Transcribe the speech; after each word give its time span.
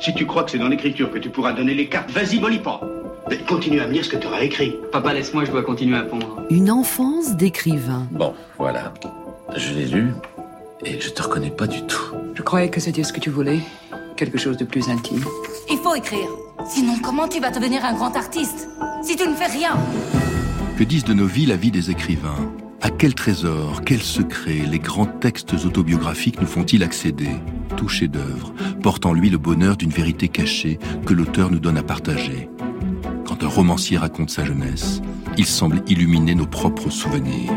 Si 0.00 0.14
tu 0.14 0.24
crois 0.24 0.44
que 0.44 0.50
c'est 0.50 0.58
dans 0.58 0.68
l'écriture 0.68 1.10
que 1.10 1.18
tu 1.18 1.28
pourras 1.28 1.52
donner 1.52 1.74
les 1.74 1.86
cartes, 1.86 2.10
vas-y, 2.10 2.40
molly 2.40 2.58
pas. 2.58 2.80
Mais 3.28 3.36
continue 3.36 3.80
à 3.80 3.86
me 3.86 3.92
lire 3.92 4.02
ce 4.02 4.08
que 4.08 4.16
tu 4.16 4.26
auras 4.26 4.40
écrit. 4.40 4.74
Papa, 4.92 5.12
laisse-moi, 5.12 5.44
je 5.44 5.50
dois 5.50 5.62
continuer 5.62 5.98
à 5.98 6.02
pondre. 6.02 6.40
Une 6.48 6.70
enfance 6.70 7.36
d'écrivain. 7.36 8.08
Bon, 8.10 8.32
voilà. 8.56 8.94
Je 9.54 9.74
l'ai 9.74 9.84
lu 9.84 10.14
et 10.86 10.98
je 10.98 11.10
te 11.10 11.22
reconnais 11.22 11.50
pas 11.50 11.66
du 11.66 11.82
tout. 11.82 12.14
Je 12.34 12.40
croyais 12.40 12.70
que 12.70 12.80
c'était 12.80 13.04
ce 13.04 13.12
que 13.12 13.20
tu 13.20 13.28
voulais. 13.28 13.60
Quelque 14.16 14.38
chose 14.38 14.56
de 14.56 14.64
plus 14.64 14.88
intime. 14.88 15.22
Il 15.70 15.76
faut 15.76 15.94
écrire. 15.94 16.28
Sinon, 16.66 16.94
comment 17.02 17.28
tu 17.28 17.38
vas 17.38 17.50
devenir 17.50 17.84
un 17.84 17.92
grand 17.92 18.16
artiste 18.16 18.68
Si 19.02 19.16
tu 19.16 19.28
ne 19.28 19.34
fais 19.34 19.46
rien? 19.46 19.76
Que 20.78 20.84
disent 20.84 21.04
de 21.04 21.12
nos 21.12 21.26
vies 21.26 21.44
la 21.44 21.56
vie 21.56 21.70
des 21.70 21.90
écrivains? 21.90 22.50
À 22.80 22.88
quel 22.88 23.14
trésor, 23.14 23.82
quel 23.84 24.00
secret 24.00 24.62
les 24.66 24.78
grands 24.78 25.04
textes 25.04 25.52
autobiographiques 25.66 26.40
nous 26.40 26.46
font-ils 26.46 26.82
accéder? 26.82 27.28
Tout 27.80 27.88
chef-d'œuvre 27.88 28.52
porte 28.82 29.06
en 29.06 29.14
lui 29.14 29.30
le 29.30 29.38
bonheur 29.38 29.74
d'une 29.74 29.88
vérité 29.88 30.28
cachée 30.28 30.78
que 31.06 31.14
l'auteur 31.14 31.50
nous 31.50 31.60
donne 31.60 31.78
à 31.78 31.82
partager. 31.82 32.50
Quand 33.24 33.42
un 33.42 33.48
romancier 33.48 33.96
raconte 33.96 34.28
sa 34.28 34.44
jeunesse, 34.44 35.00
il 35.38 35.46
semble 35.46 35.82
illuminer 35.88 36.34
nos 36.34 36.44
propres 36.44 36.90
souvenirs. 36.90 37.50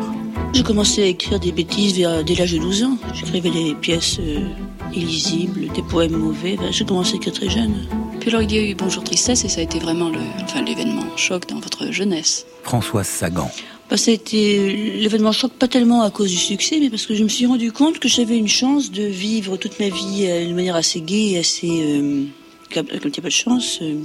J'ai 0.54 0.64
commencé 0.64 1.04
à 1.04 1.08
écrire 1.08 1.42
des 1.42 1.52
bêtises 1.52 1.98
vers, 1.98 2.24
dès 2.24 2.36
l'âge 2.36 2.54
de 2.54 2.60
12 2.60 2.84
ans. 2.86 2.98
J'écrivais 3.14 3.50
des 3.50 3.76
pièces 3.76 4.18
euh, 4.22 4.48
illisibles, 4.96 5.68
des 5.74 5.82
poèmes 5.82 6.18
mauvais. 6.18 6.56
Ben, 6.58 6.72
j'ai 6.72 6.86
commencé 6.86 7.14
à 7.14 7.16
écrire 7.18 7.34
très 7.34 7.50
jeune. 7.50 7.88
Puis 8.20 8.30
alors 8.30 8.42
il 8.42 8.52
y 8.54 8.58
a 8.58 8.62
eu 8.62 8.76
Bonjour 8.76 9.04
Tristesse 9.04 9.44
et 9.44 9.50
ça 9.50 9.60
a 9.60 9.64
été 9.64 9.80
vraiment 9.80 10.10
le, 10.10 10.20
enfin, 10.44 10.62
l'événement 10.62 11.18
choc 11.18 11.48
dans 11.48 11.60
votre 11.60 11.92
jeunesse. 11.92 12.46
Françoise 12.64 13.08
Sagan. 13.08 13.52
Ben, 13.90 13.98
ça 13.98 14.12
a 14.12 14.14
été 14.14 14.98
l'événement 14.98 15.32
choc, 15.32 15.52
pas 15.54 15.68
tellement 15.68 16.02
à 16.04 16.12
cause 16.12 16.30
du 16.30 16.38
succès, 16.38 16.80
mais 16.80 16.90
parce 16.90 17.06
que 17.06 17.16
je 17.16 17.24
me 17.24 17.30
suis 17.30 17.46
rendu 17.46 17.72
compte 17.72 18.00
que 18.00 18.08
j'avais 18.08 18.38
une 18.38 18.48
chance 18.48 18.92
de 18.92 19.04
vivre 19.04 19.58
toute 19.58 19.80
ma 19.80 19.90
vie 19.90 20.26
euh, 20.28 20.46
d'une 20.46 20.56
manière 20.56 20.76
assez 20.76 21.02
gaie 21.02 21.32
et 21.32 21.40
assez. 21.40 21.70
Euh, 21.70 22.26
comme 22.74 22.88
il 22.92 23.00
n'y 23.00 23.20
a 23.20 23.22
pas 23.22 23.28
de 23.28 23.30
chance, 23.30 23.80
euh, 23.82 24.00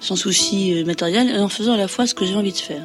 sans 0.00 0.16
souci 0.16 0.74
euh, 0.74 0.84
matériel, 0.84 1.40
en 1.40 1.48
faisant 1.48 1.72
à 1.74 1.76
la 1.76 1.88
fois 1.88 2.06
ce 2.06 2.14
que 2.14 2.26
j'ai 2.26 2.34
envie 2.34 2.52
de 2.52 2.58
faire. 2.58 2.82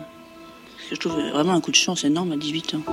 Je 0.91 0.97
trouve 0.97 1.13
vraiment 1.13 1.53
un 1.53 1.61
coup 1.61 1.71
de 1.71 1.75
chance 1.75 2.03
énorme 2.03 2.33
à 2.33 2.37
18 2.37 2.75
ans. 2.75 2.83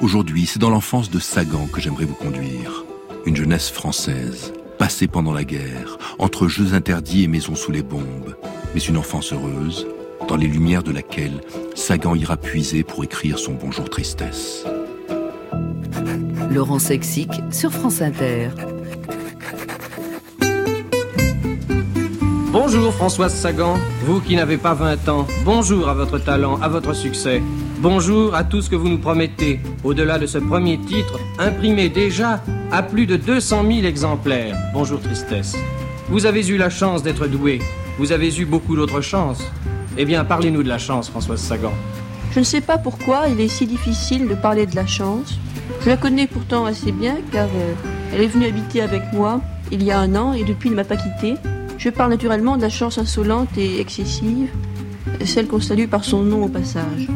Aujourd'hui, 0.00 0.46
c'est 0.46 0.58
dans 0.58 0.70
l'enfance 0.70 1.10
de 1.10 1.18
Sagan 1.18 1.66
que 1.66 1.80
j'aimerais 1.80 2.04
vous 2.04 2.14
conduire. 2.14 2.84
Une 3.28 3.36
jeunesse 3.36 3.68
française, 3.68 4.54
passée 4.78 5.06
pendant 5.06 5.34
la 5.34 5.44
guerre, 5.44 5.98
entre 6.18 6.48
jeux 6.48 6.72
interdits 6.72 7.24
et 7.24 7.28
maisons 7.28 7.56
sous 7.56 7.70
les 7.70 7.82
bombes, 7.82 8.34
mais 8.72 8.80
une 8.80 8.96
enfance 8.96 9.34
heureuse, 9.34 9.86
dans 10.28 10.36
les 10.36 10.46
lumières 10.46 10.82
de 10.82 10.92
laquelle 10.92 11.42
Sagan 11.74 12.14
ira 12.14 12.38
puiser 12.38 12.84
pour 12.84 13.04
écrire 13.04 13.38
son 13.38 13.52
Bonjour 13.52 13.90
Tristesse. 13.90 14.64
Laurent 16.50 16.78
Sexic 16.78 17.28
sur 17.50 17.70
France 17.70 18.00
Inter. 18.00 18.48
Bonjour 22.60 22.92
Françoise 22.92 23.32
Sagan, 23.34 23.76
vous 24.02 24.20
qui 24.20 24.34
n'avez 24.34 24.56
pas 24.56 24.74
20 24.74 25.08
ans, 25.08 25.28
bonjour 25.44 25.88
à 25.88 25.94
votre 25.94 26.18
talent, 26.18 26.58
à 26.60 26.66
votre 26.66 26.92
succès. 26.92 27.40
Bonjour 27.78 28.34
à 28.34 28.42
tout 28.42 28.60
ce 28.60 28.68
que 28.68 28.74
vous 28.74 28.88
nous 28.88 28.98
promettez. 28.98 29.60
Au-delà 29.84 30.18
de 30.18 30.26
ce 30.26 30.38
premier 30.38 30.76
titre, 30.76 31.20
imprimé 31.38 31.88
déjà 31.88 32.42
à 32.72 32.82
plus 32.82 33.06
de 33.06 33.14
200 33.14 33.62
000 33.64 33.86
exemplaires. 33.86 34.56
Bonjour 34.74 35.00
Tristesse. 35.00 35.54
Vous 36.08 36.26
avez 36.26 36.48
eu 36.48 36.56
la 36.56 36.68
chance 36.68 37.04
d'être 37.04 37.28
doué. 37.28 37.60
Vous 37.96 38.10
avez 38.10 38.36
eu 38.36 38.44
beaucoup 38.44 38.74
d'autres 38.74 39.02
chances. 39.02 39.44
Eh 39.96 40.04
bien, 40.04 40.24
parlez-nous 40.24 40.64
de 40.64 40.68
la 40.68 40.78
chance, 40.78 41.08
Françoise 41.08 41.40
Sagan. 41.40 41.72
Je 42.32 42.40
ne 42.40 42.44
sais 42.44 42.60
pas 42.60 42.76
pourquoi 42.76 43.28
il 43.28 43.40
est 43.40 43.46
si 43.46 43.68
difficile 43.68 44.26
de 44.26 44.34
parler 44.34 44.66
de 44.66 44.74
la 44.74 44.86
chance. 44.86 45.38
Je 45.82 45.90
la 45.90 45.96
connais 45.96 46.26
pourtant 46.26 46.64
assez 46.64 46.90
bien 46.90 47.18
car 47.30 47.46
euh, 47.46 47.74
elle 48.12 48.20
est 48.20 48.26
venue 48.26 48.46
habiter 48.46 48.82
avec 48.82 49.12
moi 49.12 49.40
il 49.70 49.84
y 49.84 49.92
a 49.92 50.00
un 50.00 50.16
an 50.16 50.32
et 50.32 50.42
depuis 50.42 50.70
ne 50.70 50.74
m'a 50.74 50.82
pas 50.82 50.96
quittée. 50.96 51.36
Je 51.78 51.90
parle 51.90 52.10
naturellement 52.10 52.56
de 52.56 52.62
la 52.62 52.70
chance 52.70 52.98
insolente 52.98 53.56
et 53.56 53.80
excessive, 53.80 54.50
celle 55.24 55.46
qu'on 55.46 55.60
salue 55.60 55.86
par 55.86 56.04
son 56.04 56.22
nom 56.22 56.44
au 56.44 56.48
passage. 56.48 57.06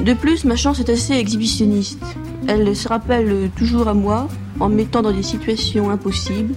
De 0.00 0.14
plus, 0.14 0.44
ma 0.44 0.54
chance 0.54 0.78
est 0.78 0.88
assez 0.88 1.14
exhibitionniste. 1.14 2.02
Elle 2.46 2.76
se 2.76 2.86
rappelle 2.86 3.50
toujours 3.56 3.88
à 3.88 3.94
moi 3.94 4.28
en 4.60 4.68
me 4.68 4.76
mettant 4.76 5.02
dans 5.02 5.10
des 5.10 5.24
situations 5.24 5.90
impossibles, 5.90 6.54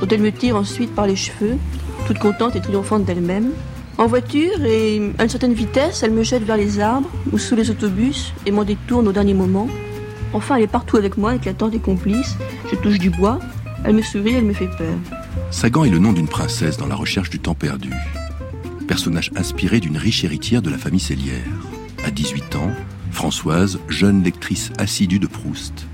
dont 0.00 0.06
elle 0.08 0.20
me 0.20 0.30
tire 0.30 0.54
ensuite 0.54 0.94
par 0.94 1.08
les 1.08 1.16
cheveux, 1.16 1.56
toute 2.06 2.20
contente 2.20 2.54
et 2.54 2.60
triomphante 2.60 3.04
d'elle-même. 3.04 3.50
En 3.98 4.06
voiture 4.06 4.64
et 4.64 5.00
à 5.18 5.24
une 5.24 5.28
certaine 5.28 5.52
vitesse, 5.52 6.04
elle 6.04 6.12
me 6.12 6.22
jette 6.22 6.44
vers 6.44 6.56
les 6.56 6.78
arbres 6.78 7.10
ou 7.32 7.38
sous 7.38 7.56
les 7.56 7.70
autobus 7.70 8.32
et 8.46 8.52
m'en 8.52 8.62
détourne 8.62 9.08
au 9.08 9.12
dernier 9.12 9.34
moment. 9.34 9.68
Enfin, 10.32 10.56
elle 10.56 10.62
est 10.62 10.68
partout 10.68 10.96
avec 10.96 11.16
moi, 11.16 11.34
éclatant 11.34 11.68
des 11.68 11.80
complices. 11.80 12.36
Je 12.70 12.76
touche 12.76 12.98
du 12.98 13.10
bois. 13.10 13.40
Elle 13.84 13.96
me 13.96 14.02
sourit, 14.02 14.34
elle 14.34 14.44
me 14.44 14.52
fait 14.52 14.70
peur. 14.78 15.23
Sagan 15.50 15.84
est 15.84 15.90
le 15.90 15.98
nom 15.98 16.12
d'une 16.12 16.28
princesse 16.28 16.76
dans 16.76 16.86
la 16.86 16.94
recherche 16.94 17.30
du 17.30 17.38
temps 17.38 17.54
perdu. 17.54 17.90
Personnage 18.86 19.30
inspiré 19.36 19.80
d'une 19.80 19.96
riche 19.96 20.24
héritière 20.24 20.62
de 20.62 20.70
la 20.70 20.78
famille 20.78 21.00
Célière. 21.00 21.46
À 22.04 22.10
18 22.10 22.56
ans, 22.56 22.70
Françoise, 23.10 23.78
jeune 23.88 24.22
lectrice 24.22 24.72
assidue 24.78 25.18
de 25.18 25.26
Proust, 25.26 25.86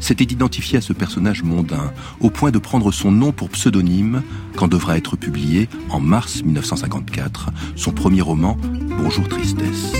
s'était 0.00 0.24
identifiée 0.24 0.78
à 0.78 0.80
ce 0.80 0.92
personnage 0.92 1.42
mondain, 1.42 1.92
au 2.20 2.30
point 2.30 2.50
de 2.50 2.58
prendre 2.58 2.90
son 2.90 3.12
nom 3.12 3.30
pour 3.30 3.50
pseudonyme 3.50 4.22
quand 4.56 4.68
devra 4.68 4.96
être 4.96 5.16
publié, 5.16 5.68
en 5.90 6.00
mars 6.00 6.42
1954, 6.42 7.50
son 7.76 7.92
premier 7.92 8.20
roman, 8.20 8.56
Bonjour 8.98 9.28
Tristesse. 9.28 9.92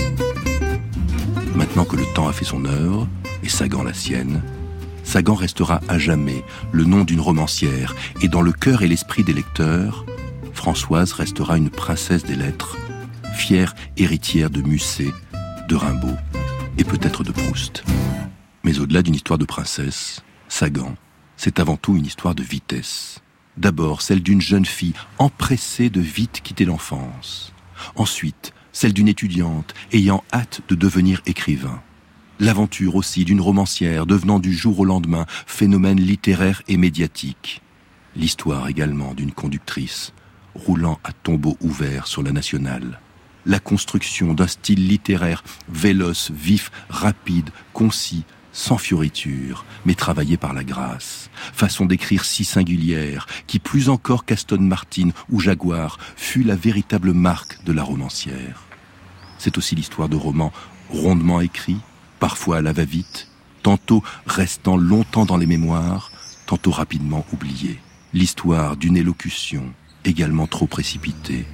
Maintenant 1.55 1.85
que 1.85 1.95
le 1.95 2.05
temps 2.13 2.27
a 2.27 2.33
fait 2.33 2.45
son 2.45 2.65
œuvre, 2.65 3.07
et 3.43 3.49
Sagan 3.49 3.83
la 3.83 3.93
sienne, 3.93 4.41
Sagan 5.03 5.35
restera 5.35 5.81
à 5.87 5.99
jamais 5.99 6.43
le 6.71 6.85
nom 6.85 7.03
d'une 7.03 7.19
romancière, 7.19 7.95
et 8.21 8.27
dans 8.27 8.41
le 8.41 8.51
cœur 8.51 8.81
et 8.81 8.87
l'esprit 8.87 9.23
des 9.23 9.33
lecteurs, 9.33 10.05
Françoise 10.53 11.13
restera 11.13 11.57
une 11.57 11.69
princesse 11.69 12.23
des 12.23 12.35
lettres, 12.35 12.77
fière 13.35 13.75
héritière 13.97 14.49
de 14.49 14.61
Musset, 14.61 15.11
de 15.67 15.75
Rimbaud 15.75 16.15
et 16.77 16.83
peut-être 16.83 17.23
de 17.23 17.31
Proust. 17.31 17.83
Mais 18.63 18.79
au-delà 18.79 19.01
d'une 19.01 19.15
histoire 19.15 19.37
de 19.37 19.45
princesse, 19.45 20.21
Sagan, 20.47 20.95
c'est 21.35 21.59
avant 21.59 21.77
tout 21.77 21.97
une 21.97 22.05
histoire 22.05 22.35
de 22.35 22.43
vitesse. 22.43 23.19
D'abord 23.57 24.01
celle 24.01 24.23
d'une 24.23 24.41
jeune 24.41 24.65
fille 24.65 24.93
empressée 25.19 25.89
de 25.89 26.01
vite 26.01 26.41
quitter 26.43 26.65
l'enfance. 26.65 27.53
Ensuite, 27.95 28.53
celle 28.71 28.93
d'une 28.93 29.07
étudiante 29.07 29.73
ayant 29.91 30.23
hâte 30.33 30.61
de 30.69 30.75
devenir 30.75 31.21
écrivain. 31.25 31.81
L'aventure 32.43 32.97
aussi 32.97 33.23
d'une 33.23 33.39
romancière 33.39 34.05
devenant 34.05 34.37
du 34.37 34.53
jour 34.53 34.77
au 34.81 34.83
lendemain 34.83 35.25
phénomène 35.47 35.97
littéraire 35.97 36.61
et 36.67 36.75
médiatique. 36.75 37.61
L'histoire 38.17 38.67
également 38.67 39.13
d'une 39.13 39.31
conductrice 39.31 40.11
roulant 40.53 40.99
à 41.05 41.13
tombeau 41.13 41.55
ouvert 41.61 42.05
sur 42.05 42.21
la 42.21 42.33
nationale. 42.33 42.99
La 43.45 43.61
construction 43.61 44.33
d'un 44.33 44.47
style 44.47 44.89
littéraire 44.89 45.41
véloce, 45.69 46.31
vif, 46.31 46.69
rapide, 46.89 47.49
concis, 47.71 48.25
sans 48.51 48.77
fioriture, 48.77 49.63
mais 49.85 49.95
travaillé 49.95 50.35
par 50.35 50.53
la 50.53 50.65
grâce. 50.65 51.29
Façon 51.53 51.85
d'écrire 51.85 52.25
si 52.25 52.43
singulière, 52.43 53.25
qui 53.47 53.59
plus 53.59 53.87
encore 53.87 54.25
qu'Aston 54.25 54.59
Martin 54.59 55.11
ou 55.29 55.39
Jaguar 55.39 55.97
fut 56.17 56.43
la 56.43 56.57
véritable 56.57 57.13
marque 57.13 57.63
de 57.63 57.71
la 57.71 57.83
romancière. 57.83 58.63
C'est 59.37 59.57
aussi 59.57 59.75
l'histoire 59.75 60.09
de 60.09 60.17
romans 60.17 60.51
rondement 60.89 61.39
écrits, 61.39 61.79
parfois 62.23 62.59
à 62.59 62.61
la 62.61 62.71
va-vite, 62.71 63.27
tantôt 63.63 64.01
restant 64.25 64.77
longtemps 64.77 65.25
dans 65.25 65.35
les 65.35 65.45
mémoires, 65.45 66.09
tantôt 66.45 66.71
rapidement 66.71 67.25
oubliés. 67.33 67.81
L'histoire 68.13 68.77
d'une 68.77 68.95
élocution 68.95 69.73
également 70.05 70.47
trop 70.47 70.65
précipitée, 70.65 71.45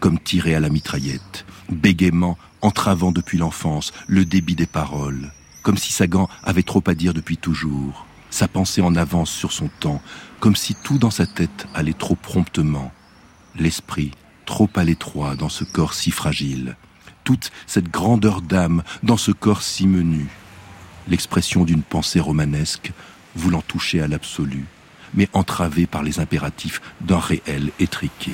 comme 0.00 0.18
tirée 0.18 0.54
à 0.54 0.60
la 0.60 0.70
mitraillette, 0.70 1.44
bégaiement 1.70 2.38
entravant 2.62 3.12
depuis 3.12 3.36
l'enfance 3.36 3.92
le 4.06 4.24
débit 4.24 4.54
des 4.54 4.64
paroles, 4.64 5.30
comme 5.62 5.76
si 5.76 5.92
Sagan 5.92 6.30
avait 6.42 6.62
trop 6.62 6.82
à 6.86 6.94
dire 6.94 7.12
depuis 7.12 7.36
toujours, 7.36 8.06
sa 8.30 8.48
pensée 8.48 8.80
en 8.80 8.96
avance 8.96 9.30
sur 9.30 9.52
son 9.52 9.68
temps, 9.78 10.00
comme 10.40 10.56
si 10.56 10.74
tout 10.74 10.96
dans 10.96 11.10
sa 11.10 11.26
tête 11.26 11.66
allait 11.74 11.92
trop 11.92 12.14
promptement, 12.14 12.92
l'esprit 13.56 14.12
trop 14.46 14.70
à 14.74 14.84
l'étroit 14.84 15.36
dans 15.36 15.50
ce 15.50 15.64
corps 15.64 15.92
si 15.92 16.10
fragile, 16.10 16.78
toute 17.24 17.50
cette 17.66 17.90
grandeur 17.90 18.42
d'âme 18.42 18.82
dans 19.02 19.16
ce 19.16 19.32
corps 19.32 19.62
si 19.62 19.86
menu, 19.86 20.28
l'expression 21.08 21.64
d'une 21.64 21.82
pensée 21.82 22.20
romanesque 22.20 22.92
voulant 23.34 23.62
toucher 23.62 24.00
à 24.00 24.06
l'absolu, 24.06 24.64
mais 25.14 25.28
entravée 25.32 25.86
par 25.86 26.02
les 26.02 26.20
impératifs 26.20 26.80
d'un 27.00 27.18
réel 27.18 27.70
étriqué. 27.80 28.32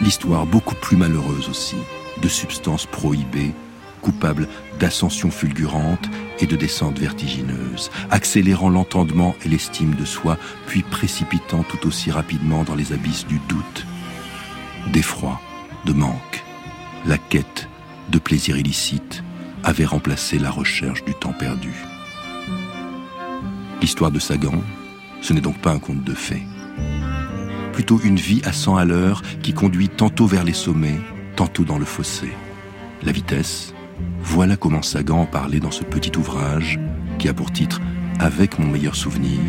L'histoire 0.00 0.46
beaucoup 0.46 0.74
plus 0.74 0.96
malheureuse 0.96 1.48
aussi, 1.48 1.76
de 2.22 2.28
substances 2.28 2.86
prohibées, 2.86 3.54
coupables 4.00 4.48
d'ascension 4.78 5.30
fulgurante 5.30 6.08
et 6.40 6.46
de 6.46 6.56
descente 6.56 6.98
vertigineuse, 6.98 7.90
accélérant 8.10 8.70
l'entendement 8.70 9.34
et 9.44 9.48
l'estime 9.48 9.94
de 9.94 10.06
soi, 10.06 10.38
puis 10.66 10.82
précipitant 10.82 11.62
tout 11.62 11.86
aussi 11.86 12.10
rapidement 12.10 12.64
dans 12.64 12.74
les 12.74 12.92
abysses 12.92 13.26
du 13.26 13.38
doute, 13.46 13.86
d'effroi, 14.88 15.40
de 15.84 15.92
manque. 15.92 16.44
La 17.06 17.18
quête 17.18 17.68
de 18.10 18.18
plaisir 18.18 18.56
illicite 18.56 19.22
avait 19.64 19.84
remplacé 19.84 20.38
la 20.38 20.50
recherche 20.50 21.04
du 21.04 21.14
temps 21.14 21.32
perdu. 21.32 21.74
L'histoire 23.80 24.10
de 24.10 24.18
Sagan, 24.18 24.62
Ce 25.22 25.34
n'est 25.34 25.42
donc 25.42 25.58
pas 25.58 25.72
un 25.72 25.78
conte 25.78 26.02
de 26.02 26.14
fées. 26.14 26.42
Plutôt 27.74 28.00
une 28.00 28.16
vie 28.16 28.40
à 28.44 28.52
100 28.52 28.76
à 28.76 28.86
l'heure 28.86 29.22
qui 29.42 29.52
conduit 29.52 29.90
tantôt 29.90 30.26
vers 30.26 30.44
les 30.44 30.54
sommets, 30.54 30.98
tantôt 31.36 31.64
dans 31.64 31.78
le 31.78 31.84
fossé. 31.84 32.30
La 33.02 33.12
vitesse, 33.12 33.74
voilà 34.22 34.56
comment 34.56 34.82
Sagan 34.82 35.26
parlait 35.26 35.60
dans 35.60 35.70
ce 35.70 35.84
petit 35.84 36.16
ouvrage 36.16 36.78
qui 37.18 37.28
a 37.28 37.34
pour 37.34 37.52
titre 37.52 37.80
Avec 38.18 38.58
mon 38.58 38.66
meilleur 38.66 38.96
souvenir, 38.96 39.40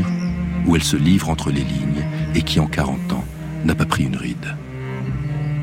où 0.65 0.75
elle 0.75 0.83
se 0.83 0.97
livre 0.97 1.29
entre 1.29 1.51
les 1.51 1.63
lignes 1.63 2.05
et 2.35 2.41
qui 2.41 2.59
en 2.59 2.67
40 2.67 3.13
ans 3.13 3.25
n'a 3.65 3.75
pas 3.75 3.85
pris 3.85 4.03
une 4.03 4.17
ride. 4.17 4.55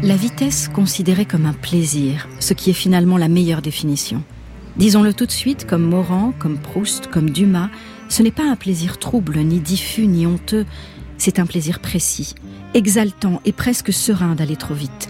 La 0.02 0.14
vitesse 0.14 0.68
considérée 0.68 1.24
comme 1.26 1.44
un 1.44 1.52
plaisir, 1.52 2.28
ce 2.38 2.54
qui 2.54 2.70
est 2.70 2.74
finalement 2.74 3.18
la 3.18 3.26
meilleure 3.26 3.62
définition. 3.62 4.22
Disons-le 4.76 5.12
tout 5.12 5.26
de 5.26 5.32
suite, 5.32 5.66
comme 5.66 5.82
Morand, 5.82 6.32
comme 6.38 6.56
Proust, 6.56 7.08
comme 7.08 7.30
Dumas, 7.30 7.68
ce 8.08 8.22
n'est 8.22 8.30
pas 8.30 8.48
un 8.48 8.54
plaisir 8.54 8.98
trouble, 8.98 9.38
ni 9.38 9.58
diffus, 9.58 10.06
ni 10.06 10.24
honteux, 10.24 10.66
c'est 11.16 11.40
un 11.40 11.46
plaisir 11.46 11.80
précis, 11.80 12.36
exaltant 12.74 13.40
et 13.44 13.50
presque 13.50 13.92
serein 13.92 14.36
d'aller 14.36 14.54
trop 14.54 14.74
vite, 14.74 15.08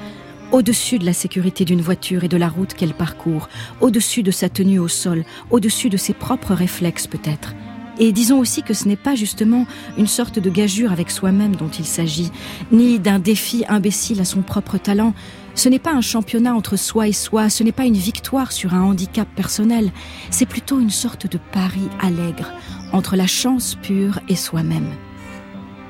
au-dessus 0.52 0.98
de 0.98 1.04
la 1.04 1.12
sécurité 1.12 1.66
d'une 1.66 1.82
voiture 1.82 2.24
et 2.24 2.28
de 2.28 2.38
la 2.38 2.48
route 2.48 2.72
qu'elle 2.72 2.94
parcourt, 2.94 3.50
au-dessus 3.82 4.22
de 4.22 4.30
sa 4.30 4.48
tenue 4.48 4.78
au 4.78 4.88
sol, 4.88 5.24
au-dessus 5.50 5.90
de 5.90 5.98
ses 5.98 6.14
propres 6.14 6.54
réflexes 6.54 7.06
peut-être. 7.06 7.54
Et 7.98 8.12
disons 8.12 8.38
aussi 8.38 8.62
que 8.62 8.74
ce 8.74 8.86
n'est 8.86 8.96
pas 8.96 9.14
justement 9.14 9.66
une 9.96 10.06
sorte 10.06 10.38
de 10.38 10.50
gageure 10.50 10.92
avec 10.92 11.10
soi-même 11.10 11.56
dont 11.56 11.68
il 11.68 11.84
s'agit, 11.84 12.30
ni 12.70 12.98
d'un 12.98 13.18
défi 13.18 13.64
imbécile 13.68 14.20
à 14.20 14.24
son 14.24 14.42
propre 14.42 14.78
talent. 14.78 15.14
Ce 15.54 15.68
n'est 15.68 15.80
pas 15.80 15.92
un 15.92 16.00
championnat 16.00 16.54
entre 16.54 16.76
soi 16.76 17.08
et 17.08 17.12
soi, 17.12 17.50
ce 17.50 17.64
n'est 17.64 17.72
pas 17.72 17.86
une 17.86 17.96
victoire 17.96 18.52
sur 18.52 18.74
un 18.74 18.82
handicap 18.82 19.28
personnel, 19.34 19.90
c'est 20.30 20.46
plutôt 20.46 20.78
une 20.78 20.90
sorte 20.90 21.26
de 21.30 21.38
pari 21.50 21.88
allègre 22.00 22.52
entre 22.92 23.16
la 23.16 23.26
chance 23.26 23.76
pure 23.82 24.20
et 24.28 24.36
soi-même. 24.36 24.92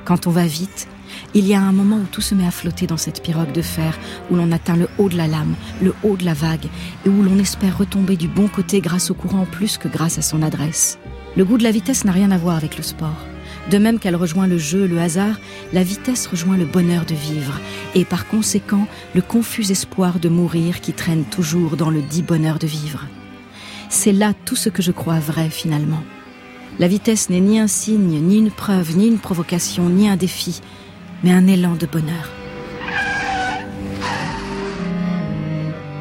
Quand 0.06 0.26
on 0.26 0.31
va 0.31 0.46
vite, 0.46 0.88
il 1.34 1.46
y 1.46 1.54
a 1.54 1.61
un 1.61 1.72
moment 1.72 1.96
où 1.96 2.06
tout 2.11 2.22
se 2.22 2.34
met 2.34 2.46
à 2.46 2.50
flotter 2.50 2.87
dans 2.87 2.96
cette 2.96 3.22
pirogue 3.22 3.52
de 3.52 3.61
fer, 3.61 3.99
où 4.31 4.37
l'on 4.37 4.52
atteint 4.52 4.76
le 4.76 4.88
haut 4.96 5.11
de 5.11 5.16
la 5.16 5.26
lame, 5.26 5.54
le 5.82 5.94
haut 6.02 6.16
de 6.16 6.25
la 6.25 6.34
vague, 6.34 6.66
et 7.04 7.08
où 7.11 7.22
l'on 7.22 7.38
espère 7.38 7.76
retomber 7.76 8.16
du 8.16 8.28
bon 8.28 8.49
côté 8.49 8.81
grâce 8.81 9.11
au 9.11 9.14
courant 9.14 9.44
plus 9.44 9.76
que 9.76 9.88
grâce 9.88 10.16
à 10.16 10.22
son 10.22 10.40
adresse. 10.43 10.99
Le 11.38 11.44
goût 11.44 11.56
de 11.56 11.62
la 11.62 11.70
vitesse 11.70 12.05
n'a 12.05 12.11
rien 12.11 12.32
à 12.32 12.37
voir 12.37 12.56
avec 12.56 12.76
le 12.76 12.82
sport. 12.82 13.25
De 13.70 13.79
même 13.79 14.00
qu'elle 14.00 14.17
rejoint 14.17 14.49
le 14.49 14.58
jeu, 14.58 14.88
le 14.88 14.99
hasard, 14.99 15.38
la 15.73 15.85
vitesse 15.85 16.26
rejoint 16.26 16.56
le 16.56 16.64
bonheur 16.64 17.05
de 17.05 17.14
vivre, 17.14 17.61
et 17.94 18.05
par 18.05 18.26
conséquent 18.26 18.88
le 19.14 19.23
confus 19.23 19.70
espoir 19.70 20.19
de 20.19 20.29
mourir 20.29 20.81
qui 20.81 20.93
traîne 20.93 21.23
toujours 21.23 21.76
dans 21.76 21.90
le 21.90 22.02
dit 22.02 22.23
bonheur 22.23 22.58
de 22.58 22.67
vivre. 22.67 23.05
C'est 23.88 24.11
là 24.11 24.32
tout 24.46 24.56
ce 24.56 24.69
que 24.69 24.82
je 24.82 24.90
crois 24.90 25.20
vrai 25.20 25.49
finalement. 25.49 26.02
La 26.81 26.88
vitesse 26.88 27.31
n'est 27.31 27.38
ni 27.38 27.61
un 27.61 27.69
signe, 27.69 28.20
ni 28.20 28.38
une 28.38 28.50
preuve, 28.50 28.96
ni 28.96 29.06
une 29.06 29.20
provocation, 29.20 29.88
ni 29.88 30.08
un 30.08 30.17
défi, 30.17 30.61
mais 31.23 31.31
un 31.31 31.46
élan 31.46 31.76
de 31.76 31.87
bonheur. 31.87 32.32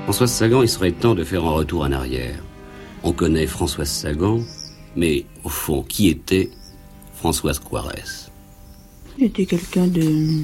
Françoise 0.05 0.31
Sagan, 0.31 0.63
il 0.63 0.69
serait 0.69 0.93
temps 0.93 1.13
de 1.13 1.23
faire 1.23 1.45
un 1.45 1.51
retour 1.51 1.81
en 1.81 1.91
arrière. 1.91 2.39
On 3.03 3.11
connaît 3.11 3.45
Françoise 3.45 3.89
Sagan, 3.89 4.39
mais 4.97 5.25
au 5.43 5.49
fond, 5.49 5.83
qui 5.83 6.09
était 6.09 6.49
Françoise 7.13 7.59
Coirès 7.59 8.29
J'étais 9.17 9.45
quelqu'un 9.45 9.87
de. 9.87 10.43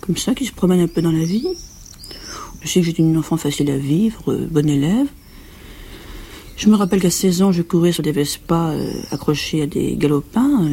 comme 0.00 0.16
ça, 0.16 0.34
qui 0.34 0.44
se 0.44 0.52
promène 0.52 0.80
un 0.80 0.88
peu 0.88 1.00
dans 1.00 1.12
la 1.12 1.24
vie. 1.24 1.46
Je 2.62 2.68
sais 2.68 2.80
que 2.80 2.86
j'étais 2.86 3.02
une 3.02 3.16
enfant 3.16 3.36
facile 3.36 3.70
à 3.70 3.78
vivre, 3.78 4.32
euh, 4.32 4.46
bonne 4.50 4.68
élève. 4.68 5.06
Je 6.56 6.68
me 6.68 6.74
rappelle 6.74 7.00
qu'à 7.00 7.10
16 7.10 7.42
ans, 7.42 7.52
je 7.52 7.62
courais 7.62 7.92
sur 7.92 8.02
des 8.02 8.12
Vespas 8.12 8.70
euh, 8.70 8.92
accrochés 9.10 9.62
à 9.62 9.66
des 9.66 9.96
galopins, 9.96 10.64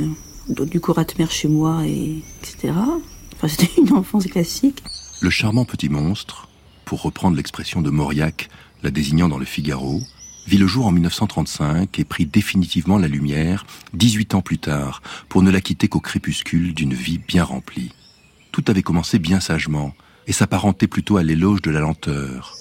euh, 0.50 0.66
du 0.66 0.80
cours 0.80 1.00
mer 1.20 1.30
chez 1.30 1.48
moi, 1.48 1.86
et, 1.86 2.24
etc. 2.42 2.74
Enfin, 3.36 3.48
c'était 3.48 3.70
une 3.82 3.94
enfance 3.94 4.26
classique. 4.26 4.84
Le 5.22 5.30
charmant 5.30 5.66
petit 5.66 5.90
monstre, 5.90 6.48
pour 6.86 7.02
reprendre 7.02 7.38
l'expression 7.38 7.82
de 7.82 7.90
Mauriac, 7.90 8.50
la 8.82 8.92
désignant 8.92 9.30
dans 9.30 9.38
le 9.38 9.46
Figaro, 9.46 10.02
vit 10.48 10.58
le 10.58 10.68
jour 10.68 10.86
en 10.88 10.92
1935 10.92 12.00
et 12.00 12.04
prit 12.04 12.26
définitivement 12.26 12.98
la 12.98 13.08
lumière 13.08 13.66
18 13.94 14.36
ans 14.36 14.42
plus 14.42 14.60
tard 14.60 15.02
pour 15.30 15.42
ne 15.42 15.52
la 15.52 15.62
quitter 15.62 15.88
qu'au 15.88 16.00
crépuscule 16.00 16.74
d'une 16.74 16.94
vie 16.94 17.18
bien 17.18 17.44
remplie. 17.44 17.92
Tout 18.52 18.64
avait 18.68 18.84
commencé 18.84 19.20
bien 19.20 19.40
sagement 19.40 19.94
et 20.28 20.34
s'apparentait 20.34 20.88
plutôt 20.88 21.18
à 21.18 21.24
l'éloge 21.24 21.62
de 21.62 21.72
la 21.72 21.80
lenteur. 21.80 22.56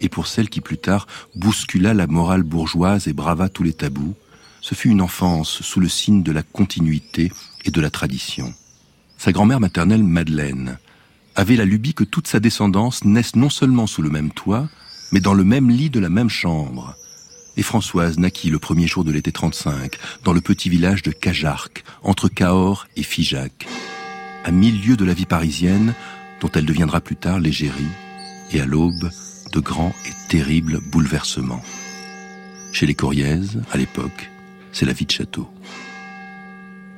Et 0.00 0.08
pour 0.08 0.26
celle 0.26 0.48
qui 0.48 0.60
plus 0.60 0.78
tard 0.78 1.06
bouscula 1.34 1.94
la 1.94 2.06
morale 2.06 2.42
bourgeoise 2.42 3.08
et 3.08 3.12
brava 3.12 3.48
tous 3.48 3.62
les 3.62 3.72
tabous, 3.72 4.14
ce 4.60 4.74
fut 4.74 4.90
une 4.90 5.00
enfance 5.00 5.62
sous 5.62 5.80
le 5.80 5.88
signe 5.88 6.22
de 6.22 6.32
la 6.32 6.42
continuité 6.42 7.32
et 7.64 7.70
de 7.70 7.80
la 7.80 7.90
tradition. 7.90 8.52
Sa 9.16 9.32
grand-mère 9.32 9.60
maternelle, 9.60 10.04
Madeleine, 10.04 10.78
avait 11.34 11.56
la 11.56 11.64
lubie 11.64 11.94
que 11.94 12.04
toute 12.04 12.26
sa 12.26 12.40
descendance 12.40 13.04
naisse 13.04 13.36
non 13.36 13.50
seulement 13.50 13.86
sous 13.86 14.02
le 14.02 14.10
même 14.10 14.30
toit, 14.30 14.68
mais 15.12 15.20
dans 15.20 15.34
le 15.34 15.44
même 15.44 15.70
lit 15.70 15.90
de 15.90 16.00
la 16.00 16.08
même 16.08 16.28
chambre, 16.28 16.94
et 17.58 17.62
Françoise 17.62 18.18
naquit 18.18 18.50
le 18.50 18.60
premier 18.60 18.86
jour 18.86 19.04
de 19.04 19.10
l'été 19.10 19.32
35 19.32 19.98
dans 20.22 20.32
le 20.32 20.40
petit 20.40 20.70
village 20.70 21.02
de 21.02 21.10
Cajarc, 21.10 21.82
entre 22.04 22.28
Cahors 22.28 22.86
et 22.96 23.02
Figeac, 23.02 23.66
à 24.44 24.52
mille 24.52 24.80
lieues 24.80 24.96
de 24.96 25.04
la 25.04 25.12
vie 25.12 25.26
parisienne 25.26 25.92
dont 26.40 26.50
elle 26.54 26.66
deviendra 26.66 27.00
plus 27.00 27.16
tard 27.16 27.40
l'égérie, 27.40 27.90
et 28.52 28.60
à 28.60 28.64
l'aube 28.64 29.10
de 29.52 29.58
grands 29.58 29.94
et 30.06 30.28
terribles 30.30 30.78
bouleversements. 30.80 31.62
Chez 32.72 32.86
les 32.86 32.94
Coriaises, 32.94 33.60
à 33.72 33.76
l'époque, 33.76 34.30
c'est 34.70 34.86
la 34.86 34.92
vie 34.92 35.06
de 35.06 35.10
château. 35.10 35.50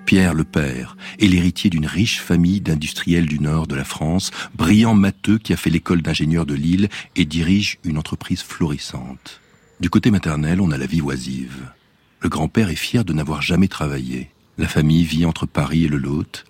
Pierre 0.05 0.35
le 0.35 0.45
père 0.45 0.97
est 1.21 1.27
l'héritier 1.27 1.71
d'une 1.71 1.87
riche 1.87 2.21
famille 2.21 2.61
d'industriels 2.61 3.27
du 3.27 3.39
nord 3.39 3.67
de 3.67 3.77
la 3.77 3.85
France, 3.85 4.31
brillant 4.55 4.95
matheux 4.95 5.39
qui 5.39 5.55
a 5.55 5.57
fait 5.57 5.71
l'école 5.71 6.03
d'ingénieur 6.03 6.45
de 6.45 6.55
Lille 6.55 6.91
et 7.17 7.25
dirige 7.25 7.79
une 7.83 7.97
entreprise 7.97 8.43
florissante. 8.43 9.41
Du 9.81 9.89
côté 9.89 10.11
maternel, 10.11 10.61
on 10.61 10.73
a 10.73 10.77
la 10.77 10.85
vie 10.85 11.01
oisive. 11.01 11.73
Le 12.21 12.29
grand-père 12.29 12.69
est 12.69 12.77
fier 12.77 13.03
de 13.03 13.15
n'avoir 13.15 13.41
jamais 13.41 13.67
travaillé. 13.67 14.31
La 14.59 14.69
famille 14.69 15.05
vit 15.05 15.25
entre 15.25 15.47
Paris 15.47 15.85
et 15.85 15.89
le 15.89 15.97
Lot, 15.97 16.45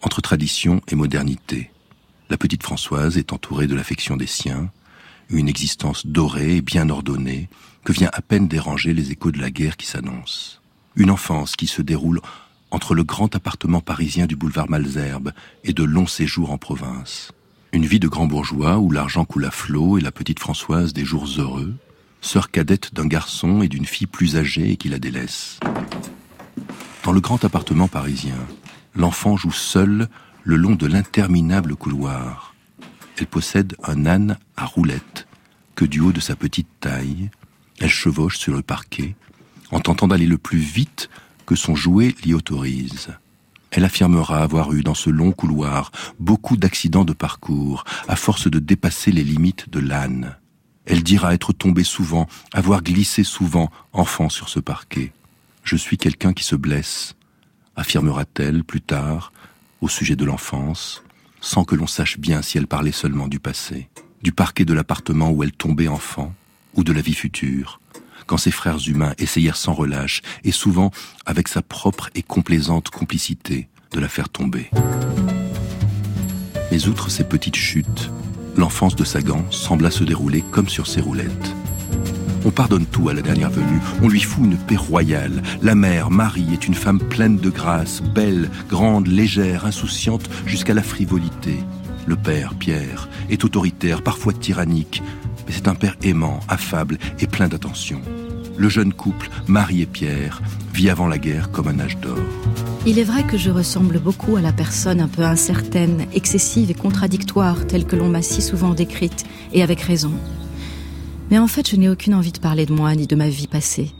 entre 0.00 0.20
tradition 0.20 0.80
et 0.86 0.94
modernité. 0.94 1.72
La 2.30 2.36
petite 2.36 2.62
Françoise 2.62 3.18
est 3.18 3.32
entourée 3.32 3.66
de 3.66 3.74
l'affection 3.74 4.16
des 4.16 4.28
siens, 4.28 4.70
une 5.28 5.48
existence 5.48 6.06
dorée 6.06 6.58
et 6.58 6.62
bien 6.62 6.88
ordonnée, 6.88 7.48
que 7.84 7.92
vient 7.92 8.10
à 8.12 8.22
peine 8.22 8.46
déranger 8.46 8.94
les 8.94 9.10
échos 9.10 9.32
de 9.32 9.40
la 9.40 9.50
guerre 9.50 9.76
qui 9.76 9.86
s'annonce. 9.86 10.60
Une 10.94 11.10
enfance 11.10 11.56
qui 11.56 11.66
se 11.66 11.82
déroule 11.82 12.20
entre 12.70 12.94
le 12.94 13.02
grand 13.02 13.34
appartement 13.34 13.80
parisien 13.80 14.26
du 14.26 14.36
boulevard 14.36 14.70
Malzerbe 14.70 15.32
et 15.64 15.72
de 15.72 15.82
longs 15.82 16.06
séjours 16.06 16.52
en 16.52 16.58
province. 16.58 17.32
Une 17.72 17.86
vie 17.86 18.00
de 18.00 18.06
grand 18.06 18.26
bourgeois 18.26 18.78
où 18.78 18.92
l'argent 18.92 19.24
coule 19.24 19.46
à 19.46 19.50
flot 19.50 19.98
et 19.98 20.00
la 20.00 20.12
petite 20.12 20.38
Françoise 20.38 20.92
des 20.92 21.04
jours 21.04 21.26
heureux, 21.38 21.74
sœur 22.22 22.50
cadette 22.50 22.94
d'un 22.94 23.06
garçon 23.06 23.62
et 23.62 23.68
d'une 23.68 23.84
fille 23.84 24.06
plus 24.06 24.36
âgée 24.36 24.76
qui 24.78 24.88
la 24.88 24.98
délaisse. 24.98 25.60
Dans 27.04 27.12
le 27.12 27.20
grand 27.20 27.44
appartement 27.44 27.88
parisien, 27.88 28.38
l'enfant 28.94 29.36
joue 29.36 29.52
seule 29.52 30.08
le 30.44 30.56
long 30.56 30.74
de 30.74 30.86
l'interminable 30.86 31.76
couloir. 31.76 32.54
Elle 33.18 33.26
possède 33.26 33.76
un 33.84 34.06
âne 34.06 34.38
à 34.56 34.64
roulettes 34.64 35.26
que 35.74 35.84
du 35.84 36.00
haut 36.00 36.12
de 36.12 36.20
sa 36.20 36.36
petite 36.36 36.68
taille, 36.80 37.30
elle 37.80 37.90
chevauche 37.90 38.38
sur 38.38 38.54
le 38.54 38.62
parquet 38.62 39.16
en 39.72 39.80
tentant 39.80 40.06
d'aller 40.06 40.26
le 40.26 40.38
plus 40.38 40.58
vite 40.58 41.10
que 41.46 41.56
son 41.56 41.74
jouet 41.74 42.14
l'y 42.24 42.34
autorise. 42.34 43.08
Elle 43.70 43.84
affirmera 43.84 44.42
avoir 44.42 44.72
eu 44.74 44.82
dans 44.82 44.94
ce 44.94 45.10
long 45.10 45.32
couloir 45.32 45.90
beaucoup 46.20 46.58
d'accidents 46.58 47.06
de 47.06 47.14
parcours, 47.14 47.84
à 48.06 48.16
force 48.16 48.48
de 48.48 48.58
dépasser 48.58 49.12
les 49.12 49.24
limites 49.24 49.70
de 49.70 49.80
l'âne. 49.80 50.36
Elle 50.86 51.02
dira 51.02 51.34
être 51.34 51.52
tombée 51.52 51.84
souvent, 51.84 52.26
avoir 52.52 52.82
glissé 52.82 53.22
souvent, 53.24 53.70
enfant 53.92 54.28
sur 54.28 54.48
ce 54.48 54.60
parquet. 54.60 55.12
Je 55.62 55.76
suis 55.76 55.96
quelqu'un 55.96 56.32
qui 56.32 56.44
se 56.44 56.56
blesse, 56.56 57.14
affirmera-t-elle 57.76 58.64
plus 58.64 58.80
tard, 58.80 59.32
au 59.80 59.88
sujet 59.88 60.16
de 60.16 60.24
l'enfance, 60.24 61.02
sans 61.40 61.64
que 61.64 61.74
l'on 61.74 61.86
sache 61.86 62.18
bien 62.18 62.42
si 62.42 62.58
elle 62.58 62.66
parlait 62.66 62.92
seulement 62.92 63.28
du 63.28 63.38
passé, 63.38 63.88
du 64.22 64.32
parquet 64.32 64.64
de 64.64 64.74
l'appartement 64.74 65.30
où 65.30 65.42
elle 65.42 65.52
tombait 65.52 65.88
enfant, 65.88 66.34
ou 66.74 66.84
de 66.84 66.92
la 66.92 67.00
vie 67.00 67.14
future, 67.14 67.80
quand 68.26 68.36
ses 68.36 68.50
frères 68.50 68.78
humains 68.88 69.14
essayèrent 69.18 69.56
sans 69.56 69.74
relâche, 69.74 70.22
et 70.44 70.52
souvent 70.52 70.90
avec 71.26 71.48
sa 71.48 71.62
propre 71.62 72.10
et 72.14 72.22
complaisante 72.22 72.90
complicité, 72.90 73.68
de 73.92 74.00
la 74.00 74.08
faire 74.08 74.28
tomber. 74.28 74.70
Mais 76.70 76.86
outre 76.88 77.10
ces 77.10 77.24
petites 77.24 77.56
chutes, 77.56 78.10
l'enfance 78.56 78.96
de 78.96 79.04
Sagan 79.04 79.44
sembla 79.50 79.90
se 79.90 80.04
dérouler 80.04 80.42
comme 80.50 80.68
sur 80.68 80.86
ses 80.86 81.00
roulettes. 81.00 81.54
On 82.44 82.50
pardonne 82.50 82.86
tout 82.86 83.08
à 83.08 83.14
la 83.14 83.22
dernière 83.22 83.50
venue, 83.50 83.80
on 84.02 84.08
lui 84.08 84.20
fout 84.20 84.44
une 84.44 84.56
paix 84.56 84.76
royale. 84.76 85.42
La 85.62 85.74
mère, 85.74 86.10
Marie, 86.10 86.52
est 86.52 86.66
une 86.66 86.74
femme 86.74 86.98
pleine 86.98 87.36
de 87.36 87.50
grâce, 87.50 88.02
belle, 88.02 88.50
grande, 88.68 89.06
légère, 89.06 89.64
insouciante 89.64 90.28
jusqu'à 90.44 90.74
la 90.74 90.82
frivolité. 90.82 91.58
Le 92.06 92.16
père, 92.16 92.54
Pierre, 92.54 93.08
est 93.30 93.44
autoritaire, 93.44 94.02
parfois 94.02 94.32
tyrannique, 94.32 95.02
mais 95.46 95.52
c'est 95.52 95.68
un 95.68 95.76
père 95.76 95.96
aimant, 96.02 96.40
affable 96.48 96.98
et 97.20 97.28
plein 97.28 97.48
d'attention. 97.48 98.00
Le 98.56 98.68
jeune 98.68 98.92
couple, 98.92 99.30
Marie 99.46 99.82
et 99.82 99.86
Pierre, 99.86 100.42
vit 100.72 100.90
avant 100.90 101.06
la 101.06 101.18
guerre 101.18 101.50
comme 101.50 101.68
un 101.68 101.80
âge 101.80 101.98
d'or. 101.98 102.18
Il 102.86 102.98
est 102.98 103.04
vrai 103.04 103.24
que 103.24 103.36
je 103.36 103.50
ressemble 103.50 103.98
beaucoup 104.00 104.36
à 104.36 104.40
la 104.40 104.52
personne 104.52 105.00
un 105.00 105.08
peu 105.08 105.22
incertaine, 105.22 106.06
excessive 106.14 106.70
et 106.70 106.74
contradictoire 106.74 107.66
telle 107.66 107.86
que 107.86 107.96
l'on 107.96 108.08
m'a 108.08 108.22
si 108.22 108.42
souvent 108.42 108.74
décrite, 108.74 109.24
et 109.52 109.62
avec 109.62 109.80
raison. 109.80 110.12
Mais 111.30 111.38
en 111.38 111.46
fait, 111.46 111.68
je 111.68 111.76
n'ai 111.76 111.88
aucune 111.88 112.14
envie 112.14 112.32
de 112.32 112.40
parler 112.40 112.66
de 112.66 112.72
moi 112.72 112.94
ni 112.94 113.06
de 113.06 113.16
ma 113.16 113.28
vie 113.28 113.46
passée. 113.46 113.92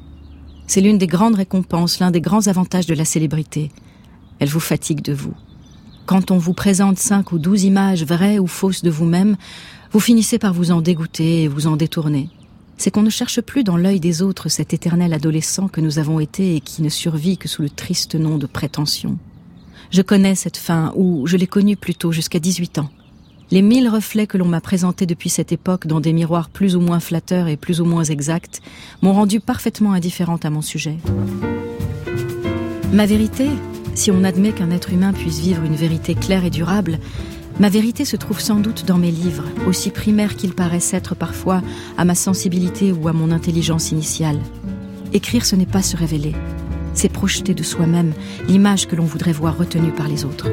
C'est 0.66 0.80
l'une 0.80 0.98
des 0.98 1.06
grandes 1.06 1.36
récompenses, 1.36 2.00
l'un 2.00 2.10
des 2.10 2.20
grands 2.20 2.46
avantages 2.46 2.86
de 2.86 2.94
la 2.94 3.04
célébrité. 3.04 3.70
Elle 4.38 4.48
vous 4.48 4.60
fatigue 4.60 5.02
de 5.02 5.12
vous. 5.12 5.34
Quand 6.06 6.30
on 6.30 6.38
vous 6.38 6.54
présente 6.54 6.98
cinq 6.98 7.32
ou 7.32 7.38
douze 7.38 7.64
images 7.64 8.04
vraies 8.04 8.38
ou 8.38 8.46
fausses 8.46 8.82
de 8.82 8.90
vous-même, 8.90 9.36
vous 9.92 10.00
finissez 10.00 10.38
par 10.38 10.52
vous 10.52 10.72
en 10.72 10.80
dégoûter 10.80 11.44
et 11.44 11.48
vous 11.48 11.66
en 11.66 11.76
détourner. 11.76 12.28
C'est 12.82 12.90
qu'on 12.90 13.04
ne 13.04 13.10
cherche 13.10 13.40
plus 13.40 13.62
dans 13.62 13.76
l'œil 13.76 14.00
des 14.00 14.22
autres 14.22 14.48
cet 14.48 14.74
éternel 14.74 15.14
adolescent 15.14 15.68
que 15.68 15.80
nous 15.80 16.00
avons 16.00 16.18
été 16.18 16.56
et 16.56 16.60
qui 16.60 16.82
ne 16.82 16.88
survit 16.88 17.38
que 17.38 17.46
sous 17.46 17.62
le 17.62 17.70
triste 17.70 18.16
nom 18.16 18.38
de 18.38 18.46
prétention. 18.46 19.18
Je 19.92 20.02
connais 20.02 20.34
cette 20.34 20.56
fin, 20.56 20.92
ou 20.96 21.24
je 21.28 21.36
l'ai 21.36 21.46
connue 21.46 21.76
plutôt 21.76 22.10
jusqu'à 22.10 22.40
18 22.40 22.78
ans. 22.78 22.90
Les 23.52 23.62
mille 23.62 23.88
reflets 23.88 24.26
que 24.26 24.36
l'on 24.36 24.48
m'a 24.48 24.60
présentés 24.60 25.06
depuis 25.06 25.30
cette 25.30 25.52
époque 25.52 25.86
dans 25.86 26.00
des 26.00 26.12
miroirs 26.12 26.50
plus 26.50 26.74
ou 26.74 26.80
moins 26.80 26.98
flatteurs 26.98 27.46
et 27.46 27.56
plus 27.56 27.80
ou 27.80 27.84
moins 27.84 28.02
exacts 28.02 28.60
m'ont 29.00 29.12
rendu 29.12 29.38
parfaitement 29.38 29.92
indifférente 29.92 30.44
à 30.44 30.50
mon 30.50 30.60
sujet. 30.60 30.96
Ma 32.92 33.06
vérité, 33.06 33.46
si 33.94 34.10
on 34.10 34.24
admet 34.24 34.50
qu'un 34.50 34.72
être 34.72 34.92
humain 34.92 35.12
puisse 35.12 35.38
vivre 35.38 35.62
une 35.62 35.76
vérité 35.76 36.16
claire 36.16 36.44
et 36.44 36.50
durable, 36.50 36.98
ma 37.60 37.68
vérité 37.68 38.04
se 38.04 38.16
trouve 38.16 38.40
sans 38.40 38.60
doute 38.60 38.84
dans 38.86 38.98
mes 38.98 39.10
livres, 39.10 39.44
aussi 39.66 39.90
primaires 39.90 40.36
qu'ils 40.36 40.54
paraissent 40.54 40.94
être 40.94 41.14
parfois 41.14 41.62
à 41.96 42.04
ma 42.04 42.14
sensibilité 42.14 42.92
ou 42.92 43.08
à 43.08 43.12
mon 43.12 43.30
intelligence 43.30 43.92
initiale. 43.92 44.38
Écrire, 45.12 45.44
ce 45.44 45.56
n'est 45.56 45.66
pas 45.66 45.82
se 45.82 45.96
révéler, 45.96 46.34
c'est 46.94 47.08
projeter 47.08 47.54
de 47.54 47.62
soi-même 47.62 48.12
l'image 48.48 48.86
que 48.86 48.96
l'on 48.96 49.04
voudrait 49.04 49.32
voir 49.32 49.56
retenue 49.56 49.92
par 49.92 50.08
les 50.08 50.24
autres. 50.24 50.48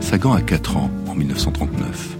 Sagan 0.00 0.32
a 0.32 0.40
4 0.40 0.76
ans 0.76 0.90
1939, 1.16 2.16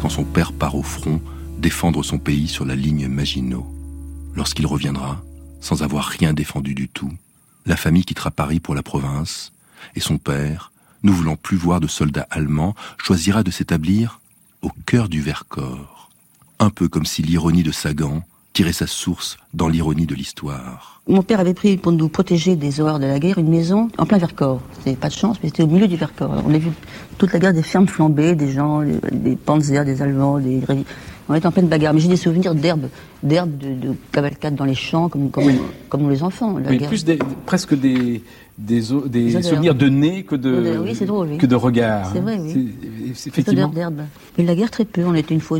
quand 0.00 0.08
son 0.08 0.24
père 0.24 0.52
part 0.52 0.74
au 0.74 0.82
front 0.82 1.20
défendre 1.58 2.02
son 2.02 2.18
pays 2.18 2.48
sur 2.48 2.64
la 2.64 2.76
ligne 2.76 3.08
Maginot. 3.08 3.66
Lorsqu'il 4.34 4.66
reviendra, 4.66 5.22
sans 5.60 5.82
avoir 5.82 6.04
rien 6.04 6.34
défendu 6.34 6.74
du 6.74 6.88
tout, 6.88 7.10
la 7.64 7.76
famille 7.76 8.04
quittera 8.04 8.30
Paris 8.30 8.60
pour 8.60 8.74
la 8.74 8.82
province, 8.82 9.52
et 9.94 10.00
son 10.00 10.18
père, 10.18 10.72
ne 11.06 11.12
voulant 11.12 11.36
plus 11.36 11.56
voir 11.56 11.80
de 11.80 11.86
soldats 11.86 12.26
allemands, 12.30 12.74
choisira 12.98 13.42
de 13.42 13.50
s'établir 13.50 14.20
au 14.62 14.70
cœur 14.84 15.08
du 15.08 15.22
Vercors, 15.22 16.10
un 16.58 16.70
peu 16.70 16.88
comme 16.88 17.06
si 17.06 17.22
l'ironie 17.22 17.62
de 17.62 17.72
Sagan 17.72 18.22
tirait 18.52 18.72
sa 18.72 18.86
source 18.86 19.36
dans 19.54 19.68
l'ironie 19.68 20.06
de 20.06 20.14
l'histoire. 20.14 21.00
Mon 21.08 21.22
père 21.22 21.38
avait 21.38 21.54
pris 21.54 21.76
pour 21.76 21.92
nous 21.92 22.08
protéger 22.08 22.56
des 22.56 22.80
horreurs 22.80 22.98
de 22.98 23.06
la 23.06 23.20
guerre 23.20 23.38
une 23.38 23.48
maison 23.48 23.88
en 23.98 24.06
plein 24.06 24.18
Vercors. 24.18 24.60
C'était 24.78 24.96
pas 24.96 25.08
de 25.08 25.14
chance, 25.14 25.36
mais 25.42 25.50
c'était 25.50 25.62
au 25.62 25.68
milieu 25.68 25.86
du 25.86 25.96
Vercors. 25.96 26.42
on 26.44 26.52
a 26.52 26.58
vu 26.58 26.70
toute 27.18 27.32
la 27.32 27.38
guerre 27.38 27.52
des 27.52 27.62
fermes 27.62 27.86
flambées, 27.86 28.34
des 28.34 28.50
gens, 28.50 28.82
des 29.12 29.36
panzers, 29.36 29.84
des 29.84 30.02
Allemands, 30.02 30.38
des 30.40 30.60
on 31.28 31.34
était 31.34 31.46
en 31.46 31.52
pleine 31.52 31.68
bagarre. 31.68 31.94
Mais 31.94 32.00
j'ai 32.00 32.08
des 32.08 32.16
souvenirs 32.16 32.54
d'herbes, 32.54 32.88
d'herbes 33.22 33.56
de, 33.56 33.88
de 33.88 33.94
cavalcade 34.12 34.54
dans 34.54 34.64
les 34.64 34.74
champs, 34.74 35.08
comme, 35.08 35.30
comme, 35.30 35.50
comme 35.88 36.08
les 36.10 36.22
enfants. 36.22 36.58
La 36.58 36.76
plus 36.86 37.04
presque 37.44 37.74
des, 37.74 38.22
des, 38.58 38.82
des 39.06 39.42
souvenirs 39.42 39.74
de 39.74 39.88
nez 39.88 40.22
que 40.22 40.36
de, 40.36 40.78
oui, 40.82 40.94
drôle, 41.06 41.36
que 41.38 41.46
de 41.46 41.54
regard. 41.54 42.10
C'est 42.12 42.20
vrai, 42.20 42.38
oui. 42.38 42.72
C'est 43.14 43.30
effectivement. 43.30 43.68
d'herbe. 43.68 44.02
Mais 44.38 44.44
la 44.44 44.54
guerre, 44.54 44.70
très 44.70 44.84
peu. 44.84 45.04
On 45.04 45.14
était 45.14 45.34
une 45.34 45.40
fois 45.40 45.58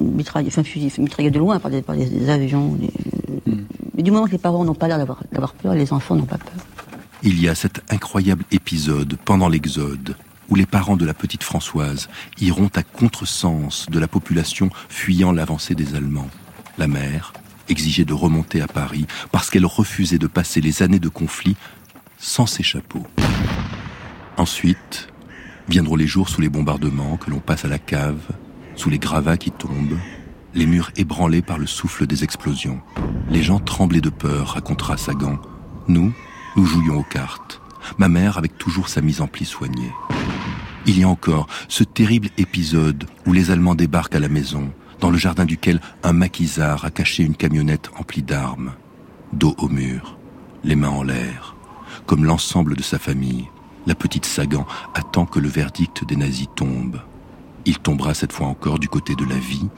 mitraillés, 0.00 0.48
enfin, 0.48 0.62
mitraillés 0.98 1.30
de 1.30 1.38
loin 1.38 1.58
par 1.58 1.70
des, 1.70 1.82
par 1.82 1.96
des, 1.96 2.28
avions. 2.28 2.76
Hmm. 3.46 3.62
Mais 3.96 4.02
du 4.02 4.10
moment 4.10 4.26
que 4.26 4.32
les 4.32 4.38
parents 4.38 4.64
n'ont 4.64 4.74
pas 4.74 4.88
l'air 4.88 4.98
d'avoir 4.98 5.54
peur, 5.54 5.74
les 5.74 5.92
enfants 5.92 6.16
n'ont 6.16 6.24
pas 6.24 6.38
peur. 6.38 6.64
Il 7.22 7.40
y 7.40 7.48
a 7.48 7.54
cet 7.54 7.80
incroyable 7.90 8.44
épisode 8.50 9.16
pendant 9.24 9.48
l'Exode 9.48 10.16
où 10.52 10.54
les 10.54 10.66
parents 10.66 10.98
de 10.98 11.06
la 11.06 11.14
petite 11.14 11.44
Françoise 11.44 12.10
iront 12.38 12.70
à 12.74 12.82
contresens 12.82 13.86
de 13.88 13.98
la 13.98 14.06
population 14.06 14.68
fuyant 14.90 15.32
l'avancée 15.32 15.74
des 15.74 15.94
Allemands. 15.94 16.28
La 16.76 16.88
mère 16.88 17.32
exigeait 17.70 18.04
de 18.04 18.12
remonter 18.12 18.60
à 18.60 18.66
Paris 18.66 19.06
parce 19.30 19.48
qu'elle 19.48 19.64
refusait 19.64 20.18
de 20.18 20.26
passer 20.26 20.60
les 20.60 20.82
années 20.82 20.98
de 20.98 21.08
conflit 21.08 21.56
sans 22.18 22.44
ses 22.44 22.62
chapeaux. 22.62 23.06
Ensuite, 24.36 25.08
viendront 25.70 25.96
les 25.96 26.06
jours 26.06 26.28
sous 26.28 26.42
les 26.42 26.50
bombardements 26.50 27.16
que 27.16 27.30
l'on 27.30 27.40
passe 27.40 27.64
à 27.64 27.68
la 27.68 27.78
cave, 27.78 28.20
sous 28.76 28.90
les 28.90 28.98
gravats 28.98 29.38
qui 29.38 29.52
tombent, 29.52 29.98
les 30.52 30.66
murs 30.66 30.90
ébranlés 30.96 31.40
par 31.40 31.56
le 31.56 31.66
souffle 31.66 32.06
des 32.06 32.24
explosions. 32.24 32.82
Les 33.30 33.42
gens 33.42 33.58
tremblaient 33.58 34.02
de 34.02 34.10
peur, 34.10 34.48
racontera 34.48 34.98
Sagan. 34.98 35.38
Nous, 35.88 36.12
nous 36.56 36.66
jouions 36.66 36.98
aux 36.98 37.04
cartes. 37.04 37.62
Ma 37.96 38.10
mère 38.10 38.36
avec 38.36 38.58
toujours 38.58 38.90
sa 38.90 39.00
mise 39.00 39.22
en 39.22 39.28
pli 39.28 39.46
soignée. 39.46 39.92
Il 40.84 40.98
y 40.98 41.04
a 41.04 41.08
encore 41.08 41.46
ce 41.68 41.84
terrible 41.84 42.28
épisode 42.38 43.04
où 43.26 43.32
les 43.32 43.52
Allemands 43.52 43.76
débarquent 43.76 44.16
à 44.16 44.20
la 44.20 44.28
maison, 44.28 44.72
dans 44.98 45.10
le 45.10 45.18
jardin 45.18 45.44
duquel 45.44 45.80
un 46.02 46.12
maquisard 46.12 46.84
a 46.84 46.90
caché 46.90 47.22
une 47.22 47.36
camionnette 47.36 47.90
emplie 47.98 48.22
d'armes, 48.22 48.72
dos 49.32 49.54
au 49.58 49.68
mur, 49.68 50.16
les 50.64 50.74
mains 50.74 50.88
en 50.88 51.04
l'air, 51.04 51.54
comme 52.06 52.24
l'ensemble 52.24 52.74
de 52.74 52.82
sa 52.82 52.98
famille. 52.98 53.48
La 53.86 53.94
petite 53.94 54.26
Sagan 54.26 54.66
attend 54.94 55.24
que 55.24 55.38
le 55.38 55.48
verdict 55.48 56.04
des 56.04 56.16
nazis 56.16 56.48
tombe. 56.54 57.00
Il 57.64 57.78
tombera 57.78 58.12
cette 58.14 58.32
fois 58.32 58.48
encore 58.48 58.80
du 58.80 58.88
côté 58.88 59.14
de 59.14 59.24
la 59.24 59.38
vie, 59.38 59.68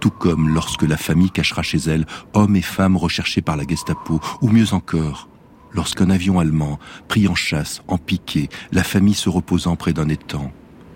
tout 0.00 0.10
comme 0.10 0.48
lorsque 0.48 0.82
la 0.82 0.96
famille 0.96 1.30
cachera 1.30 1.62
chez 1.62 1.78
elle 1.78 2.06
hommes 2.34 2.56
et 2.56 2.62
femmes 2.62 2.96
recherchés 2.96 3.42
par 3.42 3.56
la 3.56 3.66
Gestapo, 3.66 4.20
ou 4.42 4.48
mieux 4.48 4.74
encore, 4.74 5.28
lorsqu'un 5.72 6.10
avion 6.10 6.38
allemand, 6.38 6.78
pris 7.08 7.28
en 7.28 7.34
chasse, 7.34 7.82
en 7.88 7.98
piqué, 7.98 8.48
la 8.72 8.84
famille 8.84 9.14
se 9.14 9.28
reposant 9.28 9.76
près 9.76 9.92
d'un 9.92 10.08
étang, 10.08 10.52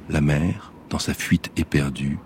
la 0.09 0.21
mère, 0.21 0.73
dans 0.91 0.99
sa 0.99 1.15
fuite 1.15 1.51
éperdue, 1.57 2.19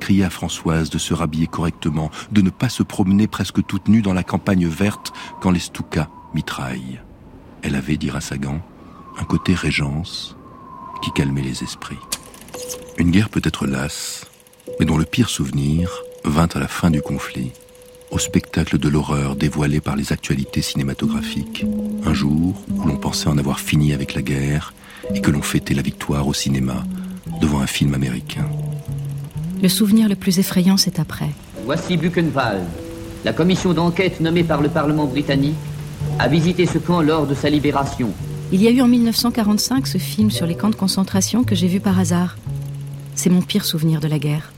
cria 0.00 0.26
à 0.26 0.30
Françoise 0.30 0.90
de 0.90 0.98
se 0.98 1.14
rhabiller 1.14 1.46
correctement, 1.46 2.10
de 2.32 2.42
ne 2.42 2.50
pas 2.50 2.68
se 2.68 2.82
promener 2.82 3.26
presque 3.26 3.64
toute 3.66 3.88
nue 3.88 4.02
dans 4.02 4.14
la 4.14 4.22
campagne 4.22 4.66
verte 4.66 5.12
quand 5.40 5.50
les 5.50 5.60
Stukas 5.60 6.08
mitraillent. 6.34 7.00
Elle 7.62 7.76
avait, 7.76 7.96
dira 7.96 8.20
Sagan, 8.20 8.60
un 9.18 9.24
côté 9.24 9.54
régence 9.54 10.36
qui 11.02 11.12
calmait 11.12 11.42
les 11.42 11.62
esprits. 11.62 11.98
Une 12.98 13.10
guerre 13.10 13.30
peut 13.30 13.42
être 13.44 13.66
lasse, 13.66 14.26
mais 14.78 14.86
dont 14.86 14.98
le 14.98 15.04
pire 15.04 15.28
souvenir 15.28 15.90
vint 16.24 16.48
à 16.54 16.58
la 16.58 16.68
fin 16.68 16.90
du 16.90 17.02
conflit 17.02 17.52
au 18.14 18.18
spectacle 18.18 18.78
de 18.78 18.88
l'horreur 18.88 19.34
dévoilé 19.34 19.80
par 19.80 19.96
les 19.96 20.12
actualités 20.12 20.62
cinématographiques. 20.62 21.66
Un 22.06 22.14
jour 22.14 22.54
où 22.70 22.86
l'on 22.86 22.96
pensait 22.96 23.28
en 23.28 23.36
avoir 23.38 23.58
fini 23.58 23.92
avec 23.92 24.14
la 24.14 24.22
guerre 24.22 24.72
et 25.12 25.20
que 25.20 25.32
l'on 25.32 25.42
fêtait 25.42 25.74
la 25.74 25.82
victoire 25.82 26.28
au 26.28 26.32
cinéma 26.32 26.84
devant 27.40 27.58
un 27.58 27.66
film 27.66 27.92
américain. 27.92 28.48
Le 29.60 29.68
souvenir 29.68 30.08
le 30.08 30.14
plus 30.14 30.38
effrayant, 30.38 30.76
c'est 30.76 31.00
après. 31.00 31.30
Voici 31.64 31.96
Buchenwald. 31.96 32.62
La 33.24 33.32
commission 33.32 33.72
d'enquête 33.72 34.20
nommée 34.20 34.44
par 34.44 34.62
le 34.62 34.68
Parlement 34.68 35.06
britannique 35.06 35.56
a 36.20 36.28
visité 36.28 36.66
ce 36.66 36.78
camp 36.78 37.02
lors 37.02 37.26
de 37.26 37.34
sa 37.34 37.50
libération. 37.50 38.12
Il 38.52 38.62
y 38.62 38.68
a 38.68 38.70
eu 38.70 38.80
en 38.80 38.86
1945 38.86 39.88
ce 39.88 39.98
film 39.98 40.30
sur 40.30 40.46
les 40.46 40.54
camps 40.54 40.70
de 40.70 40.76
concentration 40.76 41.42
que 41.42 41.56
j'ai 41.56 41.66
vu 41.66 41.80
par 41.80 41.98
hasard. 41.98 42.36
C'est 43.16 43.30
mon 43.30 43.42
pire 43.42 43.64
souvenir 43.64 44.00
de 44.00 44.06
la 44.06 44.20
guerre. 44.20 44.52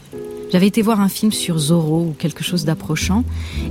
J'avais 0.52 0.68
été 0.68 0.80
voir 0.80 1.00
un 1.00 1.08
film 1.08 1.32
sur 1.32 1.58
Zorro 1.58 2.06
ou 2.10 2.14
quelque 2.16 2.44
chose 2.44 2.64
d'approchant, 2.64 3.24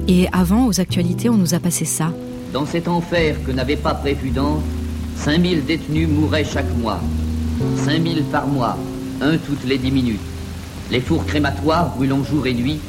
et 0.07 0.27
avant, 0.33 0.67
aux 0.67 0.79
actualités, 0.81 1.29
on 1.29 1.37
nous 1.37 1.53
a 1.53 1.59
passé 1.59 1.85
ça. 1.85 2.11
Dans 2.51 2.65
cet 2.65 2.87
enfer 2.87 3.37
que 3.45 3.51
n'avait 3.51 3.77
pas 3.77 3.93
prévu 3.93 4.29
Dante, 4.29 4.61
5000 5.17 5.65
détenus 5.65 6.09
mouraient 6.09 6.43
chaque 6.43 6.71
mois. 6.77 6.99
5000 7.85 8.23
par 8.25 8.47
mois, 8.47 8.77
un 9.21 9.37
toutes 9.37 9.63
les 9.65 9.77
dix 9.77 9.91
minutes. 9.91 10.19
Les 10.91 10.99
fours 10.99 11.25
crématoires 11.25 11.95
brûlant 11.95 12.23
jour 12.23 12.45
et 12.45 12.53
nuit 12.53 12.79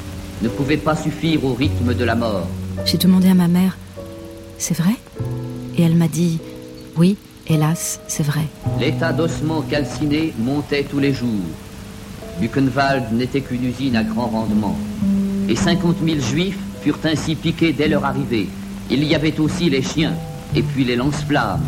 ne 0.42 0.48
pouvaient 0.48 0.76
pas 0.76 0.96
suffire 0.96 1.44
au 1.44 1.54
rythme 1.54 1.94
de 1.94 2.04
la 2.04 2.16
mort. 2.16 2.48
J'ai 2.84 2.98
demandé 2.98 3.28
à 3.28 3.34
ma 3.34 3.48
mère, 3.48 3.78
c'est 4.58 4.76
vrai? 4.76 4.96
Et 5.78 5.82
elle 5.82 5.94
m'a 5.94 6.08
dit, 6.08 6.40
oui, 6.96 7.16
hélas, 7.46 8.00
c'est 8.08 8.24
vrai. 8.24 8.42
L'état 8.80 9.12
d'ossement 9.12 9.62
calciné 9.62 10.34
montait 10.38 10.84
tous 10.84 10.98
les 10.98 11.12
jours. 11.12 11.28
Buchenwald 12.40 13.12
n'était 13.12 13.40
qu'une 13.40 13.64
usine 13.64 13.96
à 13.96 14.04
grand 14.04 14.26
rendement. 14.26 14.76
Et 15.48 15.56
50 15.56 15.96
000 16.04 16.20
juifs 16.20 16.58
furent 16.82 16.98
ainsi 17.04 17.34
piqués 17.34 17.72
dès 17.72 17.88
leur 17.88 18.04
arrivée. 18.04 18.48
Il 18.90 19.02
y 19.04 19.14
avait 19.14 19.38
aussi 19.40 19.70
les 19.70 19.82
chiens, 19.82 20.14
et 20.54 20.62
puis 20.62 20.84
les 20.84 20.96
lance-flammes. 20.96 21.64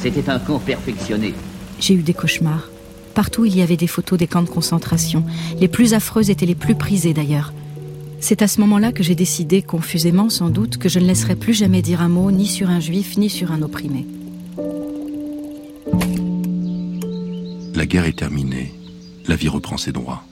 C'était 0.00 0.28
un 0.28 0.38
camp 0.38 0.58
perfectionné. 0.58 1.34
J'ai 1.78 1.94
eu 1.94 2.02
des 2.02 2.14
cauchemars. 2.14 2.68
Partout, 3.14 3.44
il 3.44 3.56
y 3.56 3.62
avait 3.62 3.76
des 3.76 3.86
photos 3.86 4.18
des 4.18 4.26
camps 4.26 4.42
de 4.42 4.48
concentration. 4.48 5.24
Les 5.60 5.68
plus 5.68 5.94
affreuses 5.94 6.30
étaient 6.30 6.46
les 6.46 6.54
plus 6.54 6.74
prisées 6.74 7.14
d'ailleurs. 7.14 7.52
C'est 8.20 8.42
à 8.42 8.48
ce 8.48 8.60
moment-là 8.60 8.92
que 8.92 9.02
j'ai 9.02 9.14
décidé, 9.14 9.62
confusément 9.62 10.30
sans 10.30 10.48
doute, 10.48 10.78
que 10.78 10.88
je 10.88 10.98
ne 10.98 11.06
laisserai 11.06 11.36
plus 11.36 11.54
jamais 11.54 11.82
dire 11.82 12.00
un 12.00 12.08
mot 12.08 12.30
ni 12.30 12.46
sur 12.46 12.70
un 12.70 12.80
juif 12.80 13.16
ni 13.18 13.28
sur 13.28 13.52
un 13.52 13.62
opprimé. 13.62 14.06
La 17.74 17.86
guerre 17.86 18.06
est 18.06 18.16
terminée 18.16 18.72
la 19.26 19.36
vie 19.36 19.48
reprend 19.48 19.76
ses 19.76 19.92
droits. 19.92 20.24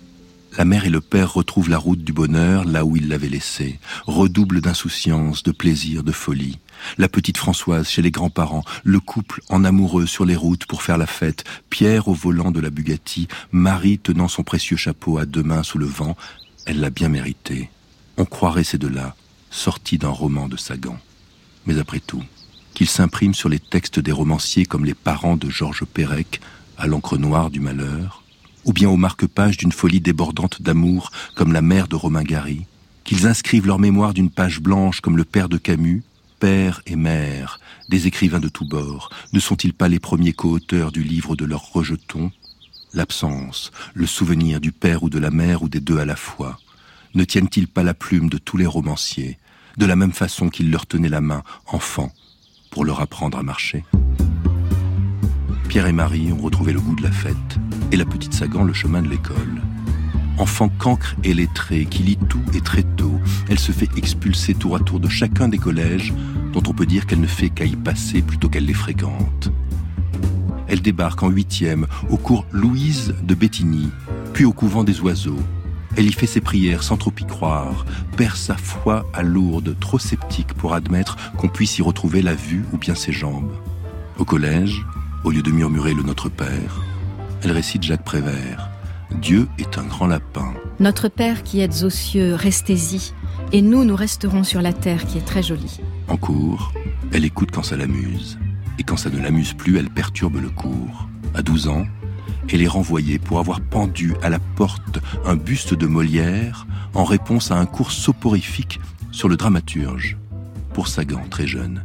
la 0.59 0.65
mère 0.65 0.85
et 0.85 0.91
le 0.91 1.01
père 1.01 1.33
retrouvent 1.33 1.71
la 1.71 1.79
route 1.79 2.03
du 2.03 2.13
bonheur 2.13 2.65
là 2.65 2.85
où 2.85 2.97
ils 2.97 3.09
l'avaient 3.09 3.29
laissée, 3.29 3.79
redoublent 4.07 4.61
d'insouciance, 4.61 5.45
de 5.45 5.53
plaisir, 5.53 6.03
de 6.03 6.11
folie. 6.11 6.59
La 6.99 7.09
petite 7.09 7.37
Françoise 7.37 7.89
chez 7.89 8.03
les 8.03 8.11
grands-parents, 8.11 8.65
le 8.83 8.99
couple 8.99 9.43
en 9.49 9.65
amoureux 9.65 10.07
sur 10.07 10.25
les 10.25 10.35
routes 10.35 10.67
pour 10.67 10.83
faire 10.83 10.99
la 10.99 11.07
fête, 11.07 11.45
Pierre 11.71 12.09
au 12.09 12.15
volant 12.15 12.51
de 12.51 12.59
la 12.59 12.71
Bugatti, 12.71 13.29
Marie 13.53 13.99
tenant 13.99 14.29
son 14.29 14.43
précieux 14.43 14.77
chapeau 14.77 15.19
à 15.19 15.25
deux 15.25 15.45
mains 15.45 15.63
sous 15.63 15.79
le 15.79 15.87
vent, 15.87 16.17
elle 16.67 16.81
l'a 16.81 16.91
bien 16.91 17.09
mérité. 17.09 17.71
On 18.17 18.25
croirait 18.25 18.65
ces 18.65 18.79
deux-là, 18.79 19.15
sortis 19.51 19.99
d'un 19.99 20.09
roman 20.09 20.49
de 20.49 20.57
Sagan. 20.57 20.99
Mais 21.65 21.79
après 21.79 22.01
tout, 22.01 22.25
qu'ils 22.75 22.89
s'impriment 22.89 23.35
sur 23.35 23.49
les 23.49 23.61
textes 23.61 24.01
des 24.01 24.13
romanciers 24.13 24.67
comme 24.67 24.85
les 24.85 24.95
parents 24.95 25.37
de 25.37 25.49
Georges 25.49 25.85
Perec, 25.85 26.41
à 26.77 26.87
l'encre 26.87 27.19
noire 27.19 27.51
du 27.51 27.61
malheur, 27.61 28.20
ou 28.65 28.73
bien 28.73 28.89
aux 28.89 28.97
marque-pages 28.97 29.57
d'une 29.57 29.73
folie 29.73 30.01
débordante 30.01 30.63
d'amour 30.63 31.11
comme 31.35 31.53
la 31.53 31.63
mère 31.63 31.89
de 31.89 31.97
Romain 31.97 32.23
Gary, 32.23 32.67
qu'ils 33.05 33.27
inscrivent 33.27 33.67
leur 33.67 33.79
mémoire 33.79 34.15
d'une 34.15 34.31
page 34.31 34.61
blanche 34.61 35.01
comme 35.01 35.17
le 35.17 35.25
père 35.25 35.49
de 35.49 35.59
Camus, 35.59 36.03
père 36.39 36.83
et 36.87 36.97
mère, 36.97 37.61
des 37.89 38.07
écrivains 38.07 38.41
de 38.41 38.49
tous 38.49 38.67
bords, 38.67 39.11
ne 39.33 39.41
sont-ils 39.41 39.75
pas 39.75 39.89
les 39.89 39.99
premiers 39.99 40.33
co-auteurs 40.33 40.93
du 40.93 41.03
livre 41.03 41.37
de 41.37 41.45
leurs 41.45 41.73
rejetons 41.73 42.33
L'absence, 42.93 43.71
le 43.95 44.07
souvenir 44.07 44.61
du 44.61 44.73
père 44.73 45.05
ou 45.05 45.11
de 45.11 45.19
la 45.19 45.31
mère 45.31 45.63
ou 45.63 45.69
des 45.69 45.81
deux 45.81 45.99
à 45.99 46.05
la 46.05 46.17
fois, 46.17 46.59
ne 47.15 47.25
tiennent-ils 47.25 47.69
pas 47.69 47.85
la 47.85 47.95
plume 47.95 48.29
de 48.29 48.39
tous 48.39 48.57
les 48.57 48.67
romanciers, 48.67 49.39
de 49.77 49.87
la 49.87 49.97
même 49.97 50.13
façon 50.13 50.49
qu'ils 50.49 50.71
leur 50.71 50.87
tenaient 50.87 51.09
la 51.09 51.21
main, 51.21 51.45
enfants, 51.67 52.13
pour 52.71 52.85
leur 52.85 53.01
apprendre 53.01 53.39
à 53.39 53.43
marcher? 53.43 53.85
Pierre 55.69 55.87
et 55.87 55.93
Marie 55.93 56.33
ont 56.33 56.43
retrouvé 56.43 56.73
le 56.73 56.81
goût 56.81 56.97
de 56.97 57.03
la 57.03 57.13
fête, 57.13 57.59
et 57.93 57.97
la 57.97 58.05
petite 58.05 58.35
Sagan 58.35 58.65
le 58.65 58.73
chemin 58.73 59.03
de 59.03 59.09
l'école. 59.09 59.63
Enfant 60.39 60.69
cancre 60.69 61.17
et 61.23 61.35
lettré, 61.35 61.85
qui 61.85 62.03
lit 62.03 62.19
tout 62.29 62.43
et 62.55 62.61
très 62.61 62.83
tôt, 62.83 63.21
elle 63.49 63.59
se 63.59 63.73
fait 63.73 63.91
expulser 63.97 64.55
tour 64.55 64.77
à 64.77 64.81
tour 64.81 64.99
de 64.99 65.09
chacun 65.09 65.49
des 65.49 65.59
collèges 65.59 66.15
dont 66.53 66.63
on 66.67 66.73
peut 66.73 66.87
dire 66.87 67.07
qu'elle 67.07 67.21
ne 67.21 67.27
fait 67.27 67.51
qu'à 67.51 67.65
y 67.65 67.77
passer 67.77 68.23
plutôt 68.23 68.49
qu'elle 68.49 68.65
les 68.65 68.75
fréquente. 68.75 69.53
Elle 70.67 70.83
débarque 70.83 71.23
en 71.23 71.29
huitième 71.29 71.87
au 72.09 72.17
cours 72.17 72.47
Louise 72.53 73.15
de 73.23 73.35
Bettigny, 73.35 73.91
puis 74.33 74.45
au 74.45 74.53
couvent 74.53 74.85
des 74.85 75.01
oiseaux. 75.01 75.41
Elle 75.97 76.07
y 76.07 76.13
fait 76.13 76.27
ses 76.27 76.41
prières 76.41 76.85
sans 76.85 76.97
trop 76.97 77.13
y 77.21 77.27
croire, 77.27 77.85
perd 78.17 78.37
sa 78.37 78.57
foi 78.57 79.05
à 79.13 79.23
Lourdes, 79.23 79.77
trop 79.81 79.99
sceptique 79.99 80.55
pour 80.55 80.73
admettre 80.75 81.33
qu'on 81.37 81.49
puisse 81.49 81.79
y 81.79 81.83
retrouver 81.83 82.23
la 82.23 82.35
vue 82.35 82.65
ou 82.73 82.79
bien 82.79 82.95
ses 82.95 83.13
jambes. 83.13 83.53
Au 84.17 84.25
collège, 84.25 84.87
au 85.25 85.31
lieu 85.31 85.43
de 85.43 85.51
murmurer 85.51 85.93
le 85.93 86.03
Notre 86.03 86.29
Père, 86.29 86.81
elle 87.43 87.53
récite 87.53 87.83
Jacques 87.83 88.05
Prévert. 88.05 88.71
Dieu 89.21 89.49
est 89.59 89.79
un 89.79 89.85
grand 89.85 90.07
lapin. 90.07 90.53
Notre 90.79 91.09
Père 91.09 91.43
qui 91.43 91.61
êtes 91.61 91.83
aux 91.83 91.91
cieux, 91.91 92.35
restez-y, 92.35 93.13
et 93.53 93.63
nous, 93.63 93.85
nous 93.85 93.97
resterons 93.97 94.45
sur 94.45 94.63
la 94.63 94.73
terre 94.73 95.07
qui 95.07 95.19
est 95.19 95.25
très 95.25 95.43
jolie. 95.43 95.81
En 96.09 96.17
cours, 96.17 96.73
elle 97.13 97.25
écoute 97.25 97.51
quand 97.53 97.63
ça 97.63 97.77
l'amuse, 97.77 98.39
et 98.79 98.83
quand 98.83 98.97
ça 98.97 99.11
ne 99.11 99.21
l'amuse 99.21 99.55
plus, 99.55 99.79
elle 99.79 99.91
perturbe 99.91 100.41
le 100.41 100.51
cours. 100.51 101.09
À 101.35 101.43
12 101.43 101.69
ans, 101.69 101.87
elle 102.53 102.63
est 102.63 102.69
renvoyée 102.69 103.19
pour 103.19 103.39
avoir 103.39 103.61
pendu 103.61 104.15
à 104.23 104.29
la 104.29 104.39
porte 104.39 104.99
un 105.25 105.37
buste 105.37 105.75
de 105.75 105.87
Molière 105.87 106.67
en 106.95 107.05
réponse 107.05 107.51
à 107.51 107.57
un 107.57 107.67
cours 107.67 107.93
soporifique 107.93 108.81
sur 109.13 109.29
le 109.29 109.37
dramaturge. 109.37 110.17
Pour 110.73 110.89
Sagan, 110.89 111.23
très 111.31 111.47
jeune, 111.47 111.83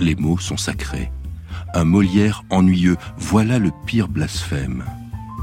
les 0.00 0.14
mots 0.14 0.38
sont 0.38 0.56
sacrés 0.56 1.10
un 1.74 1.84
Molière 1.84 2.44
ennuyeux, 2.50 2.96
voilà 3.16 3.58
le 3.58 3.70
pire 3.86 4.08
blasphème. 4.08 4.84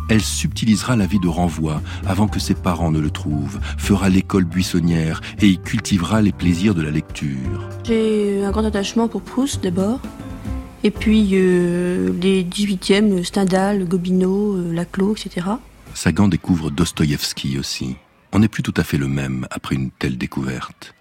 Elle 0.07 0.21
subtilisera 0.21 0.95
la 0.95 1.07
vie 1.07 1.19
de 1.19 1.27
renvoi 1.27 1.81
avant 2.05 2.27
que 2.27 2.39
ses 2.39 2.53
parents 2.53 2.91
ne 2.91 2.99
le 2.99 3.09
trouvent, 3.09 3.59
fera 3.77 4.09
l'école 4.09 4.45
buissonnière 4.45 5.21
et 5.41 5.47
y 5.47 5.57
cultivera 5.57 6.21
les 6.21 6.31
plaisirs 6.31 6.75
de 6.75 6.83
la 6.83 6.91
lecture. 6.91 7.67
J'ai 7.83 8.43
un 8.43 8.51
grand 8.51 8.65
attachement 8.65 9.07
pour 9.07 9.21
Proust 9.21 9.63
d'abord, 9.63 9.99
et 10.83 10.91
puis 10.91 11.29
euh, 11.33 12.13
les 12.21 12.43
18e, 12.43 13.23
Stendhal, 13.23 13.87
Gobineau, 13.87 14.57
euh, 14.57 14.73
Laclos, 14.73 15.15
etc. 15.15 15.47
Sagan 15.95 16.27
découvre 16.27 16.69
Dostoïevski 16.69 17.57
aussi. 17.57 17.95
On 18.31 18.39
n'est 18.39 18.47
plus 18.47 18.63
tout 18.63 18.73
à 18.77 18.83
fait 18.83 18.97
le 18.97 19.07
même 19.07 19.47
après 19.49 19.75
une 19.75 19.89
telle 19.89 20.17
découverte. 20.17 20.93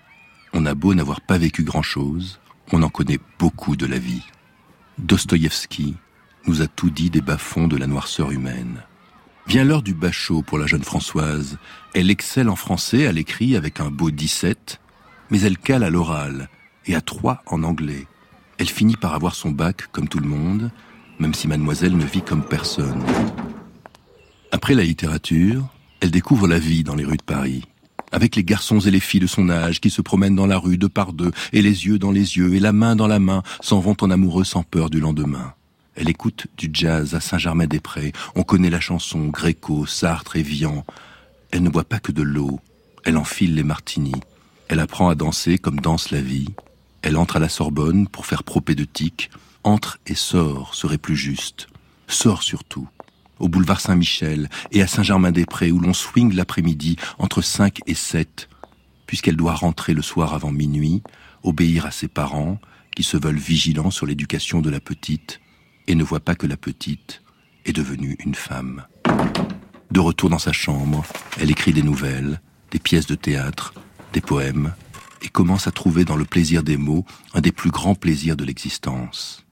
On 0.55 0.65
a 0.65 0.75
beau 0.75 0.95
n'avoir 0.95 1.21
pas 1.21 1.37
vécu 1.37 1.65
grand-chose, 1.65 2.39
on 2.73 2.83
en 2.83 2.89
connaît 2.89 3.19
beaucoup 3.39 3.77
de 3.77 3.87
la 3.87 3.99
vie. 3.99 4.23
Dostoïevski 4.99 5.97
nous 6.47 6.63
a 6.63 6.67
tout 6.67 6.91
dit 6.91 7.11
des 7.11 7.21
bas-fonds 7.21 7.69
de 7.69 7.77
la 7.77 7.87
noirceur 7.87 8.31
humaine. 8.31 8.83
Vient 9.47 9.65
l'heure 9.65 9.83
du 9.83 9.93
bachot 9.93 10.43
pour 10.43 10.59
la 10.59 10.67
jeune 10.67 10.85
Françoise. 10.85 11.59
Elle 11.95 12.11
excelle 12.11 12.49
en 12.49 12.57
français 12.57 13.07
à 13.07 13.13
l'écrit 13.13 13.57
avec 13.57 13.81
un 13.81 13.91
beau 13.91 14.11
17, 14.11 14.81
mais 15.31 15.41
elle 15.43 15.59
cale 15.59 15.83
à 15.85 15.91
l'oral 15.91 16.49
et 16.87 16.95
à 16.95 17.01
3 17.01 17.43
en 17.47 17.63
anglais. 17.63 18.07
Elle 18.59 18.69
finit 18.69 18.97
par 18.97 19.15
avoir 19.15 19.35
son 19.35 19.51
bac 19.51 19.89
comme 19.91 20.09
tout 20.09 20.21
le 20.21 20.29
monde, 20.29 20.71
même 21.19 21.35
si 21.35 21.49
mademoiselle 21.49 21.97
ne 21.97 22.05
vit 22.05 22.23
comme 22.23 22.45
personne. 22.45 23.03
Après 24.53 24.75
la 24.75 24.85
littérature, 24.85 25.67
elle 26.01 26.11
découvre 26.11 26.47
la 26.47 26.59
vie 26.59 26.85
dans 26.85 26.95
les 26.95 27.05
rues 27.05 27.17
de 27.17 27.23
Paris 27.23 27.65
avec 28.15 28.37
les 28.37 28.45
garçons 28.45 28.79
et 28.79 28.93
les 28.93 29.01
filles 29.01 29.21
de 29.21 29.27
son 29.27 29.51
âge 29.51 29.81
qui 29.81 29.91
se 29.91 30.01
promènent 30.01 30.37
dans 30.37 30.47
la 30.47 30.57
rue 30.57 30.79
deux 30.79 30.89
par 30.89 31.13
deux, 31.13 31.33
et 31.53 31.63
les 31.63 31.87
yeux 31.87 31.99
dans 31.99 32.13
les 32.13 32.37
yeux, 32.37 32.55
et 32.55 32.61
la 32.61 32.73
main 32.73 32.95
dans 32.95 33.09
la 33.09 33.19
main, 33.19 33.43
s'en 33.61 33.81
vont 33.81 33.97
en 34.01 34.11
amoureux 34.11 34.45
sans 34.45 34.63
peur 34.63 34.89
du 34.89 35.01
lendemain. 35.01 35.53
Elle 35.97 36.09
écoute 36.09 36.47
du 36.57 36.71
jazz 36.73 37.15
à 37.17 37.21
Saint-Germain-des-Prés, 37.21 38.13
on 38.37 38.45
connaît 38.45 38.71
la 38.71 38.79
chanson 38.79 39.27
Gréco, 39.27 39.85
Sartre 39.87 40.37
et 40.37 40.43
Vian. 40.43 40.85
Elle 41.51 41.65
ne 41.65 41.69
boit 41.69 41.85
pas 41.85 41.99
que 41.99 42.13
de 42.13 42.23
l'eau, 42.23 42.61
elle 43.05 43.17
enfile 43.17 43.57
les 43.57 43.65
martinis, 43.65 44.23
elle 44.69 44.81
apprend 44.81 45.09
à 45.09 45.17
danser 45.17 45.59
comme 45.59 45.81
danse 45.81 46.13
la 46.13 46.21
vie, 46.21 46.55
elle 47.03 47.17
entre 47.17 47.37
à 47.37 47.41
la 47.41 47.49
Sorbonne 47.49 48.07
pour 48.07 48.27
faire 48.27 48.45
propédeutique, 48.45 49.31
entre 49.65 49.99
et 50.07 50.15
sort 50.15 50.77
serait 50.77 50.99
plus 50.99 51.17
juste, 51.17 51.67
sort 52.07 52.45
surtout 52.45 52.89
au 53.39 53.49
boulevard 53.49 53.81
Saint-Michel 53.81 54.49
et 54.73 54.83
à 54.83 54.87
Saint-Germain-des-Prés 54.87 55.73
où 55.73 55.81
l'on 55.81 55.93
swing 55.93 56.35
l'après-midi 56.35 56.97
entre 57.19 57.43
5 57.43 57.81
et 57.87 57.95
7, 57.95 58.49
puisqu'elle 59.07 59.37
doit 59.37 59.55
rentrer 59.55 59.95
le 59.95 60.03
soir 60.03 60.35
avant 60.35 60.53
minuit, 60.53 61.03
obéir 61.43 61.87
à 61.87 61.91
ses 61.91 62.09
parents 62.09 62.59
qui 62.95 63.03
se 63.03 63.17
veulent 63.17 63.37
vigilants 63.37 63.91
sur 63.91 64.07
l'éducation 64.07 64.61
de 64.61 64.71
la 64.71 64.81
petite 64.81 65.41
et 65.87 65.95
ne 65.95 66.05
voient 66.05 66.21
pas 66.21 66.35
que 66.35 66.47
la 66.47 66.57
petite 66.57 67.23
est 67.65 67.73
devenue 67.73 68.17
une 68.25 68.35
femme. 68.35 68.85
De 69.91 70.01
retour 70.01 70.31
dans 70.31 70.39
sa 70.39 70.53
chambre, 70.53 71.05
elle 71.41 71.51
écrit 71.51 71.73
des 71.73 71.83
nouvelles, 71.83 72.41
des 72.71 72.79
pièces 72.79 73.07
de 73.07 73.15
théâtre, 73.15 73.75
des 74.13 74.21
poèmes, 74.21 74.75
et 75.23 75.29
commence 75.29 75.67
à 75.67 75.73
trouver 75.73 76.05
dans 76.05 76.17
le 76.17 76.25
plaisir 76.25 76.63
des 76.63 76.77
mots 76.77 77.05
un 77.33 77.41
des 77.41 77.53
plus 77.53 77.71
grands 77.71 77.95
plaisirs 77.95 78.37
de 78.37 78.45
l'existence. 78.45 79.45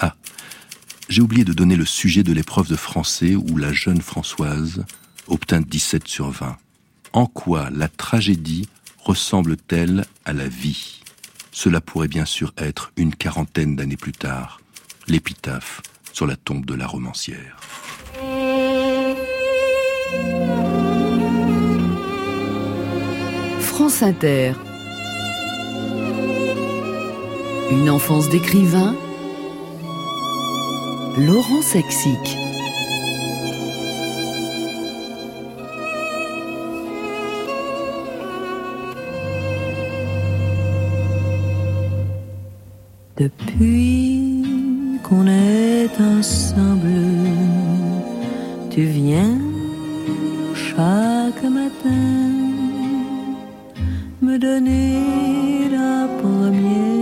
Ah, 0.00 0.14
j'ai 1.12 1.20
oublié 1.20 1.44
de 1.44 1.52
donner 1.52 1.76
le 1.76 1.84
sujet 1.84 2.22
de 2.22 2.32
l'épreuve 2.32 2.68
de 2.68 2.76
français 2.76 3.34
où 3.34 3.58
la 3.58 3.74
jeune 3.74 4.00
Françoise 4.00 4.82
obtint 5.28 5.60
17 5.60 6.08
sur 6.08 6.30
20. 6.30 6.56
En 7.12 7.26
quoi 7.26 7.68
la 7.70 7.88
tragédie 7.88 8.66
ressemble-t-elle 8.98 10.06
à 10.24 10.32
la 10.32 10.48
vie? 10.48 11.02
Cela 11.50 11.82
pourrait 11.82 12.08
bien 12.08 12.24
sûr 12.24 12.54
être 12.56 12.92
une 12.96 13.14
quarantaine 13.14 13.76
d'années 13.76 13.98
plus 13.98 14.12
tard, 14.12 14.62
l'épitaphe 15.06 15.82
sur 16.14 16.26
la 16.26 16.36
tombe 16.36 16.64
de 16.64 16.72
la 16.72 16.86
romancière. 16.86 17.58
France 23.60 24.02
Inter. 24.02 24.54
Une 27.70 27.90
enfance 27.90 28.30
d'écrivain 28.30 28.96
Laurent 31.18 31.60
Sexic. 31.60 32.38
Depuis 43.18 44.42
qu'on 45.02 45.26
est 45.26 45.90
ensemble, 46.00 46.88
tu 48.70 48.82
viens 48.82 49.38
chaque 50.54 51.44
matin 51.44 52.32
me 54.22 54.38
donner 54.38 55.68
la 55.70 56.08
première 56.22 57.01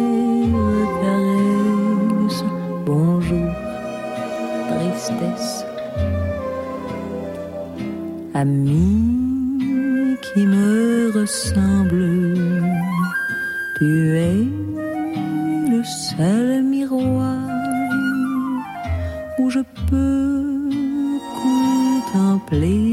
Ami 8.35 10.17
qui 10.23 10.47
me 10.47 11.11
ressemble, 11.19 12.35
tu 13.77 14.17
es 14.17 14.45
le 15.73 15.83
seul 15.85 16.63
miroir 16.63 17.39
où 19.39 19.51
je 19.51 19.61
peux 19.89 20.71
contempler 21.43 22.90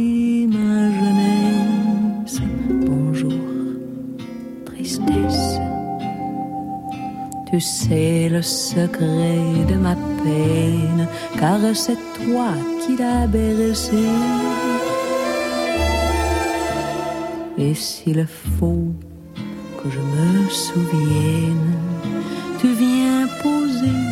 Tu 7.58 7.62
sais 7.62 8.30
le 8.30 8.44
secret 8.44 9.66
de 9.68 9.78
ma 9.78 9.96
peine, 9.96 11.08
car 11.40 11.58
c'est 11.74 11.98
toi 12.20 12.50
qui 12.82 12.96
l'as 12.96 13.26
bercé. 13.26 14.06
Et 17.58 17.74
s'il 17.74 18.28
faut 18.28 18.94
que 19.80 19.90
je 19.90 19.98
me 19.98 20.48
souvienne, 20.50 21.74
tu 22.60 22.68
viens 22.74 23.26
poser 23.42 24.04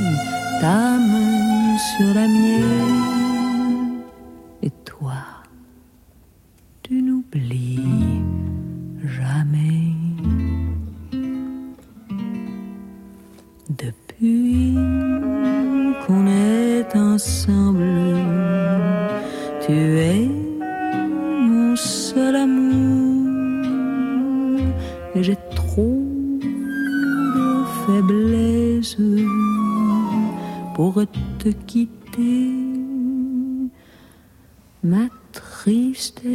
ta 0.60 0.98
main 1.12 1.78
sur 1.78 2.16
la 2.16 2.28
mienne. 2.28 2.45
Ma 34.86 35.10
tristesse. 35.32 36.26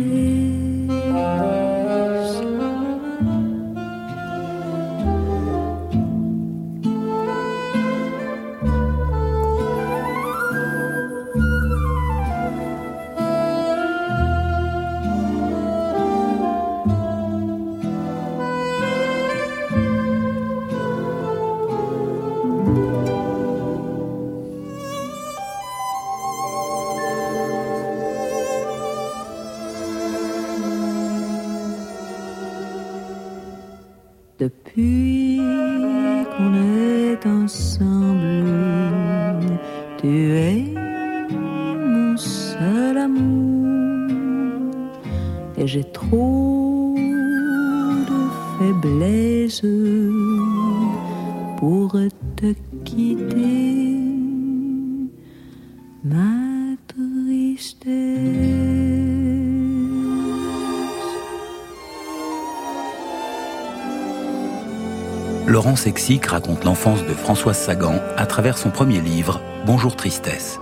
Sexic 65.81 66.27
raconte 66.27 66.65
l'enfance 66.65 67.07
de 67.07 67.15
Françoise 67.15 67.59
Sagan 67.59 68.03
à 68.19 68.27
travers 68.27 68.59
son 68.59 68.69
premier 68.69 69.01
livre, 69.01 69.41
Bonjour 69.65 69.97
Tristesse. 69.97 70.59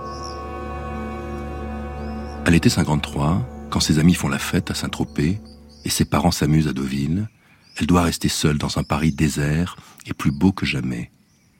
À 2.45 2.49
l'été 2.49 2.69
53, 2.69 3.45
quand 3.69 3.81
ses 3.81 3.99
amis 3.99 4.13
font 4.13 4.29
la 4.29 4.39
fête 4.39 4.71
à 4.71 4.75
Saint-Tropez 4.75 5.41
et 5.83 5.89
ses 5.89 6.05
parents 6.05 6.31
s'amusent 6.31 6.69
à 6.69 6.71
Deauville, 6.71 7.27
elle 7.75 7.85
doit 7.85 8.03
rester 8.03 8.29
seule 8.29 8.57
dans 8.57 8.77
un 8.77 8.83
Paris 8.83 9.11
désert 9.11 9.75
et 10.05 10.13
plus 10.13 10.31
beau 10.31 10.53
que 10.53 10.65
jamais. 10.65 11.11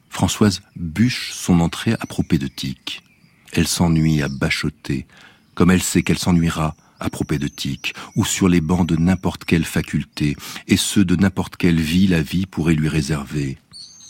Françoise 0.08 0.62
bûche 0.78 1.34
son 1.34 1.60
entrée 1.60 1.96
à 2.00 2.06
propédeutique. 2.06 3.04
Elle 3.52 3.68
s'ennuie 3.68 4.24
à 4.24 4.30
bachoter, 4.30 5.06
comme 5.54 5.72
elle 5.72 5.84
sait 5.84 6.04
qu'elle 6.04 6.18
s'ennuiera 6.18 6.78
à 7.00 7.10
propédeutique, 7.10 7.94
ou 8.16 8.26
sur 8.26 8.48
les 8.50 8.62
bancs 8.62 8.88
de 8.88 8.96
n'importe 8.96 9.46
quelle 9.46 9.66
faculté, 9.66 10.36
et 10.68 10.78
ceux 10.78 11.06
de 11.06 11.16
n'importe 11.16 11.58
quelle 11.58 11.80
vie 11.80 12.08
la 12.08 12.22
vie 12.22 12.46
pourrait 12.46 12.74
lui 12.74 12.90
réserver. 12.90 13.58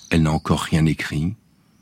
Elle 0.10 0.24
n'a 0.24 0.32
encore 0.32 0.62
rien 0.62 0.86
écrit, 0.86 1.36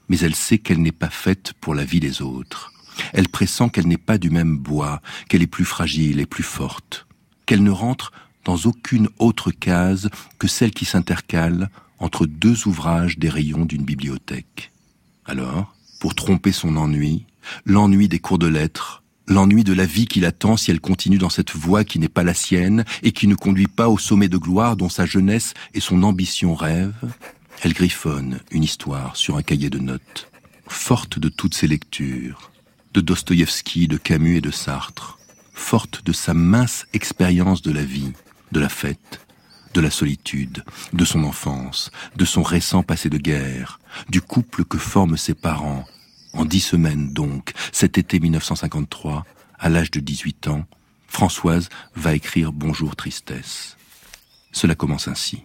mais 0.09 0.19
elle 0.19 0.35
sait 0.35 0.57
qu'elle 0.57 0.81
n'est 0.81 0.91
pas 0.91 1.09
faite 1.09 1.53
pour 1.59 1.75
la 1.75 1.85
vie 1.85 1.99
des 1.99 2.21
autres. 2.21 2.71
Elle 3.13 3.29
pressent 3.29 3.69
qu'elle 3.71 3.87
n'est 3.87 3.97
pas 3.97 4.17
du 4.17 4.29
même 4.29 4.57
bois, 4.57 5.01
qu'elle 5.29 5.43
est 5.43 5.47
plus 5.47 5.65
fragile 5.65 6.19
et 6.19 6.25
plus 6.25 6.43
forte, 6.43 7.07
qu'elle 7.45 7.63
ne 7.63 7.71
rentre 7.71 8.11
dans 8.43 8.57
aucune 8.65 9.09
autre 9.19 9.51
case 9.51 10.09
que 10.39 10.47
celle 10.47 10.71
qui 10.71 10.85
s'intercale 10.85 11.69
entre 11.99 12.25
deux 12.25 12.67
ouvrages 12.67 13.17
des 13.17 13.29
rayons 13.29 13.65
d'une 13.65 13.83
bibliothèque. 13.83 14.71
Alors, 15.25 15.75
pour 15.99 16.15
tromper 16.15 16.51
son 16.51 16.77
ennui, 16.77 17.25
l'ennui 17.65 18.07
des 18.07 18.19
cours 18.19 18.37
de 18.37 18.47
lettres, 18.47 19.03
l'ennui 19.27 19.63
de 19.63 19.73
la 19.73 19.85
vie 19.85 20.05
qui 20.05 20.19
l'attend 20.19 20.57
si 20.57 20.71
elle 20.71 20.79
continue 20.79 21.17
dans 21.17 21.29
cette 21.29 21.55
voie 21.55 21.83
qui 21.83 21.99
n'est 21.99 22.07
pas 22.07 22.23
la 22.23 22.33
sienne 22.33 22.85
et 23.03 23.11
qui 23.11 23.27
ne 23.27 23.35
conduit 23.35 23.67
pas 23.67 23.89
au 23.89 23.97
sommet 23.97 24.29
de 24.29 24.37
gloire 24.37 24.75
dont 24.75 24.89
sa 24.89 25.05
jeunesse 25.05 25.53
et 25.73 25.79
son 25.79 26.03
ambition 26.03 26.55
rêvent, 26.55 26.93
elle 27.63 27.73
griffonne 27.73 28.39
une 28.51 28.63
histoire 28.63 29.15
sur 29.15 29.37
un 29.37 29.43
cahier 29.43 29.69
de 29.69 29.79
notes, 29.79 30.29
forte 30.67 31.19
de 31.19 31.29
toutes 31.29 31.55
ses 31.55 31.67
lectures, 31.67 32.51
de 32.93 33.01
Dostoïevski, 33.01 33.87
de 33.87 33.97
Camus 33.97 34.37
et 34.37 34.41
de 34.41 34.51
Sartre, 34.51 35.19
forte 35.53 36.05
de 36.05 36.13
sa 36.13 36.33
mince 36.33 36.85
expérience 36.93 37.61
de 37.61 37.71
la 37.71 37.83
vie, 37.83 38.13
de 38.51 38.59
la 38.59 38.69
fête, 38.69 39.21
de 39.73 39.81
la 39.81 39.91
solitude, 39.91 40.63
de 40.93 41.05
son 41.05 41.23
enfance, 41.23 41.91
de 42.15 42.25
son 42.25 42.43
récent 42.43 42.83
passé 42.83 43.09
de 43.09 43.17
guerre, 43.17 43.79
du 44.09 44.21
couple 44.21 44.63
que 44.63 44.77
forment 44.77 45.17
ses 45.17 45.33
parents, 45.33 45.85
en 46.37 46.45
dix 46.45 46.61
semaines 46.61 47.11
donc, 47.13 47.53
cet 47.71 47.97
été 47.97 48.19
1953, 48.19 49.25
à 49.59 49.69
l'âge 49.69 49.91
de 49.91 49.99
18 49.99 50.47
ans, 50.47 50.65
Françoise 51.07 51.69
va 51.95 52.13
écrire 52.13 52.51
Bonjour 52.51 52.95
Tristesse. 52.95 53.75
Cela 54.51 54.75
commence 54.75 55.07
ainsi. 55.07 55.43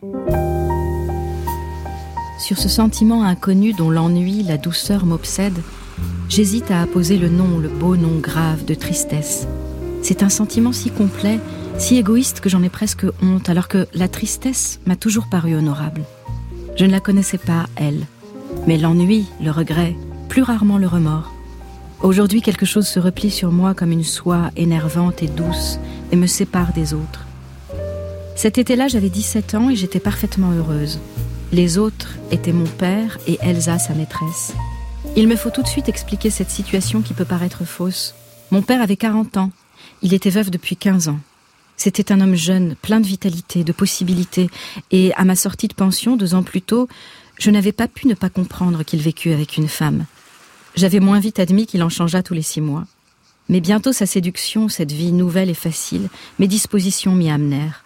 Sur 2.39 2.59
ce 2.59 2.69
sentiment 2.69 3.23
inconnu 3.23 3.73
dont 3.73 3.91
l'ennui, 3.91 4.43
la 4.43 4.59
douceur 4.59 5.07
m'obsède, 5.07 5.63
j'hésite 6.29 6.71
à 6.71 6.83
apposer 6.83 7.17
le 7.17 7.29
nom, 7.29 7.59
le 7.59 7.69
beau 7.69 7.97
nom 7.97 8.19
grave 8.19 8.65
de 8.65 8.75
tristesse. 8.75 9.47
C'est 10.03 10.23
un 10.23 10.29
sentiment 10.29 10.73
si 10.73 10.91
complet, 10.91 11.39
si 11.79 11.97
égoïste 11.97 12.41
que 12.41 12.49
j'en 12.49 12.63
ai 12.63 12.69
presque 12.69 13.07
honte, 13.23 13.49
alors 13.49 13.69
que 13.69 13.87
la 13.95 14.09
tristesse 14.09 14.81
m'a 14.87 14.97
toujours 14.97 15.29
paru 15.29 15.55
honorable. 15.55 16.05
Je 16.77 16.85
ne 16.85 16.91
la 16.91 17.01
connaissais 17.01 17.39
pas, 17.39 17.67
elle. 17.77 18.07
Mais 18.67 18.77
l'ennui, 18.77 19.27
le 19.41 19.51
regret, 19.51 19.97
plus 20.33 20.43
rarement 20.43 20.79
le 20.79 20.87
remords. 20.87 21.31
Aujourd'hui, 22.01 22.41
quelque 22.41 22.65
chose 22.65 22.87
se 22.87 22.99
replie 22.99 23.31
sur 23.31 23.53
moi 23.53 23.75
comme 23.75 23.93
une 23.93 24.03
soie 24.03 24.51
énervante 24.57 25.23
et 25.23 25.27
douce 25.27 25.79
et 26.11 26.17
me 26.17 26.27
sépare 26.27 26.73
des 26.73 26.95
autres. 26.95 27.27
Cet 28.35 28.57
été-là, 28.57 28.89
j'avais 28.89 29.11
17 29.11 29.55
ans 29.57 29.69
et 29.69 29.77
j'étais 29.77 30.01
parfaitement 30.01 30.53
heureuse. 30.53 31.01
Les 31.53 31.77
autres 31.77 32.15
étaient 32.31 32.55
mon 32.55 32.67
père 32.67 33.19
et 33.27 33.37
Elsa, 33.43 33.79
sa 33.79 33.93
maîtresse. 33.93 34.55
Il 35.17 35.29
me 35.29 35.37
faut 35.37 35.51
tout 35.51 35.61
de 35.61 35.69
suite 35.69 35.91
expliquer 35.91 36.31
cette 36.31 36.49
situation 36.49 37.03
qui 37.03 37.13
peut 37.13 37.27
paraître 37.27 37.67
fausse. 37.67 38.15
Mon 38.51 38.63
père 38.63 38.81
avait 38.81 38.97
40 38.97 39.37
ans. 39.37 39.51
Il 40.01 40.15
était 40.15 40.31
veuf 40.31 40.51
depuis 40.51 40.77
15 40.77 41.09
ans. 41.09 41.21
C'était 41.77 42.11
un 42.11 42.23
homme 42.23 42.37
jeune, 42.37 42.75
plein 42.81 43.01
de 43.01 43.07
vitalité, 43.07 43.65
de 43.65 43.73
possibilités, 43.73 44.49
et 44.93 45.13
à 45.17 45.25
ma 45.25 45.37
sortie 45.37 45.69
de 45.69 45.75
pension, 45.75 46.17
deux 46.17 46.35
ans 46.35 46.43
plus 46.43 46.63
tôt, 46.63 46.89
je 47.39 47.51
n'avais 47.51 47.73
pas 47.73 47.87
pu 47.87 48.07
ne 48.07 48.15
pas 48.15 48.31
comprendre 48.31 48.83
qu'il 48.83 49.03
vécut 49.03 49.33
avec 49.33 49.59
une 49.59 49.69
femme. 49.69 50.07
J'avais 50.75 51.01
moins 51.01 51.21
vite 51.21 51.39
admis 51.39 51.67
qu'il 51.67 51.83
en 51.83 51.89
changeât 51.89 52.23
tous 52.23 52.35
les 52.35 52.43
six 52.43 52.61
mois. 52.61 52.87
Mais 53.49 53.61
bientôt 53.61 53.93
sa 53.93 54.07
séduction, 54.07 54.69
cette 54.69 54.93
vie 54.93 55.13
nouvelle 55.13 55.51
et 55.51 55.55
facile, 55.55 56.09
mes 56.39 56.47
dispositions 56.47 57.15
m'y 57.15 57.31
amenèrent. 57.31 57.85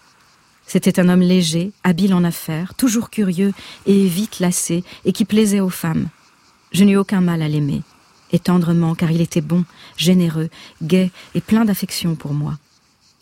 C'était 0.67 1.01
un 1.01 1.09
homme 1.09 1.21
léger, 1.21 1.73
habile 1.85 2.15
en 2.15 2.25
affaires, 2.25 2.75
toujours 2.75 3.11
curieux 3.11 3.53
et 3.87 4.07
vite 4.07 4.41
lassé, 4.41 4.85
et 5.05 5.13
qui 5.13 5.25
plaisait 5.25 5.61
aux 5.61 5.71
femmes. 5.71 6.09
Je 6.73 6.85
n'eus 6.85 6.97
aucun 6.97 7.21
mal 7.21 7.43
à 7.43 7.49
l'aimer, 7.49 7.83
et 8.33 8.39
tendrement, 8.39 8.95
car 8.95 9.11
il 9.11 9.21
était 9.21 9.41
bon, 9.41 9.65
généreux, 9.97 10.51
gai 10.83 11.11
et 11.35 11.41
plein 11.41 11.65
d'affection 11.65 12.17
pour 12.17 12.35
moi. 12.35 12.59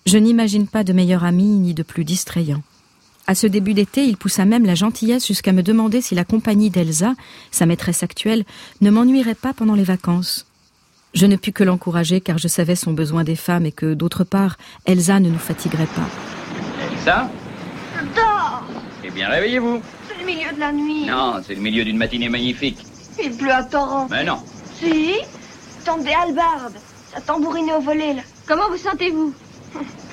Je 0.06 0.18
n'imagine 0.18 0.66
pas 0.66 0.84
de 0.84 0.92
meilleur 0.92 1.24
ami 1.24 1.44
ni 1.44 1.74
de 1.74 1.82
plus 1.82 2.04
distrayant. 2.04 2.62
À 3.26 3.34
ce 3.34 3.46
début 3.46 3.72
d'été, 3.72 4.04
il 4.04 4.16
poussa 4.18 4.44
même 4.44 4.66
la 4.66 4.74
gentillesse 4.74 5.26
jusqu'à 5.26 5.52
me 5.52 5.62
demander 5.62 6.02
si 6.02 6.14
la 6.14 6.24
compagnie 6.24 6.68
d'Elsa, 6.68 7.14
sa 7.50 7.64
maîtresse 7.64 8.02
actuelle, 8.02 8.44
ne 8.82 8.90
m'ennuierait 8.90 9.34
pas 9.34 9.54
pendant 9.54 9.74
les 9.74 9.84
vacances. 9.84 10.46
Je 11.14 11.24
ne 11.26 11.36
pus 11.36 11.52
que 11.52 11.64
l'encourager 11.64 12.20
car 12.20 12.38
je 12.38 12.48
savais 12.48 12.76
son 12.76 12.92
besoin 12.92 13.24
des 13.24 13.36
femmes 13.36 13.64
et 13.64 13.72
que, 13.72 13.94
d'autre 13.94 14.24
part, 14.24 14.58
Elsa 14.84 15.20
ne 15.20 15.30
nous 15.30 15.38
fatiguerait 15.38 15.86
pas. 15.86 16.08
Elsa 16.92 17.30
Dors 18.14 18.64
Eh 19.04 19.10
bien, 19.10 19.28
réveillez-vous. 19.28 19.80
C'est 20.08 20.20
le 20.20 20.26
milieu 20.26 20.52
de 20.52 20.60
la 20.60 20.72
nuit. 20.72 21.06
Non, 21.06 21.40
c'est 21.46 21.54
le 21.54 21.60
milieu 21.62 21.84
d'une 21.84 21.96
matinée 21.96 22.28
magnifique. 22.28 22.84
Il 23.22 23.36
pleut 23.36 23.52
à 23.52 23.62
torrent. 23.62 24.08
Mais 24.10 24.24
non. 24.24 24.38
Si 24.78 25.14
Tente 25.84 26.02
des 26.02 26.12
halbardes. 26.12 26.76
Ça 27.14 27.20
tambourinait 27.20 27.74
au 27.74 27.80
volet, 27.80 28.14
là. 28.14 28.22
Comment 28.46 28.68
vous 28.70 28.76
sentez-vous? 28.76 29.32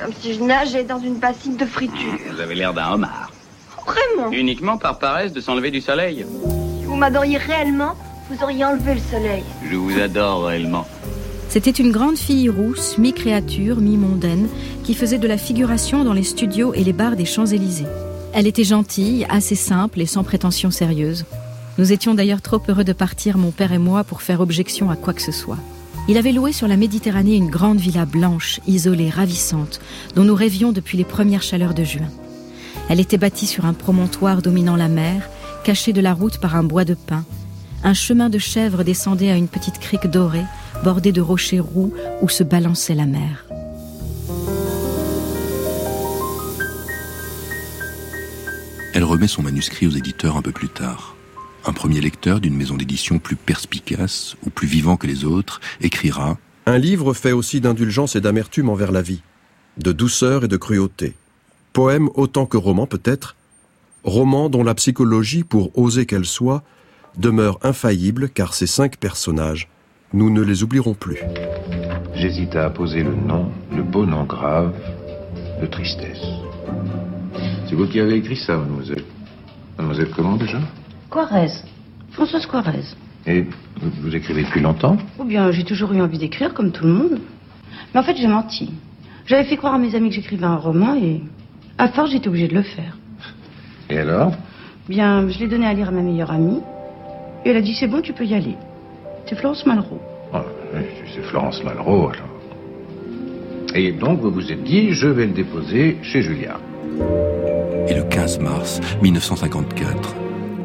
Comme 0.01 0.13
si 0.19 0.33
je 0.33 0.41
nageais 0.43 0.83
dans 0.83 0.99
une 0.99 1.15
bassine 1.15 1.57
de 1.57 1.65
friture. 1.65 2.13
Vous 2.31 2.39
avez 2.41 2.55
l'air 2.55 2.73
d'un 2.73 2.93
homard. 2.93 3.31
Vraiment 3.85 4.31
Uniquement 4.31 4.77
par 4.77 4.99
paresse 4.99 5.33
de 5.33 5.41
s'enlever 5.41 5.71
du 5.71 5.81
soleil. 5.81 6.25
Si 6.79 6.85
vous 6.85 6.95
m'adoriez 6.95 7.37
réellement, 7.37 7.95
vous 8.29 8.43
auriez 8.43 8.65
enlevé 8.65 8.95
le 8.95 8.99
soleil. 8.99 9.43
Je 9.69 9.75
vous 9.75 9.99
adore 9.99 10.45
réellement. 10.45 10.85
C'était 11.49 11.71
une 11.71 11.91
grande 11.91 12.17
fille 12.17 12.47
rousse, 12.47 12.97
mi-créature, 12.97 13.77
mi-mondaine, 13.77 14.47
qui 14.83 14.93
faisait 14.93 15.17
de 15.17 15.27
la 15.27 15.37
figuration 15.37 16.03
dans 16.03 16.13
les 16.13 16.23
studios 16.23 16.73
et 16.73 16.83
les 16.83 16.93
bars 16.93 17.15
des 17.15 17.25
Champs-Élysées. 17.25 17.87
Elle 18.33 18.47
était 18.47 18.63
gentille, 18.63 19.25
assez 19.29 19.55
simple 19.55 19.99
et 19.99 20.05
sans 20.05 20.23
prétention 20.23 20.71
sérieuse. 20.71 21.25
Nous 21.77 21.91
étions 21.91 22.13
d'ailleurs 22.13 22.41
trop 22.41 22.61
heureux 22.69 22.85
de 22.85 22.93
partir, 22.93 23.37
mon 23.37 23.51
père 23.51 23.73
et 23.73 23.77
moi, 23.77 24.03
pour 24.05 24.21
faire 24.21 24.39
objection 24.39 24.89
à 24.89 24.95
quoi 24.95 25.13
que 25.13 25.21
ce 25.21 25.33
soit. 25.33 25.57
Il 26.07 26.17
avait 26.17 26.31
loué 26.31 26.51
sur 26.51 26.67
la 26.67 26.77
Méditerranée 26.77 27.35
une 27.35 27.49
grande 27.49 27.79
villa 27.79 28.05
blanche, 28.05 28.59
isolée, 28.67 29.09
ravissante, 29.09 29.79
dont 30.15 30.23
nous 30.23 30.35
rêvions 30.35 30.71
depuis 30.71 30.97
les 30.97 31.03
premières 31.03 31.43
chaleurs 31.43 31.73
de 31.73 31.83
juin. 31.83 32.09
Elle 32.89 32.99
était 32.99 33.17
bâtie 33.17 33.47
sur 33.47 33.65
un 33.65 33.73
promontoire 33.73 34.41
dominant 34.41 34.75
la 34.75 34.87
mer, 34.87 35.29
cachée 35.63 35.93
de 35.93 36.01
la 36.01 36.13
route 36.13 36.39
par 36.39 36.55
un 36.55 36.63
bois 36.63 36.85
de 36.85 36.95
pin. 36.95 37.23
Un 37.83 37.93
chemin 37.93 38.29
de 38.29 38.39
chèvre 38.39 38.83
descendait 38.83 39.31
à 39.31 39.37
une 39.37 39.47
petite 39.47 39.79
crique 39.79 40.07
dorée, 40.07 40.45
bordée 40.83 41.11
de 41.11 41.21
rochers 41.21 41.59
roux 41.59 41.93
où 42.21 42.29
se 42.29 42.43
balançait 42.43 42.95
la 42.95 43.05
mer. 43.05 43.45
Elle 48.93 49.03
remet 49.03 49.27
son 49.27 49.43
manuscrit 49.43 49.87
aux 49.87 49.91
éditeurs 49.91 50.35
un 50.35 50.41
peu 50.41 50.51
plus 50.51 50.67
tard. 50.67 51.15
Un 51.63 51.73
premier 51.73 52.01
lecteur 52.01 52.39
d'une 52.39 52.55
maison 52.55 52.75
d'édition 52.75 53.19
plus 53.19 53.35
perspicace 53.35 54.35
ou 54.43 54.49
plus 54.49 54.67
vivant 54.67 54.97
que 54.97 55.05
les 55.05 55.25
autres 55.25 55.61
écrira 55.79 56.37
Un 56.65 56.79
livre 56.79 57.13
fait 57.13 57.33
aussi 57.33 57.61
d'indulgence 57.61 58.15
et 58.15 58.21
d'amertume 58.21 58.69
envers 58.69 58.91
la 58.91 59.03
vie, 59.03 59.21
de 59.77 59.91
douceur 59.91 60.45
et 60.45 60.47
de 60.47 60.57
cruauté. 60.57 61.13
Poème 61.71 62.09
autant 62.15 62.47
que 62.47 62.57
roman 62.57 62.87
peut-être, 62.87 63.35
roman 64.03 64.49
dont 64.49 64.63
la 64.63 64.73
psychologie, 64.73 65.43
pour 65.43 65.77
oser 65.77 66.07
qu'elle 66.07 66.25
soit, 66.25 66.63
demeure 67.17 67.59
infaillible 67.61 68.29
car 68.29 68.55
ces 68.55 68.67
cinq 68.67 68.97
personnages, 68.97 69.69
nous 70.13 70.31
ne 70.31 70.41
les 70.41 70.63
oublierons 70.63 70.95
plus. 70.95 71.19
J'hésite 72.15 72.55
à 72.55 72.71
poser 72.71 73.03
le 73.03 73.13
nom, 73.13 73.51
le 73.71 73.83
beau 73.83 74.05
nom 74.05 74.25
grave, 74.25 74.73
de 75.61 75.67
tristesse. 75.67 76.21
C'est 77.69 77.75
vous 77.75 77.87
qui 77.87 77.99
avez 77.99 78.15
écrit 78.15 78.35
ça, 78.35 78.57
mademoiselle. 78.57 79.03
Mademoiselle 79.77 80.09
comment 80.15 80.37
déjà? 80.37 80.59
Quarez. 81.11 81.51
Françoise 82.11 82.45
Quarez. 82.45 82.83
Et 83.27 83.41
vous, 83.81 83.91
vous 84.01 84.15
écrivez 84.15 84.43
depuis 84.43 84.61
longtemps 84.61 84.97
Ou 85.19 85.23
bien 85.25 85.51
j'ai 85.51 85.63
toujours 85.63 85.93
eu 85.93 86.01
envie 86.01 86.17
d'écrire 86.17 86.53
comme 86.53 86.71
tout 86.71 86.85
le 86.85 86.93
monde. 86.93 87.19
Mais 87.93 87.99
en 87.99 88.03
fait 88.03 88.15
j'ai 88.15 88.27
menti. 88.27 88.71
J'avais 89.25 89.43
fait 89.43 89.57
croire 89.57 89.73
à 89.75 89.77
mes 89.77 89.93
amis 89.95 90.09
que 90.09 90.15
j'écrivais 90.15 90.45
un 90.45 90.55
roman 90.55 90.95
et 90.95 91.21
à 91.77 91.89
force 91.89 92.11
j'étais 92.11 92.27
obligée 92.27 92.47
de 92.47 92.55
le 92.55 92.63
faire. 92.63 92.97
Et 93.89 93.97
alors? 93.97 94.31
Bien, 94.89 95.27
je 95.29 95.37
l'ai 95.39 95.47
donné 95.47 95.67
à 95.67 95.73
lire 95.73 95.89
à 95.89 95.91
ma 95.91 96.01
meilleure 96.01 96.31
amie. 96.31 96.61
Et 97.45 97.49
elle 97.49 97.57
a 97.57 97.61
dit 97.61 97.75
c'est 97.75 97.87
bon, 97.87 98.01
tu 98.01 98.13
peux 98.13 98.25
y 98.25 98.33
aller. 98.33 98.55
C'est 99.27 99.35
Florence 99.35 99.65
Malraux. 99.65 100.01
Ah, 100.33 100.43
C'est 101.13 101.23
Florence 101.23 101.63
Malraux, 101.63 102.09
alors. 102.09 102.29
Et 103.75 103.91
donc 103.91 104.19
vous 104.19 104.31
vous 104.31 104.51
êtes 104.51 104.63
dit, 104.63 104.91
je 104.93 105.07
vais 105.07 105.25
le 105.27 105.33
déposer 105.33 105.97
chez 106.01 106.21
Julia. 106.21 106.57
Et 107.87 107.95
le 107.95 108.03
15 108.03 108.39
mars 108.39 108.81
1954, 109.01 110.15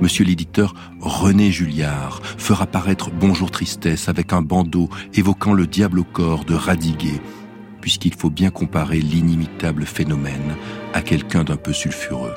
Monsieur 0.01 0.27
l'éditeur 0.27 0.75
René 1.01 1.51
Julliard 1.51 2.21
fera 2.23 2.67
paraître 2.67 3.11
Bonjour 3.11 3.51
Tristesse 3.51 4.11
avec 4.11 4.35
un 4.35 4.43
bandeau 4.43 4.91
évoquant 5.15 5.55
le 5.55 5.67
diable 5.67 6.01
au 6.01 6.05
corps 6.05 6.45
de 6.45 6.55
Radiguet, 6.55 7.21
puisqu'il 7.81 8.13
faut 8.13 8.29
bien 8.29 8.51
comparer 8.51 9.01
l'inimitable 9.01 9.87
phénomène 9.87 10.57
à 10.93 11.01
quelqu'un 11.01 11.45
d'un 11.45 11.57
peu 11.57 11.73
sulfureux. 11.73 12.35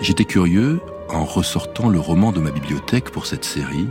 J'étais 0.00 0.24
curieux, 0.24 0.80
en 1.08 1.24
ressortant 1.24 1.88
le 1.88 2.00
roman 2.00 2.32
de 2.32 2.40
ma 2.40 2.50
bibliothèque 2.50 3.10
pour 3.10 3.26
cette 3.26 3.44
série, 3.44 3.86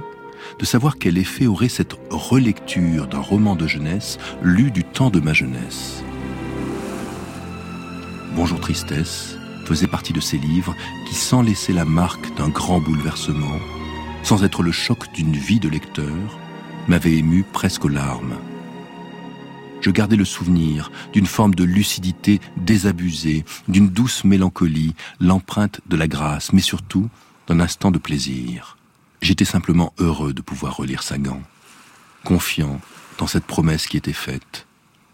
de 0.59 0.65
savoir 0.65 0.97
quel 0.97 1.17
effet 1.17 1.47
aurait 1.47 1.69
cette 1.69 1.95
relecture 2.09 3.07
d'un 3.07 3.21
roman 3.21 3.55
de 3.55 3.65
jeunesse 3.65 4.17
lu 4.41 4.71
du 4.71 4.83
temps 4.83 5.09
de 5.09 5.21
ma 5.21 5.31
jeunesse. 5.31 6.03
Bonjour 8.35 8.59
Tristesse 8.59 9.37
faisait 9.65 9.87
partie 9.87 10.13
de 10.13 10.19
ces 10.19 10.37
livres 10.37 10.75
qui, 11.07 11.15
sans 11.15 11.41
laisser 11.41 11.73
la 11.73 11.85
marque 11.85 12.35
d'un 12.35 12.49
grand 12.49 12.79
bouleversement, 12.79 13.59
sans 14.23 14.43
être 14.43 14.63
le 14.63 14.71
choc 14.71 15.11
d'une 15.13 15.35
vie 15.35 15.59
de 15.59 15.69
lecteur, 15.69 16.39
m'avait 16.87 17.15
ému 17.15 17.43
presque 17.43 17.85
aux 17.85 17.89
larmes. 17.89 18.37
Je 19.81 19.91
gardais 19.91 20.17
le 20.17 20.25
souvenir 20.25 20.91
d'une 21.13 21.25
forme 21.25 21.55
de 21.55 21.63
lucidité 21.63 22.41
désabusée, 22.57 23.45
d'une 23.67 23.89
douce 23.89 24.23
mélancolie, 24.23 24.93
l'empreinte 25.19 25.79
de 25.87 25.95
la 25.95 26.07
grâce, 26.07 26.51
mais 26.51 26.61
surtout 26.61 27.09
d'un 27.47 27.59
instant 27.59 27.91
de 27.91 27.97
plaisir. 27.97 28.77
J'étais 29.21 29.45
simplement 29.45 29.93
heureux 29.97 30.33
de 30.33 30.41
pouvoir 30.41 30.77
relire 30.77 31.03
Sagan, 31.03 31.41
confiant 32.23 32.81
dans 33.17 33.27
cette 33.27 33.45
promesse 33.45 33.87
qui 33.87 33.97
était 33.97 34.13
faite, 34.13 34.67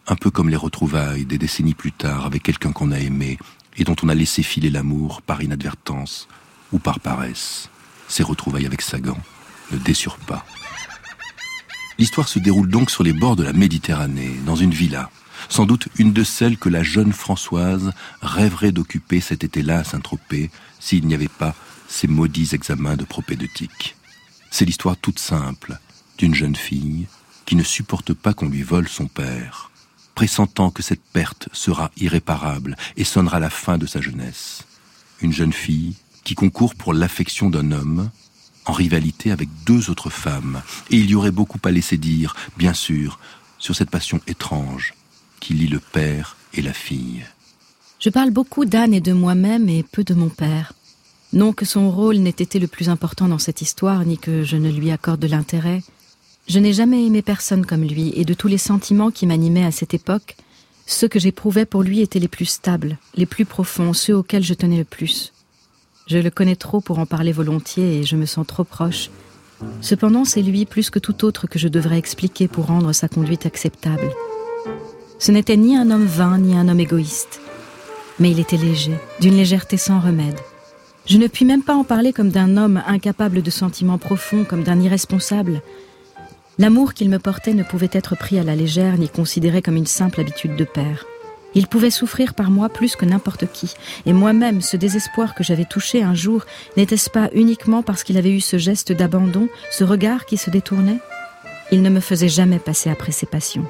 un 0.08 0.15
peu 0.15 0.29
comme 0.31 0.49
les 0.49 0.55
retrouvailles 0.55 1.25
des 1.25 1.38
décennies 1.38 1.73
plus 1.73 1.91
tard 1.91 2.25
avec 2.25 2.43
quelqu'un 2.43 2.71
qu'on 2.71 2.91
a 2.91 2.99
aimé 2.99 3.38
et 3.78 3.84
dont 3.84 3.96
on 4.04 4.10
a 4.10 4.16
laissé 4.16 4.44
filer 4.44 4.70
l'amour 4.70 5.22
par 5.22 5.42
inadvertance 5.42 6.28
ou 6.72 6.80
par 6.80 7.00
paresse. 7.00 7.70
Ces 8.08 8.24
retrouvailles 8.24 8.66
avec 8.66 8.82
Sagan 8.82 9.18
ne 9.72 9.78
déçurent 9.78 10.18
pas. 10.18 10.46
L'histoire 11.98 12.28
se 12.28 12.40
déroule 12.40 12.68
donc 12.68 12.92
sur 12.92 13.04
les 13.04 13.14
bords 13.14 13.36
de 13.36 13.44
la 13.44 13.54
Méditerranée, 13.54 14.36
dans 14.46 14.56
une 14.56 14.74
villa, 14.74 15.10
sans 15.50 15.66
doute 15.66 15.88
une 15.98 16.14
de 16.14 16.24
celles 16.24 16.58
que 16.58 16.70
la 16.70 16.84
jeune 16.84 17.14
Françoise 17.14 17.92
rêverait 18.22 18.72
d'occuper 18.72 19.22
cet 19.22 19.44
été-là 19.44 19.80
à 19.80 19.84
Saint-Tropez, 19.84 20.50
s'il 20.80 21.08
n'y 21.08 21.14
avait 21.14 21.28
pas 21.28 21.56
ces 21.88 22.08
maudits 22.08 22.50
examens 22.54 22.98
de 22.98 23.06
propédeutique. 23.06 23.96
C'est 24.52 24.66
l'histoire 24.66 24.98
toute 24.98 25.20
simple 25.20 25.78
d'une 26.18 26.36
jeune 26.36 26.56
fille 26.56 27.08
qui 27.46 27.56
ne 27.56 27.64
supporte 27.64 28.14
pas 28.14 28.34
qu'on 28.34 28.50
lui 28.50 28.64
vole 28.64 28.88
son 28.88 29.08
père, 29.08 29.72
pressentant 30.15 30.71
que 30.71 30.82
cette 30.82 31.04
perte 31.13 31.49
sera 31.51 31.91
irréparable 31.97 32.75
et 32.97 33.04
sonnera 33.04 33.39
la 33.39 33.49
fin 33.49 33.78
de 33.78 33.86
sa 33.86 34.01
jeunesse. 34.01 34.63
Une 35.21 35.34
jeune 35.34 35.54
fille 35.54 35.95
qui 36.23 36.34
concourt 36.34 36.73
pour 36.73 36.93
l'affection 36.93 37.49
d'un 37.49 37.71
homme, 37.71 38.10
en 38.65 38.73
rivalité 38.73 39.32
avec 39.32 39.49
deux 39.65 39.91
autres 39.91 40.10
femmes, 40.10 40.62
et 40.89 40.97
il 40.97 41.10
y 41.10 41.15
aurait 41.15 41.32
beaucoup 41.32 41.60
à 41.63 41.71
laisser 41.71 41.97
dire, 41.97 42.36
bien 42.58 42.73
sûr, 42.73 43.19
sur 43.60 43.75
cette 43.75 43.91
passion 43.91 44.19
étrange 44.25 44.93
qui 45.39 45.54
lie 45.54 45.67
le 45.67 45.80
père 45.80 46.36
et 46.54 46.62
la 46.62 46.73
fille. 46.73 47.25
Je 47.99 48.10
parle 48.10 48.32
beaucoup 48.32 48.65
d'Anne 48.65 48.93
et 48.93 49.01
de 49.01 49.13
moi-même 49.13 49.69
et 49.69 49.84
peu 49.84 50.04
de 50.04 50.13
mon 50.13 50.30
père. 50.30 50.73
Non 51.34 51.54
que 51.54 51.65
son 51.65 51.91
rôle 51.91 52.17
n'ait 52.17 52.30
été 52.30 52.60
le 52.60 52.67
plus 52.67 52.89
important 52.89 53.28
dans 53.28 53.39
cette 53.39 53.62
histoire, 53.62 54.06
ni 54.06 54.17
que 54.17 54.43
je 54.43 54.58
ne 54.58 54.71
lui 54.71 54.91
accorde 54.91 55.19
de 55.19 55.28
l'intérêt. 55.28 55.84
Je 56.47 56.60
n'ai 56.60 56.73
jamais 56.73 57.05
aimé 57.05 57.21
personne 57.21 57.65
comme 57.65 57.84
lui, 57.84 58.13
et 58.15 58.25
de 58.25 58.34
tous 58.34 58.47
les 58.47 58.60
sentiments 58.60 59.12
qui 59.12 59.25
m'animaient 59.25 59.65
à 59.65 59.71
cette 59.71 59.93
époque, 59.93 60.36
ceux 60.86 61.08
que 61.08 61.19
j'éprouvais 61.19 61.65
pour 61.65 61.81
lui 61.81 62.01
étaient 62.01 62.19
les 62.19 62.27
plus 62.27 62.45
stables, 62.45 62.97
les 63.15 63.25
plus 63.25 63.45
profonds, 63.45 63.93
ceux 63.93 64.15
auxquels 64.15 64.43
je 64.43 64.53
tenais 64.53 64.77
le 64.77 64.84
plus. 64.84 65.34
Je 66.08 66.19
le 66.19 66.29
connais 66.29 66.55
trop 66.55 66.81
pour 66.81 66.99
en 66.99 67.08
parler 67.08 67.31
volontiers 67.31 67.97
et 67.97 68.03
je 68.03 68.15
me 68.15 68.27
sens 68.27 68.45
trop 68.45 68.63
proche. 68.63 69.10
Cependant, 69.81 70.23
c'est 70.23 70.43
lui 70.43 70.65
plus 70.65 70.91
que 70.91 70.99
tout 70.99 71.25
autre 71.25 71.47
que 71.47 71.58
je 71.58 71.67
devrais 71.67 71.97
expliquer 71.97 72.47
pour 72.47 72.67
rendre 72.67 72.93
sa 72.93 73.08
conduite 73.08 73.47
acceptable. 73.47 74.12
Ce 75.17 75.31
n'était 75.31 75.58
ni 75.58 75.75
un 75.75 75.89
homme 75.89 76.05
vain 76.05 76.38
ni 76.38 76.55
un 76.55 76.67
homme 76.67 76.79
égoïste, 76.79 77.41
mais 78.19 78.29
il 78.29 78.39
était 78.39 78.58
léger, 78.58 78.93
d'une 79.19 79.36
légèreté 79.36 79.77
sans 79.77 79.99
remède. 79.99 80.39
Je 81.08 81.17
ne 81.17 81.27
puis 81.27 81.45
même 81.45 81.63
pas 81.63 81.75
en 81.75 81.84
parler 81.84 82.13
comme 82.13 82.29
d'un 82.29 82.58
homme 82.58 82.84
incapable 82.86 83.41
de 83.41 83.49
sentiments 83.49 83.97
profonds, 83.97 84.43
comme 84.43 84.63
d'un 84.63 84.81
irresponsable. 84.81 85.62
L'amour 86.58 86.94
qu'il 86.94 87.10
me 87.10 87.20
portait 87.20 87.54
ne 87.54 87.63
pouvait 87.63 87.89
être 87.91 88.15
pris 88.15 88.39
à 88.39 88.44
la 88.44 88.56
légère 88.56 88.98
ni 88.98 89.10
considéré 89.10 89.62
comme 89.62 89.76
une 89.76 89.86
simple 89.86 90.22
habitude 90.22 90.56
de 90.56 90.63
père. 90.63 91.06
Il 91.54 91.68
pouvait 91.68 91.89
souffrir 91.89 92.34
par 92.34 92.52
moi 92.52 92.70
plus 92.70 92.96
que 92.96 93.06
n'importe 93.06 93.52
qui, 93.52 93.74
et 94.06 94.13
moi-même, 94.13 94.62
ce 94.62 94.78
désespoir 94.78 95.36
que 95.36 95.44
j'avais 95.44 95.65
touché 95.65 96.04
un 96.04 96.13
jour, 96.13 96.46
n'était-ce 96.76 97.10
pas 97.10 97.30
uniquement 97.34 97.82
parce 97.82 98.04
qu'il 98.04 98.18
avait 98.18 98.32
eu 98.32 98.41
ce 98.41 98.58
geste 98.58 98.91
d'abandon, 98.91 99.48
ce 99.72 99.84
regard 99.84 100.26
qui 100.26 100.38
se 100.38 100.50
détournait? 100.50 101.00
Il 101.72 101.82
ne 101.82 101.89
me 101.89 102.00
faisait 102.00 102.30
jamais 102.30 102.60
passer 102.60 102.89
après 102.89 103.12
ses 103.12 103.26
passions. 103.26 103.65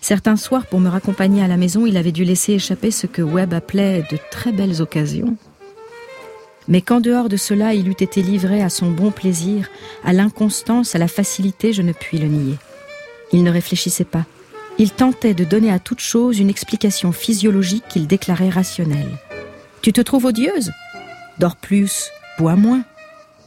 Certains 0.00 0.36
soirs, 0.36 0.66
pour 0.66 0.80
me 0.80 0.90
raccompagner 0.90 1.42
à 1.42 1.48
la 1.48 1.56
maison, 1.56 1.86
il 1.86 1.96
avait 1.96 2.12
dû 2.12 2.24
laisser 2.24 2.52
échapper 2.52 2.90
ce 2.90 3.06
que 3.06 3.22
Webb 3.22 3.54
appelait 3.54 4.04
de 4.10 4.18
très 4.30 4.52
belles 4.52 4.82
occasions. 4.82 5.36
Mais 6.68 6.80
qu'en 6.80 7.00
dehors 7.00 7.28
de 7.28 7.36
cela, 7.36 7.74
il 7.74 7.88
eût 7.88 7.96
été 7.98 8.22
livré 8.22 8.62
à 8.62 8.70
son 8.70 8.90
bon 8.90 9.10
plaisir, 9.10 9.68
à 10.04 10.12
l'inconstance, 10.12 10.94
à 10.94 10.98
la 10.98 11.08
facilité, 11.08 11.72
je 11.72 11.82
ne 11.82 11.92
puis 11.92 12.18
le 12.18 12.28
nier. 12.28 12.56
Il 13.32 13.42
ne 13.42 13.50
réfléchissait 13.50 14.04
pas. 14.04 14.24
Il 14.78 14.90
tentait 14.90 15.34
de 15.34 15.44
donner 15.44 15.70
à 15.70 15.78
toute 15.78 16.00
chose 16.00 16.38
une 16.38 16.50
explication 16.50 17.12
physiologique 17.12 17.84
qu'il 17.88 18.06
déclarait 18.06 18.48
rationnelle. 18.48 19.18
Tu 19.82 19.92
te 19.92 20.00
trouves 20.00 20.24
odieuse? 20.24 20.72
Dors 21.38 21.56
plus, 21.56 22.10
bois 22.38 22.56
moins. 22.56 22.82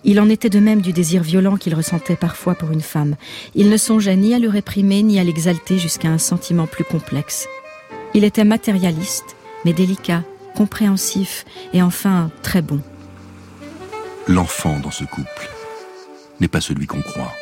Il 0.04 0.22
en 0.22 0.30
était 0.30 0.50
de 0.50 0.60
même 0.60 0.82
du 0.82 0.94
désir 0.94 1.24
violent 1.24 1.58
qu'il 1.58 1.76
ressentait 1.76 2.16
parfois 2.16 2.56
pour 2.56 2.72
une 2.72 2.82
femme. 2.82 3.16
Il 3.56 3.70
ne 3.70 3.78
songeait 3.78 4.16
ni 4.16 4.34
à 4.34 4.40
le 4.40 4.48
réprimer 4.48 5.04
ni 5.04 5.20
à 5.20 5.24
l'exalter 5.24 5.80
jusqu'à 5.80 6.10
un 6.10 6.18
sentiment 6.18 6.68
plus 6.68 6.86
complexe. 6.86 7.48
Il 8.14 8.24
était 8.24 8.46
matérialiste, 8.46 9.36
mais 9.66 9.74
délicat, 9.74 10.24
compréhensif 10.56 11.46
et 11.74 11.82
enfin 11.82 12.32
très 12.42 12.62
bon. 12.62 12.82
L'enfant 14.30 14.78
dans 14.82 14.92
ce 14.92 15.06
couple 15.06 15.50
n'est 16.42 16.50
pas 16.50 16.60
celui 16.60 16.86
qu'on 16.86 17.02
croit. 17.02 17.34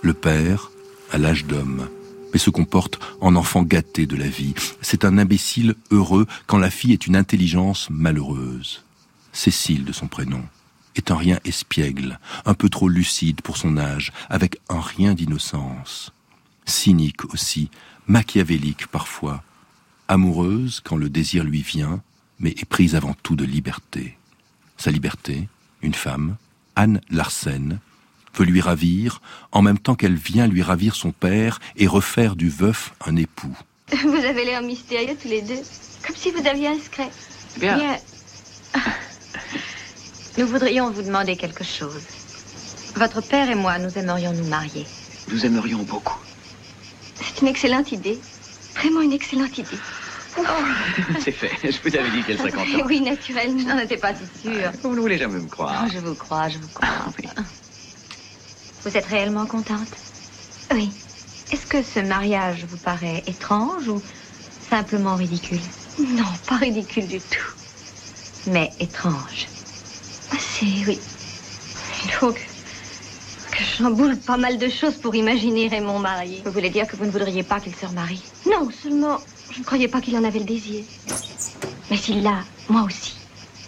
Le 0.00 0.14
père 0.14 0.70
a 1.10 1.18
l'âge 1.18 1.44
d'homme, 1.44 1.88
mais 2.32 2.38
se 2.38 2.50
comporte 2.50 3.00
en 3.20 3.34
enfant 3.34 3.64
gâté 3.64 4.06
de 4.06 4.14
la 4.14 4.28
vie. 4.28 4.54
C'est 4.80 5.04
un 5.04 5.18
imbécile 5.18 5.74
heureux 5.90 6.28
quand 6.46 6.58
la 6.58 6.70
fille 6.70 6.92
est 6.92 7.08
une 7.08 7.16
intelligence 7.16 7.90
malheureuse. 7.90 8.84
Cécile 9.32 9.84
de 9.84 9.92
son 9.92 10.06
prénom 10.06 10.44
est 10.94 11.10
un 11.10 11.16
rien 11.16 11.40
espiègle, 11.44 12.20
un 12.44 12.54
peu 12.54 12.68
trop 12.68 12.88
lucide 12.88 13.40
pour 13.40 13.56
son 13.56 13.78
âge, 13.78 14.12
avec 14.30 14.60
un 14.68 14.80
rien 14.80 15.14
d'innocence. 15.14 16.12
Cynique 16.64 17.24
aussi, 17.34 17.70
machiavélique 18.06 18.86
parfois, 18.86 19.42
amoureuse 20.06 20.80
quand 20.84 20.96
le 20.96 21.10
désir 21.10 21.42
lui 21.42 21.62
vient, 21.62 22.02
mais 22.38 22.50
éprise 22.50 22.94
avant 22.94 23.14
tout 23.22 23.34
de 23.34 23.44
liberté. 23.44 24.16
Sa 24.82 24.90
liberté, 24.90 25.46
une 25.82 25.94
femme, 25.94 26.34
Anne 26.74 27.00
Larsen, 27.08 27.78
veut 28.34 28.44
lui 28.44 28.60
ravir, 28.60 29.22
en 29.52 29.62
même 29.62 29.78
temps 29.78 29.94
qu'elle 29.94 30.16
vient 30.16 30.48
lui 30.48 30.60
ravir 30.60 30.96
son 30.96 31.12
père 31.12 31.60
et 31.76 31.86
refaire 31.86 32.34
du 32.34 32.48
veuf 32.48 32.92
un 33.06 33.14
époux. 33.14 33.56
Vous 34.02 34.24
avez 34.24 34.44
l'air 34.44 34.60
mystérieux 34.60 35.16
tous 35.22 35.28
les 35.28 35.42
deux, 35.42 35.60
comme 36.04 36.16
si 36.16 36.32
vous 36.32 36.44
aviez 36.48 36.66
un 36.66 36.80
secret. 36.80 37.08
Bien. 37.60 37.76
Bien. 37.76 37.96
Nous 40.38 40.48
voudrions 40.48 40.90
vous 40.90 41.02
demander 41.02 41.36
quelque 41.36 41.62
chose. 41.62 42.02
Votre 42.96 43.20
père 43.20 43.48
et 43.48 43.54
moi, 43.54 43.78
nous 43.78 43.96
aimerions 43.96 44.32
nous 44.32 44.48
marier. 44.48 44.84
Nous 45.30 45.46
aimerions 45.46 45.84
beaucoup. 45.84 46.18
C'est 47.14 47.40
une 47.40 47.46
excellente 47.46 47.92
idée. 47.92 48.18
Vraiment 48.74 49.02
une 49.02 49.12
excellente 49.12 49.56
idée. 49.58 49.78
C'est 51.20 51.32
fait. 51.32 51.50
Je 51.72 51.78
vous 51.82 51.96
avais 51.96 52.10
dit 52.10 52.22
qu'elle 52.22 52.38
serait 52.38 52.50
contente. 52.50 52.82
Oui, 52.86 53.00
naturellement. 53.00 53.58
Je 53.58 53.64
n'en 53.66 53.78
étais 53.78 53.96
pas 53.96 54.12
si 54.14 54.40
sûre. 54.40 54.72
Vous 54.82 54.94
ne 54.94 55.00
voulez 55.00 55.18
jamais 55.18 55.38
me 55.38 55.48
croire. 55.48 55.82
Oh, 55.84 55.90
je 55.92 55.98
vous 55.98 56.14
crois, 56.14 56.48
je 56.48 56.58
vous 56.58 56.68
crois. 56.68 56.88
Ah, 56.88 57.42
Vous 58.84 58.96
êtes 58.96 59.06
réellement 59.06 59.46
contente? 59.46 59.88
Oui. 60.72 60.90
Est-ce 61.52 61.66
que 61.66 61.82
ce 61.82 62.00
mariage 62.00 62.64
vous 62.70 62.78
paraît 62.78 63.22
étrange 63.26 63.88
ou 63.88 64.00
simplement 64.70 65.16
ridicule? 65.16 65.60
Non, 65.98 66.24
pas 66.46 66.56
ridicule 66.56 67.06
du 67.06 67.20
tout. 67.20 67.52
Mais 68.46 68.72
étrange. 68.80 69.48
Ah, 70.32 70.36
c'est, 70.38 70.64
oui. 70.86 70.98
Il 72.04 72.10
faut 72.10 72.32
que, 72.32 72.38
que 72.38 73.58
je 73.58 73.76
chamboule 73.82 74.16
pas 74.16 74.38
mal 74.38 74.58
de 74.58 74.68
choses 74.70 74.96
pour 74.96 75.14
imaginer 75.14 75.68
Raymond 75.68 75.98
marié. 75.98 76.42
Vous 76.44 76.50
voulez 76.52 76.70
dire 76.70 76.86
que 76.86 76.96
vous 76.96 77.04
ne 77.04 77.10
voudriez 77.10 77.42
pas 77.42 77.60
qu'il 77.60 77.74
se 77.74 77.84
remarie? 77.84 78.22
Non, 78.46 78.70
seulement, 78.82 79.20
je 79.52 79.58
ne 79.58 79.64
croyais 79.64 79.88
pas 79.88 80.00
qu'il 80.00 80.16
en 80.16 80.24
avait 80.24 80.38
le 80.38 80.44
désir. 80.44 80.82
Mais 81.90 81.96
s'il 81.96 82.22
l'a, 82.22 82.44
moi 82.68 82.82
aussi. 82.82 83.14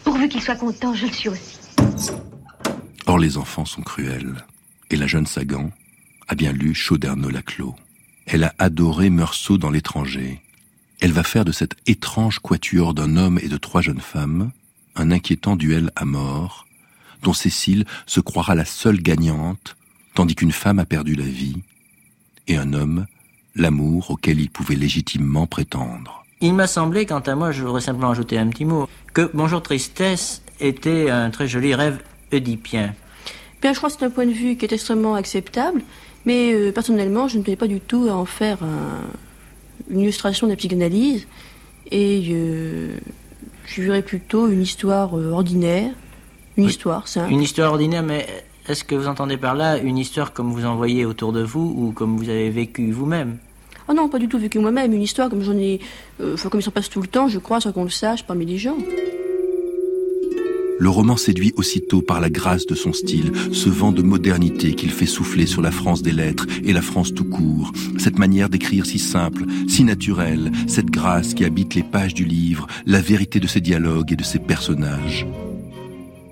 Pourvu 0.03 0.29
qu'il 0.29 0.43
soit 0.43 0.57
content, 0.57 0.95
je 0.95 1.07
le 1.07 1.13
suis 1.13 1.29
aussi. 1.29 1.59
Or 3.07 3.19
les 3.19 3.37
enfants 3.37 3.65
sont 3.65 3.83
cruels, 3.83 4.45
et 4.91 4.97
la 4.97 5.07
jeune 5.07 5.27
Sagan 5.27 5.71
a 6.29 6.35
bien 6.35 6.53
lu 6.53 6.75
Chauderno 6.75 7.29
Laclos. 7.29 7.77
Elle 8.27 8.45
a 8.45 8.55
adoré 8.59 9.11
Meursault 9.11 9.59
dans 9.59 9.71
l'étranger. 9.71 10.41
Elle 11.01 11.13
va 11.13 11.23
faire 11.23 11.45
de 11.45 11.53
cet 11.53 11.77
étrange 11.87 12.39
quatuor 12.39 12.95
d'un 12.95 13.17
homme 13.17 13.39
et 13.43 13.49
de 13.49 13.57
trois 13.59 13.83
jeunes 13.83 14.01
femmes 14.01 14.51
un 14.97 15.11
inquiétant 15.11 15.57
duel 15.57 15.91
à 15.97 16.05
mort, 16.05 16.67
dont 17.23 17.33
Cécile 17.33 17.85
se 18.07 18.21
croira 18.21 18.55
la 18.55 18.65
seule 18.65 19.01
gagnante, 19.01 19.77
tandis 20.15 20.35
qu'une 20.35 20.53
femme 20.53 20.79
a 20.79 20.85
perdu 20.85 21.15
la 21.15 21.25
vie, 21.25 21.57
et 22.47 22.57
un 22.57 22.73
homme, 22.73 23.07
l'amour 23.57 24.11
auquel 24.11 24.41
il 24.41 24.51
pouvait 24.51 24.75
légitimement 24.75 25.47
prétendre. 25.47 26.25
Il 26.41 26.55
m'a 26.55 26.67
semblé, 26.67 27.07
quant 27.07 27.21
à 27.21 27.35
moi, 27.35 27.53
je 27.53 27.63
voudrais 27.63 27.81
simplement 27.81 28.11
ajouter 28.11 28.39
un 28.39 28.49
petit 28.49 28.65
mot, 28.65 28.89
que 29.13 29.31
Bonjour 29.35 29.63
Tristesse 29.63 30.43
était 30.61 31.09
un 31.11 31.31
très 31.31 31.47
joli 31.49 31.75
rêve 31.75 31.99
oedipien. 32.33 32.95
Bien, 33.63 33.73
je 33.73 33.79
crois 33.79 33.89
que 33.91 33.97
c'est 33.99 34.05
un 34.05 34.11
point 34.11 34.27
de 34.27 34.33
vue 34.33 34.57
qui 34.57 34.65
est 34.67 34.73
extrêmement 34.73 35.15
acceptable, 35.15 35.83
mais 36.27 36.53
euh, 36.53 36.73
personnellement, 36.73 37.29
je 37.29 37.39
ne 37.39 37.43
tenais 37.45 37.57
pas 37.57 37.67
du 37.69 37.81
tout 37.81 38.09
à 38.11 38.13
en 38.15 38.25
faire 38.27 38.63
un- 38.63 39.03
une 39.91 40.01
illustration 40.01 40.47
de 40.47 40.53
la 40.53 40.57
psychanalyse, 40.57 41.27
et 41.91 42.27
euh, 42.31 42.97
je 43.67 43.83
verrais 43.83 44.03
plutôt 44.03 44.49
une 44.49 44.63
histoire 44.63 45.17
euh, 45.19 45.31
ordinaire, 45.31 45.93
une 46.57 46.65
Oui. 46.65 46.71
histoire 46.71 47.09
simple. 47.09 47.33
Une 47.33 47.43
histoire 47.43 47.73
ordinaire, 47.73 48.03
mais 48.03 48.27
est-ce 48.69 48.85
que 48.85 48.95
vous 48.95 49.09
entendez 49.09 49.37
par 49.37 49.55
là 49.55 49.79
une 49.79 49.99
histoire 49.99 50.33
comme 50.33 50.51
vous 50.53 50.65
en 50.65 50.77
voyez 50.77 51.05
autour 51.05 51.33
de 51.33 51.43
vous 51.43 51.75
ou 51.77 51.93
comme 51.93 52.17
vous 52.17 52.29
avez 52.29 52.51
vécu 52.51 52.93
vous-même? 52.93 53.37
Ah 53.89 53.93
non, 53.93 54.09
pas 54.09 54.19
du 54.19 54.29
tout 54.29 54.39
vécu 54.39 54.59
moi-même, 54.59 54.95
une 54.95 55.03
histoire 55.03 55.29
comme 55.29 55.43
j'en 55.43 55.59
ai, 55.59 55.81
euh, 56.21 56.37
comme 56.51 56.61
il 56.61 56.63
s'en 56.63 56.71
passe 56.71 56.89
tout 56.89 57.03
le 57.03 57.07
temps, 57.07 57.29
je 57.29 57.39
crois, 57.39 57.61
sans 57.61 57.73
qu'on 57.73 57.85
le 57.85 57.91
sache 57.91 58.25
parmi 58.25 58.47
les 58.47 58.57
gens. 58.57 58.79
Le 60.79 60.89
roman 60.89 61.17
séduit 61.17 61.53
aussitôt 61.57 62.03
par 62.03 62.21
la 62.21 62.31
grâce 62.31 62.67
de 62.67 62.75
son 62.75 62.93
style, 62.93 63.33
ce 63.53 63.69
vent 63.69 63.93
de 63.93 64.03
modernité 64.03 64.75
qu'il 64.75 64.91
fait 64.91 65.07
souffler 65.07 65.47
sur 65.47 65.63
la 65.63 65.71
France 65.71 66.03
des 66.03 66.13
lettres 66.13 66.47
et 66.65 66.73
la 66.73 66.83
France 66.83 67.15
tout 67.15 67.25
court, 67.25 67.73
cette 67.99 68.19
manière 68.19 68.49
d'écrire 68.49 68.85
si 68.85 68.99
simple, 68.99 69.45
si 69.69 69.85
naturelle, 69.85 70.51
cette 70.67 70.91
grâce 70.91 71.35
qui 71.35 71.45
habite 71.45 71.75
les 71.75 71.85
pages 71.85 72.15
du 72.15 72.25
livre, 72.25 72.67
la 72.87 73.01
vérité 73.01 73.39
de 73.39 73.47
ses 73.47 73.61
dialogues 73.61 74.13
et 74.13 74.17
de 74.17 74.25
ses 74.25 74.41
personnages. 74.41 75.27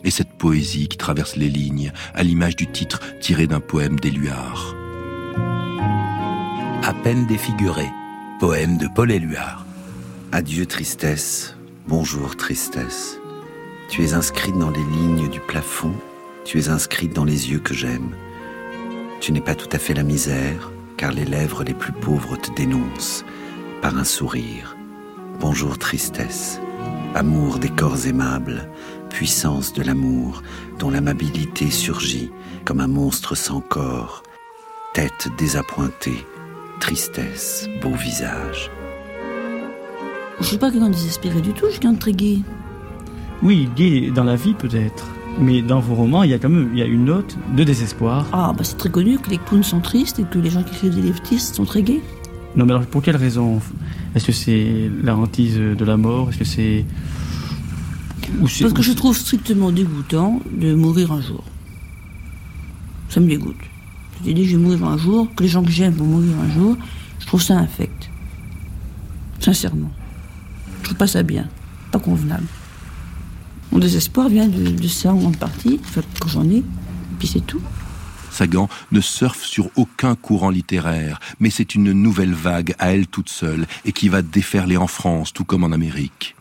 Et 0.04 0.10
cette 0.10 0.32
poésie 0.32 0.88
qui 0.88 0.96
traverse 0.96 1.36
les 1.36 1.48
lignes, 1.48 1.92
à 2.14 2.22
l'image 2.22 2.56
du 2.56 2.66
titre 2.66 3.00
tiré 3.20 3.46
d'un 3.46 3.60
poème 3.60 3.98
d'Éluard. 4.00 4.74
À 6.82 6.92
peine 7.04 7.26
défiguré. 7.26 7.88
Poème 8.40 8.76
de 8.76 8.88
Paul 8.92 9.12
Éluard. 9.12 9.64
Adieu 10.32 10.66
tristesse, 10.66 11.56
bonjour 11.86 12.36
tristesse. 12.36 13.18
Tu 13.88 14.02
es 14.02 14.14
inscrite 14.14 14.58
dans 14.58 14.70
les 14.70 14.84
lignes 14.84 15.28
du 15.28 15.38
plafond, 15.38 15.94
tu 16.44 16.58
es 16.58 16.68
inscrite 16.68 17.14
dans 17.14 17.24
les 17.24 17.50
yeux 17.50 17.60
que 17.60 17.74
j'aime. 17.74 18.16
Tu 19.20 19.30
n'es 19.30 19.40
pas 19.40 19.54
tout 19.54 19.68
à 19.70 19.78
fait 19.78 19.94
la 19.94 20.02
misère, 20.02 20.72
car 20.96 21.12
les 21.12 21.24
lèvres 21.24 21.62
les 21.62 21.74
plus 21.74 21.92
pauvres 21.92 22.36
te 22.36 22.50
dénoncent 22.52 23.24
par 23.80 23.96
un 23.96 24.04
sourire. 24.04 24.76
Bonjour 25.38 25.78
tristesse, 25.78 26.60
amour 27.14 27.58
des 27.58 27.68
corps 27.68 28.06
aimables, 28.06 28.68
puissance 29.12 29.72
de 29.72 29.82
l'amour 29.82 30.42
dont 30.78 30.90
l'amabilité 30.90 31.70
surgit 31.70 32.30
comme 32.64 32.80
un 32.80 32.88
monstre 32.88 33.34
sans 33.36 33.60
corps, 33.60 34.22
tête 34.94 35.28
désappointée, 35.38 36.26
tristesse, 36.80 37.68
beau 37.82 37.94
visage. 37.94 38.70
Je 40.40 40.46
suis 40.46 40.58
pas 40.58 40.70
quelqu'un 40.70 40.88
de 40.88 40.94
désespéré 40.94 41.40
du 41.40 41.52
tout, 41.52 41.66
je 41.66 41.72
suis 41.72 41.80
quelqu'un 41.80 41.94
de 41.94 42.00
très 42.00 42.12
gai. 42.12 42.40
Oui, 43.42 43.68
gay 43.76 44.10
dans 44.10 44.24
la 44.24 44.36
vie 44.36 44.54
peut-être. 44.54 45.06
Mais 45.38 45.62
dans 45.62 45.80
vos 45.80 45.94
romans, 45.94 46.24
il 46.24 46.30
y 46.30 46.34
a 46.34 46.38
quand 46.38 46.48
même 46.48 46.70
il 46.72 46.78
y 46.78 46.82
a 46.82 46.86
une 46.86 47.04
note 47.04 47.36
de 47.56 47.64
désespoir. 47.64 48.26
Ah, 48.32 48.52
bah 48.56 48.64
c'est 48.64 48.76
très 48.76 48.90
connu 48.90 49.18
que 49.18 49.30
les 49.30 49.38
clowns 49.38 49.62
sont 49.62 49.80
tristes 49.80 50.18
et 50.18 50.24
que 50.24 50.38
les 50.38 50.50
gens 50.50 50.62
qui 50.62 50.74
écrivent 50.74 50.94
des 50.94 51.02
leftistes 51.02 51.54
sont 51.54 51.64
très 51.64 51.82
gays. 51.82 52.02
Non, 52.56 52.66
mais 52.66 52.72
alors 52.72 52.86
pour 52.86 53.02
quelle 53.02 53.16
raison? 53.16 53.60
Est-ce 54.14 54.26
que 54.26 54.32
c'est 54.32 54.90
la 55.02 55.16
hantise 55.16 55.56
de 55.58 55.84
la 55.84 55.96
mort? 55.96 56.30
Est-ce 56.30 56.38
que 56.38 56.44
c'est. 56.44 56.84
Parce 58.40 58.72
que 58.72 58.82
je 58.82 58.92
trouve 58.92 59.16
strictement 59.16 59.70
dégoûtant 59.70 60.40
de 60.50 60.74
mourir 60.74 61.12
un 61.12 61.20
jour. 61.20 61.44
Ça 63.08 63.20
me 63.20 63.28
dégoûte. 63.28 63.56
Cette 64.18 64.26
idée, 64.26 64.44
je 64.44 64.56
vais 64.56 64.62
mourir 64.62 64.84
un 64.84 64.96
jour, 64.96 65.28
que 65.34 65.42
les 65.42 65.48
gens 65.48 65.62
que 65.62 65.70
j'aime 65.70 65.94
vont 65.94 66.06
mourir 66.06 66.32
un 66.38 66.50
jour, 66.50 66.76
je 67.18 67.26
trouve 67.26 67.42
ça 67.42 67.58
infect. 67.58 68.10
Sincèrement. 69.40 69.90
Je 70.80 70.84
trouve 70.84 70.96
pas 70.96 71.06
ça 71.06 71.22
bien. 71.22 71.48
Pas 71.90 71.98
convenable. 71.98 72.46
Mon 73.70 73.78
désespoir 73.78 74.28
vient 74.28 74.48
de, 74.48 74.70
de 74.70 74.88
ça 74.88 75.12
en 75.12 75.16
grande 75.16 75.36
partie, 75.36 75.80
enfin, 75.84 76.02
quand 76.20 76.28
j'en 76.28 76.48
ai, 76.48 76.58
et 76.58 76.64
puis 77.18 77.28
c'est 77.28 77.46
tout. 77.46 77.60
Sagan 78.30 78.68
ne 78.92 79.00
surfe 79.00 79.44
sur 79.44 79.68
aucun 79.76 80.14
courant 80.14 80.50
littéraire, 80.50 81.20
mais 81.38 81.50
c'est 81.50 81.74
une 81.74 81.92
nouvelle 81.92 82.32
vague 82.32 82.74
à 82.78 82.94
elle 82.94 83.06
toute 83.06 83.28
seule 83.28 83.66
et 83.84 83.92
qui 83.92 84.08
va 84.08 84.22
déferler 84.22 84.78
en 84.78 84.86
France 84.86 85.32
tout 85.32 85.44
comme 85.44 85.64
en 85.64 85.72
Amérique. 85.72 86.34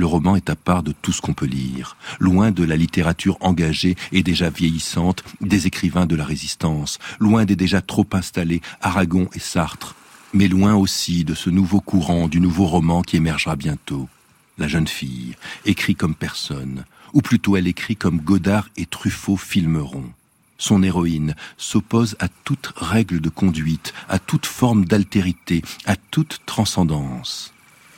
Le 0.00 0.06
roman 0.06 0.34
est 0.34 0.48
à 0.48 0.56
part 0.56 0.82
de 0.82 0.92
tout 0.92 1.12
ce 1.12 1.20
qu'on 1.20 1.34
peut 1.34 1.44
lire, 1.44 1.98
loin 2.20 2.52
de 2.52 2.64
la 2.64 2.78
littérature 2.78 3.36
engagée 3.40 3.96
et 4.12 4.22
déjà 4.22 4.48
vieillissante 4.48 5.22
des 5.42 5.66
écrivains 5.66 6.06
de 6.06 6.16
la 6.16 6.24
résistance, 6.24 6.98
loin 7.18 7.44
des 7.44 7.54
déjà 7.54 7.82
trop 7.82 8.06
installés 8.12 8.62
Aragon 8.80 9.28
et 9.34 9.38
Sartre, 9.38 9.94
mais 10.32 10.48
loin 10.48 10.74
aussi 10.74 11.22
de 11.24 11.34
ce 11.34 11.50
nouveau 11.50 11.82
courant 11.82 12.28
du 12.28 12.40
nouveau 12.40 12.64
roman 12.64 13.02
qui 13.02 13.18
émergera 13.18 13.56
bientôt. 13.56 14.08
La 14.56 14.68
jeune 14.68 14.88
fille 14.88 15.36
écrit 15.66 15.96
comme 15.96 16.14
personne, 16.14 16.86
ou 17.12 17.20
plutôt 17.20 17.58
elle 17.58 17.68
écrit 17.68 17.96
comme 17.96 18.22
Godard 18.22 18.70
et 18.78 18.86
Truffaut 18.86 19.36
filmeront. 19.36 20.10
Son 20.56 20.82
héroïne 20.82 21.34
s'oppose 21.58 22.16
à 22.20 22.28
toute 22.44 22.72
règle 22.74 23.20
de 23.20 23.28
conduite, 23.28 23.92
à 24.08 24.18
toute 24.18 24.46
forme 24.46 24.86
d'altérité, 24.86 25.60
à 25.84 25.96
toute 25.96 26.40
transcendance. 26.46 27.52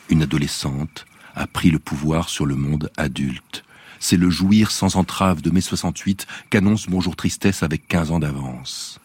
Une 0.09 0.23
adolescente, 0.23 1.07
a 1.35 1.47
pris 1.47 1.71
le 1.71 1.79
pouvoir 1.79 2.29
sur 2.29 2.47
le 2.47 2.57
monde 2.57 2.91
adulte. 2.97 3.65
C'est 4.01 4.17
le 4.17 4.31
jouir 4.31 4.71
sans 4.71 4.97
entrave 4.97 5.43
de 5.43 5.51
mai 5.51 5.61
68 5.61 6.27
qu'annonce 6.51 6.89
Bonjour 6.89 7.15
Tristesse 7.15 7.63
avec 7.63 7.87
15 7.87 8.11
ans 8.11 8.19
d'avance. 8.19 8.99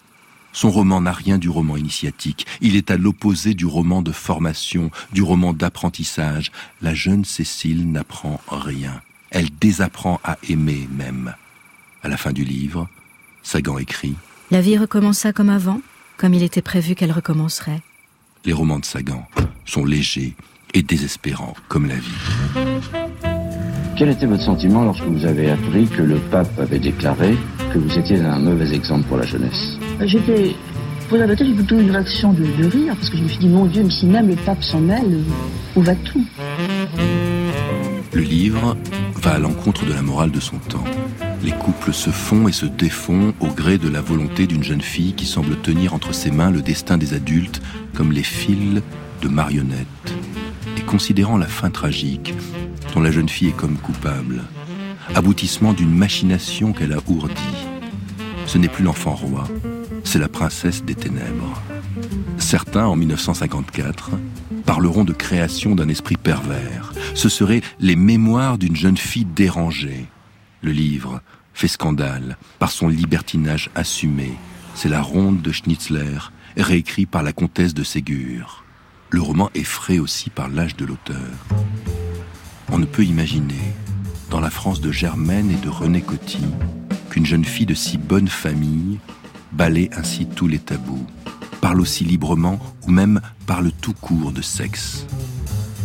Son 0.54 0.72
roman 0.72 1.02
n'a 1.02 1.12
rien 1.12 1.38
du 1.38 1.50
roman 1.50 1.78
initiatique. 1.78 2.48
Il 2.62 2.76
est 2.76 2.90
à 2.90 2.98
l'opposé 2.98 3.54
du 3.54 3.68
roman 3.68 4.02
de 4.02 4.12
formation, 4.12 4.90
du 5.14 5.22
roman 5.22 5.54
d'apprentissage. 5.54 6.52
La 6.82 6.96
jeune 6.96 7.26
Cécile 7.26 7.92
n'apprend 7.92 8.42
rien. 8.48 9.02
Elle 9.30 9.50
désapprend 9.52 10.20
à 10.24 10.40
aimer 10.50 10.90
même. 10.92 11.36
À 12.02 12.08
la 12.08 12.18
fin 12.18 12.32
du 12.32 12.44
livre, 12.44 12.90
Sagan 13.44 13.78
écrit 13.78 14.16
La 14.50 14.62
vie 14.62 14.80
recommença 14.80 15.32
comme 15.32 15.50
avant, 15.50 15.82
comme 16.18 16.34
il 16.34 16.42
était 16.42 16.64
prévu 16.64 16.96
qu'elle 16.96 17.12
recommencerait. 17.12 17.82
Les 18.44 18.54
romans 18.54 18.80
de 18.80 18.86
Sagan 18.86 19.28
sont 19.66 19.86
légers 19.86 20.36
et 20.74 20.84
désespérants 20.84 21.56
comme 21.68 21.88
la 21.88 21.96
vie. 21.96 23.08
Quel 23.98 24.10
était 24.10 24.28
votre 24.28 24.44
sentiment 24.44 24.84
lorsque 24.84 25.06
vous 25.06 25.26
avez 25.26 25.50
appris 25.50 25.88
que 25.88 26.04
le 26.04 26.18
pape 26.18 26.60
avait 26.60 26.80
déclaré 26.80 27.36
que 27.74 27.80
vous 27.80 27.98
étiez 27.98 28.20
un 28.22 28.40
mauvais 28.40 28.74
exemple 28.74 29.08
pour 29.08 29.18
la 29.18 29.26
jeunesse? 29.26 29.78
J'étais, 30.02 30.56
pour 31.10 31.18
la 31.18 31.28
j'ai 31.34 31.54
plutôt 31.54 31.80
une 31.80 31.90
réaction 31.90 32.32
de, 32.34 32.44
de, 32.44 32.68
rire, 32.68 32.96
parce 32.96 33.10
que 33.10 33.18
je 33.18 33.24
me 33.24 33.28
suis 33.28 33.40
dit, 33.40 33.48
mon 33.48 33.66
Dieu, 33.66 33.84
mais 33.84 33.90
si 33.90 34.06
même 34.06 34.28
le 34.28 34.36
pape 34.36 34.64
s'en 34.64 34.82
mêle, 34.82 35.20
où 35.76 35.82
va 35.82 35.96
tout? 35.96 36.24
Le 38.14 38.22
livre 38.22 38.78
va 39.16 39.34
à 39.34 39.40
l'encontre 39.40 39.86
de 39.86 39.94
la 39.94 40.02
morale 40.02 40.32
de 40.32 40.40
son 40.40 40.58
temps. 40.58 40.84
Les 41.44 41.52
couples 41.52 41.94
se 41.94 42.10
font 42.10 42.48
et 42.48 42.52
se 42.52 42.66
défont 42.66 43.34
au 43.40 43.48
gré 43.48 43.78
de 43.78 43.90
la 43.90 44.02
volonté 44.02 44.48
d'une 44.48 44.64
jeune 44.64 44.82
fille 44.82 45.14
qui 45.14 45.26
semble 45.26 45.56
tenir 45.58 45.94
entre 45.94 46.14
ses 46.14 46.32
mains 46.32 46.52
le 46.52 46.62
destin 46.62 46.98
des 46.98 47.14
adultes 47.14 47.62
comme 47.94 48.12
les 48.12 48.24
fils 48.24 48.82
de 49.22 49.28
marionnettes. 49.28 50.14
Considérant 50.88 51.38
la 51.38 51.48
fin 51.48 51.70
tragique, 51.70 52.34
dont 52.94 53.02
la 53.02 53.12
jeune 53.12 53.28
fille 53.28 53.50
est 53.50 53.56
comme 53.58 53.78
coupable, 53.78 54.44
aboutissement 55.14 55.74
d'une 55.74 55.94
machination 55.94 56.72
qu'elle 56.72 56.94
a 56.94 57.00
ourdie. 57.08 57.68
Ce 58.46 58.58
n'est 58.58 58.70
plus 58.70 58.86
l'enfant 58.86 59.14
roi, 59.14 59.44
c'est 60.06 60.18
la 60.18 60.30
princesse 60.30 60.86
des 60.86 60.96
ténèbres. 60.96 61.62
Certains, 62.38 62.86
en 62.86 62.96
1954, 62.96 64.12
parleront 64.66 65.04
de 65.04 65.12
création 65.12 65.76
d'un 65.76 65.90
esprit 65.90 66.16
pervers. 66.16 66.94
Ce 67.16 67.28
seraient 67.28 67.62
les 67.82 67.98
mémoires 67.98 68.58
d'une 68.58 68.76
jeune 68.78 68.98
fille 68.98 69.26
dérangée. 69.26 70.06
Le 70.62 70.72
livre 70.72 71.22
fait 71.54 71.68
scandale 71.68 72.38
par 72.60 72.72
son 72.72 72.88
libertinage 72.88 73.70
assumé. 73.76 74.32
C'est 74.74 74.90
la 74.90 75.02
ronde 75.02 75.42
de 75.42 75.52
Schnitzler, 75.52 76.32
réécrit 76.56 77.06
par 77.06 77.24
la 77.24 77.34
comtesse 77.34 77.74
de 77.74 77.84
Ségur. 77.84 78.64
Le 79.10 79.22
roman 79.22 79.50
est 79.56 79.64
frais 79.64 80.00
aussi 80.00 80.30
par 80.30 80.50
l'âge 80.50 80.76
de 80.76 80.84
l'auteur. 80.86 81.16
On 82.70 82.78
ne 82.78 82.86
peut 82.86 83.06
imaginer, 83.06 83.74
dans 84.30 84.42
la 84.42 84.50
France 84.50 84.82
de 84.82 84.92
Germaine 84.92 85.50
et 85.50 85.66
de 85.66 85.70
René 85.70 86.02
Coty, 86.02 86.46
qu'une 87.10 87.26
jeune 87.26 87.46
fille 87.46 87.66
de 87.66 87.74
si 87.74 87.98
bonne 87.98 88.28
famille 88.28 89.00
balaie 89.54 89.90
ainsi 89.96 90.26
tous 90.26 90.48
les 90.48 90.60
tabous, 90.60 91.08
parle 91.62 91.80
aussi 91.80 92.04
librement 92.04 92.60
ou 92.86 92.92
même 92.92 93.22
parle 93.46 93.72
tout 93.72 93.94
court 93.94 94.34
de 94.34 94.42
sexe. 94.42 95.06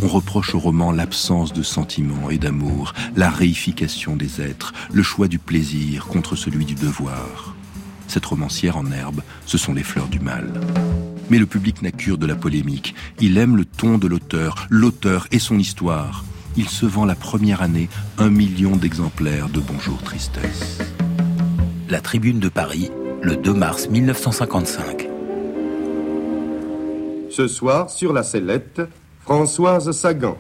On 0.03 0.09
reproche 0.09 0.57
au 0.57 0.59
roman 0.59 0.91
l'absence 0.91 1.53
de 1.53 1.63
sentiments 1.63 2.29
et 2.29 2.39
d'amour, 2.39 2.93
la 3.15 3.31
réification 3.31 4.17
des 4.17 4.41
êtres, 4.41 4.73
le 4.93 5.05
choix 5.05 5.29
du 5.29 5.39
plaisir 5.39 6.07
contre 6.07 6.35
celui 6.35 6.65
du 6.65 6.75
devoir. 6.75 7.55
Cette 8.09 8.27
romancière 8.27 8.77
en 8.77 8.91
herbe, 8.91 9.23
ce 9.47 9.59
sont 9.59 9.75
les 9.75 9.85
fleurs 9.85 10.09
du 10.09 10.19
mal. 10.19 10.53
Mais 11.31 11.39
le 11.39 11.47
public 11.47 11.83
n'a 11.83 11.91
cure 11.91 12.19
de 12.19 12.27
la 12.27 12.35
polémique. 12.35 12.95
Il 13.21 13.39
aime 13.39 13.57
le 13.57 13.65
ton 13.65 13.99
de 13.99 14.07
l'auteur, 14.07 14.67
l'auteur 14.71 15.27
et 15.31 15.39
son 15.39 15.59
histoire 15.59 16.25
il 16.57 16.69
se 16.69 16.87
vend 16.87 17.05
la 17.05 17.15
première 17.15 17.63
année 17.63 17.89
un 18.19 18.29
million 18.29 18.77
d'exemplaires 18.77 19.49
de 19.49 19.61
Bonjour 19.61 20.03
Tristesse. 20.03 20.79
La 21.89 22.01
Tribune 22.01 22.41
de 22.41 22.49
Paris, 22.49 22.91
le 23.23 23.37
2 23.37 23.55
mars 23.55 23.89
1955. 23.89 25.09
Ce 27.31 27.49
soir, 27.49 27.89
sur 27.89 28.13
la 28.13 28.23
sellette, 28.23 28.83
Françoise 29.21 29.91
Sagan. 29.93 30.37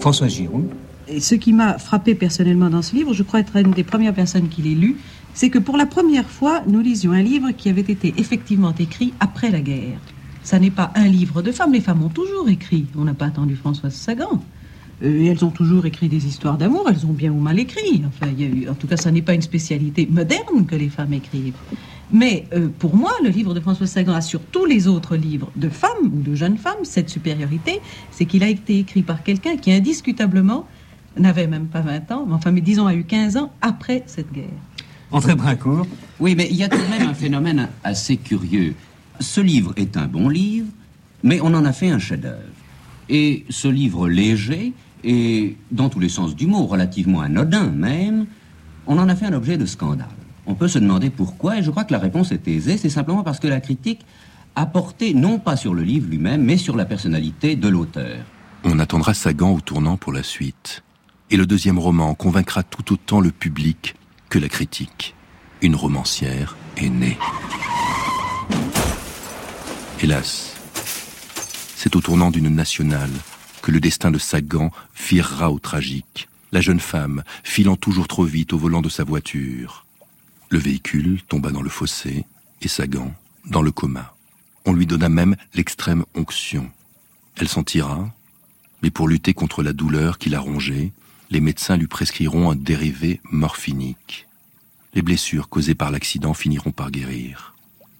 Françoise 0.00 0.34
Giroud. 0.34 0.68
Et 1.08 1.20
ce 1.20 1.34
qui 1.34 1.52
m'a 1.52 1.78
frappé 1.78 2.14
personnellement 2.14 2.68
dans 2.68 2.82
ce 2.82 2.94
livre, 2.94 3.14
je 3.14 3.22
crois 3.22 3.40
être 3.40 3.56
une 3.56 3.72
des 3.72 3.84
premières 3.84 4.14
personnes 4.14 4.48
qui 4.48 4.62
l'ait 4.62 4.74
lu, 4.74 4.96
c'est 5.34 5.50
que 5.50 5.58
pour 5.58 5.76
la 5.76 5.86
première 5.86 6.30
fois, 6.30 6.62
nous 6.66 6.80
lisions 6.80 7.12
un 7.12 7.22
livre 7.22 7.50
qui 7.50 7.68
avait 7.68 7.80
été 7.80 8.14
effectivement 8.16 8.72
écrit 8.78 9.12
après 9.20 9.50
la 9.50 9.60
guerre. 9.60 9.98
Ça 10.44 10.58
n'est 10.58 10.70
pas 10.70 10.92
un 10.94 11.08
livre 11.08 11.42
de 11.42 11.50
femmes. 11.52 11.72
Les 11.72 11.80
femmes 11.80 12.02
ont 12.02 12.08
toujours 12.08 12.48
écrit. 12.48 12.86
On 12.96 13.04
n'a 13.04 13.14
pas 13.14 13.26
attendu 13.26 13.56
Françoise 13.56 13.94
Sagan. 13.94 14.42
Euh, 15.02 15.26
elles 15.26 15.44
ont 15.44 15.50
toujours 15.50 15.86
écrit 15.86 16.08
des 16.08 16.26
histoires 16.26 16.56
d'amour. 16.56 16.86
Elles 16.88 17.04
ont 17.06 17.12
bien 17.12 17.32
ou 17.32 17.40
mal 17.40 17.58
écrit. 17.58 18.02
Enfin, 18.06 18.30
en 18.70 18.74
tout 18.74 18.86
cas, 18.86 18.96
ça 18.96 19.10
n'est 19.10 19.22
pas 19.22 19.34
une 19.34 19.42
spécialité 19.42 20.06
moderne 20.08 20.66
que 20.66 20.76
les 20.76 20.88
femmes 20.88 21.14
écrivent. 21.14 21.56
Mais 22.12 22.44
euh, 22.52 22.68
pour 22.78 22.94
moi, 22.94 23.12
le 23.22 23.30
livre 23.30 23.54
de 23.54 23.60
Françoise 23.60 23.90
Sagan 23.90 24.12
a 24.12 24.20
sur 24.20 24.40
tous 24.40 24.66
les 24.66 24.86
autres 24.86 25.16
livres 25.16 25.50
de 25.56 25.68
femmes 25.68 26.12
ou 26.12 26.22
de 26.22 26.34
jeunes 26.34 26.58
femmes 26.58 26.84
cette 26.84 27.08
supériorité, 27.08 27.80
c'est 28.10 28.26
qu'il 28.26 28.44
a 28.44 28.48
été 28.48 28.78
écrit 28.78 29.02
par 29.02 29.22
quelqu'un 29.22 29.56
qui 29.56 29.72
indiscutablement 29.72 30.66
n'avait 31.16 31.46
même 31.46 31.66
pas 31.66 31.80
20 31.80 32.12
ans, 32.12 32.28
enfin, 32.30 32.50
mais 32.50 32.60
disons, 32.60 32.86
a 32.86 32.94
eu 32.94 33.04
15 33.04 33.36
ans 33.36 33.52
après 33.62 34.02
cette 34.06 34.32
guerre. 34.32 34.44
André 35.14 35.36
Brincourt. 35.36 35.86
Oui, 36.18 36.34
mais 36.36 36.48
il 36.50 36.56
y 36.56 36.64
a 36.64 36.68
tout 36.68 36.76
de 36.76 36.90
même 36.90 37.08
un 37.08 37.14
phénomène 37.14 37.68
assez 37.84 38.16
curieux. 38.16 38.74
Ce 39.20 39.40
livre 39.40 39.72
est 39.76 39.96
un 39.96 40.06
bon 40.06 40.28
livre, 40.28 40.66
mais 41.22 41.40
on 41.40 41.54
en 41.54 41.64
a 41.64 41.72
fait 41.72 41.88
un 41.88 42.00
chef-d'œuvre. 42.00 42.40
Et 43.08 43.44
ce 43.48 43.68
livre 43.68 44.08
léger, 44.08 44.72
et 45.04 45.56
dans 45.70 45.88
tous 45.88 46.00
les 46.00 46.08
sens 46.08 46.34
du 46.34 46.48
mot, 46.48 46.66
relativement 46.66 47.20
anodin 47.20 47.68
même, 47.68 48.26
on 48.88 48.98
en 48.98 49.08
a 49.08 49.14
fait 49.14 49.26
un 49.26 49.34
objet 49.34 49.56
de 49.56 49.66
scandale. 49.66 50.08
On 50.46 50.56
peut 50.56 50.66
se 50.66 50.80
demander 50.80 51.10
pourquoi, 51.10 51.58
et 51.58 51.62
je 51.62 51.70
crois 51.70 51.84
que 51.84 51.92
la 51.92 52.00
réponse 52.00 52.32
est 52.32 52.48
aisée, 52.48 52.76
c'est 52.76 52.88
simplement 52.88 53.22
parce 53.22 53.38
que 53.38 53.46
la 53.46 53.60
critique 53.60 54.04
a 54.56 54.66
porté 54.66 55.14
non 55.14 55.38
pas 55.38 55.54
sur 55.54 55.74
le 55.74 55.82
livre 55.82 56.10
lui-même, 56.10 56.42
mais 56.42 56.56
sur 56.56 56.74
la 56.74 56.86
personnalité 56.86 57.54
de 57.54 57.68
l'auteur. 57.68 58.18
On 58.64 58.80
attendra 58.80 59.14
Sagan 59.14 59.54
au 59.54 59.60
tournant 59.60 59.96
pour 59.96 60.12
la 60.12 60.24
suite. 60.24 60.82
Et 61.30 61.36
le 61.36 61.46
deuxième 61.46 61.78
roman 61.78 62.14
convaincra 62.14 62.64
tout 62.64 62.92
autant 62.92 63.20
le 63.20 63.30
public 63.30 63.94
que 64.28 64.38
la 64.38 64.48
critique. 64.48 65.14
Une 65.62 65.76
romancière 65.76 66.56
est 66.76 66.88
née. 66.88 67.18
Hélas, 70.02 70.54
c'est 71.76 71.96
au 71.96 72.00
tournant 72.00 72.30
d'une 72.30 72.48
nationale 72.48 73.10
que 73.62 73.70
le 73.70 73.80
destin 73.80 74.10
de 74.10 74.18
Sagan 74.18 74.70
virera 75.08 75.50
au 75.50 75.58
tragique, 75.58 76.28
la 76.52 76.60
jeune 76.60 76.80
femme 76.80 77.24
filant 77.42 77.76
toujours 77.76 78.08
trop 78.08 78.24
vite 78.24 78.52
au 78.52 78.58
volant 78.58 78.82
de 78.82 78.88
sa 78.88 79.04
voiture. 79.04 79.86
Le 80.50 80.58
véhicule 80.58 81.22
tomba 81.28 81.50
dans 81.50 81.62
le 81.62 81.70
fossé 81.70 82.26
et 82.60 82.68
Sagan 82.68 83.14
dans 83.46 83.62
le 83.62 83.72
coma. 83.72 84.14
On 84.66 84.72
lui 84.72 84.86
donna 84.86 85.08
même 85.08 85.36
l'extrême 85.54 86.04
onction. 86.14 86.70
Elle 87.36 87.48
s'en 87.48 87.62
tira, 87.62 88.08
mais 88.82 88.90
pour 88.90 89.08
lutter 89.08 89.34
contre 89.34 89.62
la 89.62 89.72
douleur 89.72 90.18
qui 90.18 90.30
la 90.30 90.40
rongeait, 90.40 90.92
les 91.34 91.40
médecins 91.40 91.76
lui 91.76 91.88
prescriront 91.88 92.52
un 92.52 92.54
dérivé 92.54 93.20
morphinique. 93.24 94.28
Les 94.94 95.02
blessures 95.02 95.48
causées 95.48 95.74
par 95.74 95.90
l'accident 95.90 96.32
finiront 96.32 96.70
par 96.70 96.92
guérir. 96.92 97.56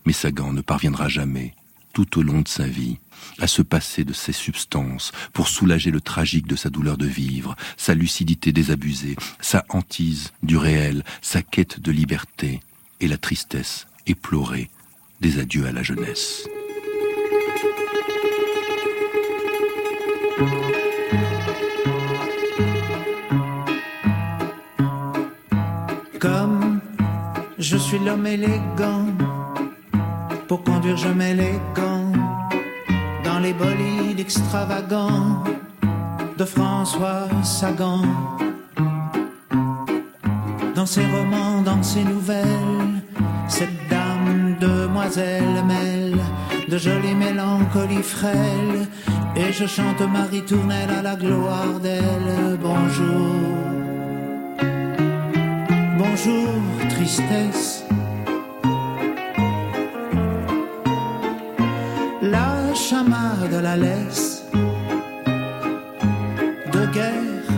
Mais 0.06 0.12
Sagan 0.12 0.52
ne 0.52 0.60
parviendra 0.60 1.08
jamais 1.08 1.52
tout 1.92 2.18
au 2.18 2.22
long 2.22 2.42
de 2.42 2.48
sa 2.48 2.66
vie, 2.66 2.98
à 3.40 3.48
se 3.48 3.62
passer 3.62 4.04
de 4.04 4.12
ces 4.12 4.32
substances 4.32 5.10
pour 5.32 5.48
soulager 5.48 5.90
le 5.90 6.00
tragique 6.00 6.46
de 6.46 6.54
sa 6.54 6.70
douleur 6.70 6.96
de 6.96 7.06
vivre, 7.06 7.56
sa 7.76 7.94
lucidité 7.94 8.52
désabusée, 8.52 9.16
sa 9.40 9.64
hantise 9.68 10.32
du 10.44 10.56
réel, 10.56 11.04
sa 11.20 11.42
quête 11.42 11.80
de 11.80 11.90
liberté 11.90 12.60
et 13.00 13.08
la 13.08 13.16
tristesse 13.16 13.88
éplorée 14.06 14.70
des 15.20 15.40
adieux 15.40 15.66
à 15.66 15.72
la 15.72 15.82
jeunesse. 15.82 16.48
Je 27.64 27.78
suis 27.78 27.98
l'homme 27.98 28.26
élégant 28.26 29.06
pour 30.48 30.62
conduire 30.64 30.98
je 30.98 31.08
mets 31.08 31.34
dans 33.24 33.38
les 33.38 33.54
bolides 33.54 34.20
extravagants 34.20 35.42
de 36.36 36.44
François 36.44 37.26
Sagan. 37.42 38.02
Dans 40.74 40.84
ses 40.84 41.06
romans, 41.06 41.62
dans 41.64 41.82
ses 41.82 42.04
nouvelles, 42.04 43.02
cette 43.48 43.78
dame 43.88 44.56
demoiselle 44.60 45.64
mêle 45.66 46.18
de 46.68 46.76
jolies 46.76 47.14
mélancolies 47.14 48.02
frêles 48.02 48.86
et 49.36 49.52
je 49.52 49.66
chante 49.66 50.02
Marie 50.02 50.44
Tournelle 50.44 50.90
à 50.90 51.00
la 51.00 51.16
gloire 51.16 51.80
d'elle. 51.82 52.58
Bonjour, 52.60 53.30
bonjour, 56.14 56.60
tristesse 56.90 57.84
chamas 62.74 63.48
de 63.50 63.58
la 63.58 63.76
laisse 63.76 64.44
de 66.72 66.86
guerre. 66.92 67.48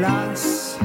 Las. 0.00 0.78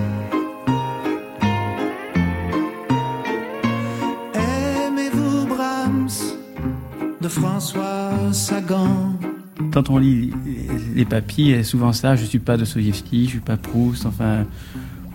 Aimez-vous 4.33 5.47
Brahms 5.47 6.35
de 7.21 7.27
François 7.27 8.11
Sagan? 8.31 9.13
Quand 9.71 9.89
on 9.89 9.97
lit 9.97 10.33
les 10.99 11.05
papiers, 11.05 11.63
souvent 11.63 11.93
ça, 11.93 12.15
je 12.15 12.25
suis 12.25 12.39
pas 12.39 12.55
de 12.55 12.59
Dostoevsky, 12.59 13.25
je 13.25 13.29
suis 13.29 13.39
pas 13.39 13.55
Proust, 13.55 14.05
enfin, 14.05 14.45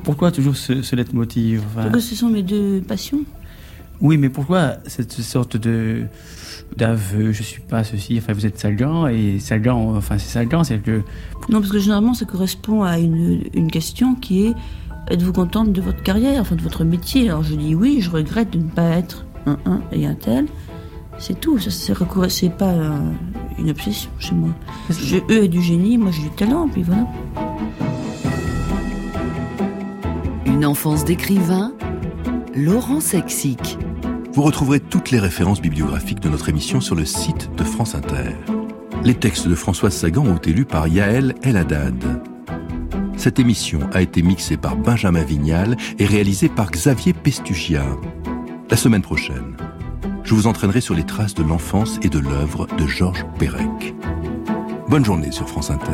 pourquoi 0.03 0.32
toujours 0.32 0.57
ce, 0.57 0.82
ce 0.82 0.97
leitmotiv 0.97 1.62
enfin, 1.66 1.82
Parce 1.91 1.95
que 1.95 2.01
ce 2.01 2.16
sont 2.16 2.30
mes 2.30 2.43
deux 2.43 2.80
passions. 2.80 3.20
Oui, 4.01 4.16
mais 4.16 4.30
pourquoi 4.30 4.76
cette 4.87 5.12
sorte 5.12 5.57
de 5.57 6.05
d'aveu, 6.76 7.32
je 7.32 7.43
suis 7.43 7.61
pas 7.61 7.85
ceci, 7.85 8.16
enfin 8.18 8.32
vous 8.32 8.47
êtes 8.47 8.59
Sagan 8.59 9.07
et 9.07 9.39
Sagan, 9.39 9.95
enfin 9.95 10.18
c'est 10.18 10.30
Sagan, 10.30 10.64
c'est 10.64 10.78
que... 10.78 11.03
Non, 11.49 11.61
parce 11.61 11.70
que 11.70 11.78
généralement 11.78 12.14
ça 12.14 12.24
correspond 12.24 12.82
à 12.82 12.99
une, 12.99 13.43
une 13.53 13.70
question 13.70 14.14
qui 14.14 14.47
est 14.47 14.55
êtes-vous 15.09 15.32
contente 15.32 15.72
de 15.72 15.80
votre 15.80 16.03
carrière, 16.03 16.41
enfin 16.41 16.57
de 16.57 16.62
votre 16.62 16.85
métier? 16.85 17.28
Alors 17.28 17.45
je 17.45 17.55
dis 17.55 17.74
oui, 17.74 17.99
je 18.01 18.11
regrette 18.11 18.51
de 18.51 18.59
ne 18.59 18.70
pas 18.70 18.89
être 18.89 19.26
un 19.47 19.59
un 19.66 19.82
et 19.93 20.07
un 20.07 20.14
tel. 20.14 20.47
C'est 21.19 21.41
tout, 21.41 21.59
ça 21.59 21.71
c'est 22.29 22.57
pas 22.57 22.71
euh, 22.71 22.99
une 23.59 23.71
obsession 23.71 24.11
chez 24.19 24.35
moi. 24.35 24.51
Je, 24.91 25.17
eux 25.17 25.45
est 25.45 25.49
du 25.49 25.62
génie, 25.62 25.97
moi 25.97 26.11
j'ai 26.11 26.23
du 26.23 26.31
talent, 26.31 26.69
puis 26.69 26.83
voilà. 26.83 27.07
Une 30.45 30.67
enfance 30.67 31.05
d'écrivain, 31.05 31.73
Laurent 32.55 33.01
Sexic. 33.01 33.79
Vous 34.33 34.43
retrouverez 34.43 34.81
toutes 34.81 35.11
les 35.11 35.21
références 35.21 35.61
bibliographiques 35.61 36.21
de 36.21 36.29
notre 36.29 36.49
émission 36.49 36.81
sur 36.81 36.95
le 36.95 37.05
site 37.05 37.51
de 37.57 37.65
France 37.65 37.95
Inter. 37.95 38.35
Les 39.05 39.15
textes 39.15 39.49
de 39.49 39.55
Françoise 39.55 39.95
Sagan 39.95 40.27
ont 40.27 40.37
été 40.37 40.53
lus 40.53 40.65
par 40.65 40.89
Yaël 40.89 41.35
El 41.43 41.57
Haddad. 41.57 42.23
Cette 43.17 43.39
émission 43.39 43.81
a 43.93 44.03
été 44.03 44.23
mixée 44.23 44.57
par 44.57 44.77
Benjamin 44.77 45.23
Vignal 45.23 45.77
et 45.99 46.07
réalisée 46.07 46.49
par 46.49 46.71
Xavier 46.71 47.12
Pestugia. 47.12 47.85
La 48.71 48.77
semaine 48.77 49.03
prochaine, 49.03 49.53
je 50.25 50.35
vous 50.35 50.47
entraînerai 50.47 50.81
sur 50.81 50.95
les 50.95 51.05
traces 51.05 51.35
de 51.35 51.43
l'enfance 51.43 51.99
et 52.03 52.09
de 52.09 52.18
l'œuvre 52.18 52.66
de 52.79 52.87
Georges 52.87 53.27
Perec. 53.39 53.95
Bonne 54.89 55.05
journée 55.05 55.31
sur 55.31 55.49
France 55.49 55.70
Inter. 55.70 55.93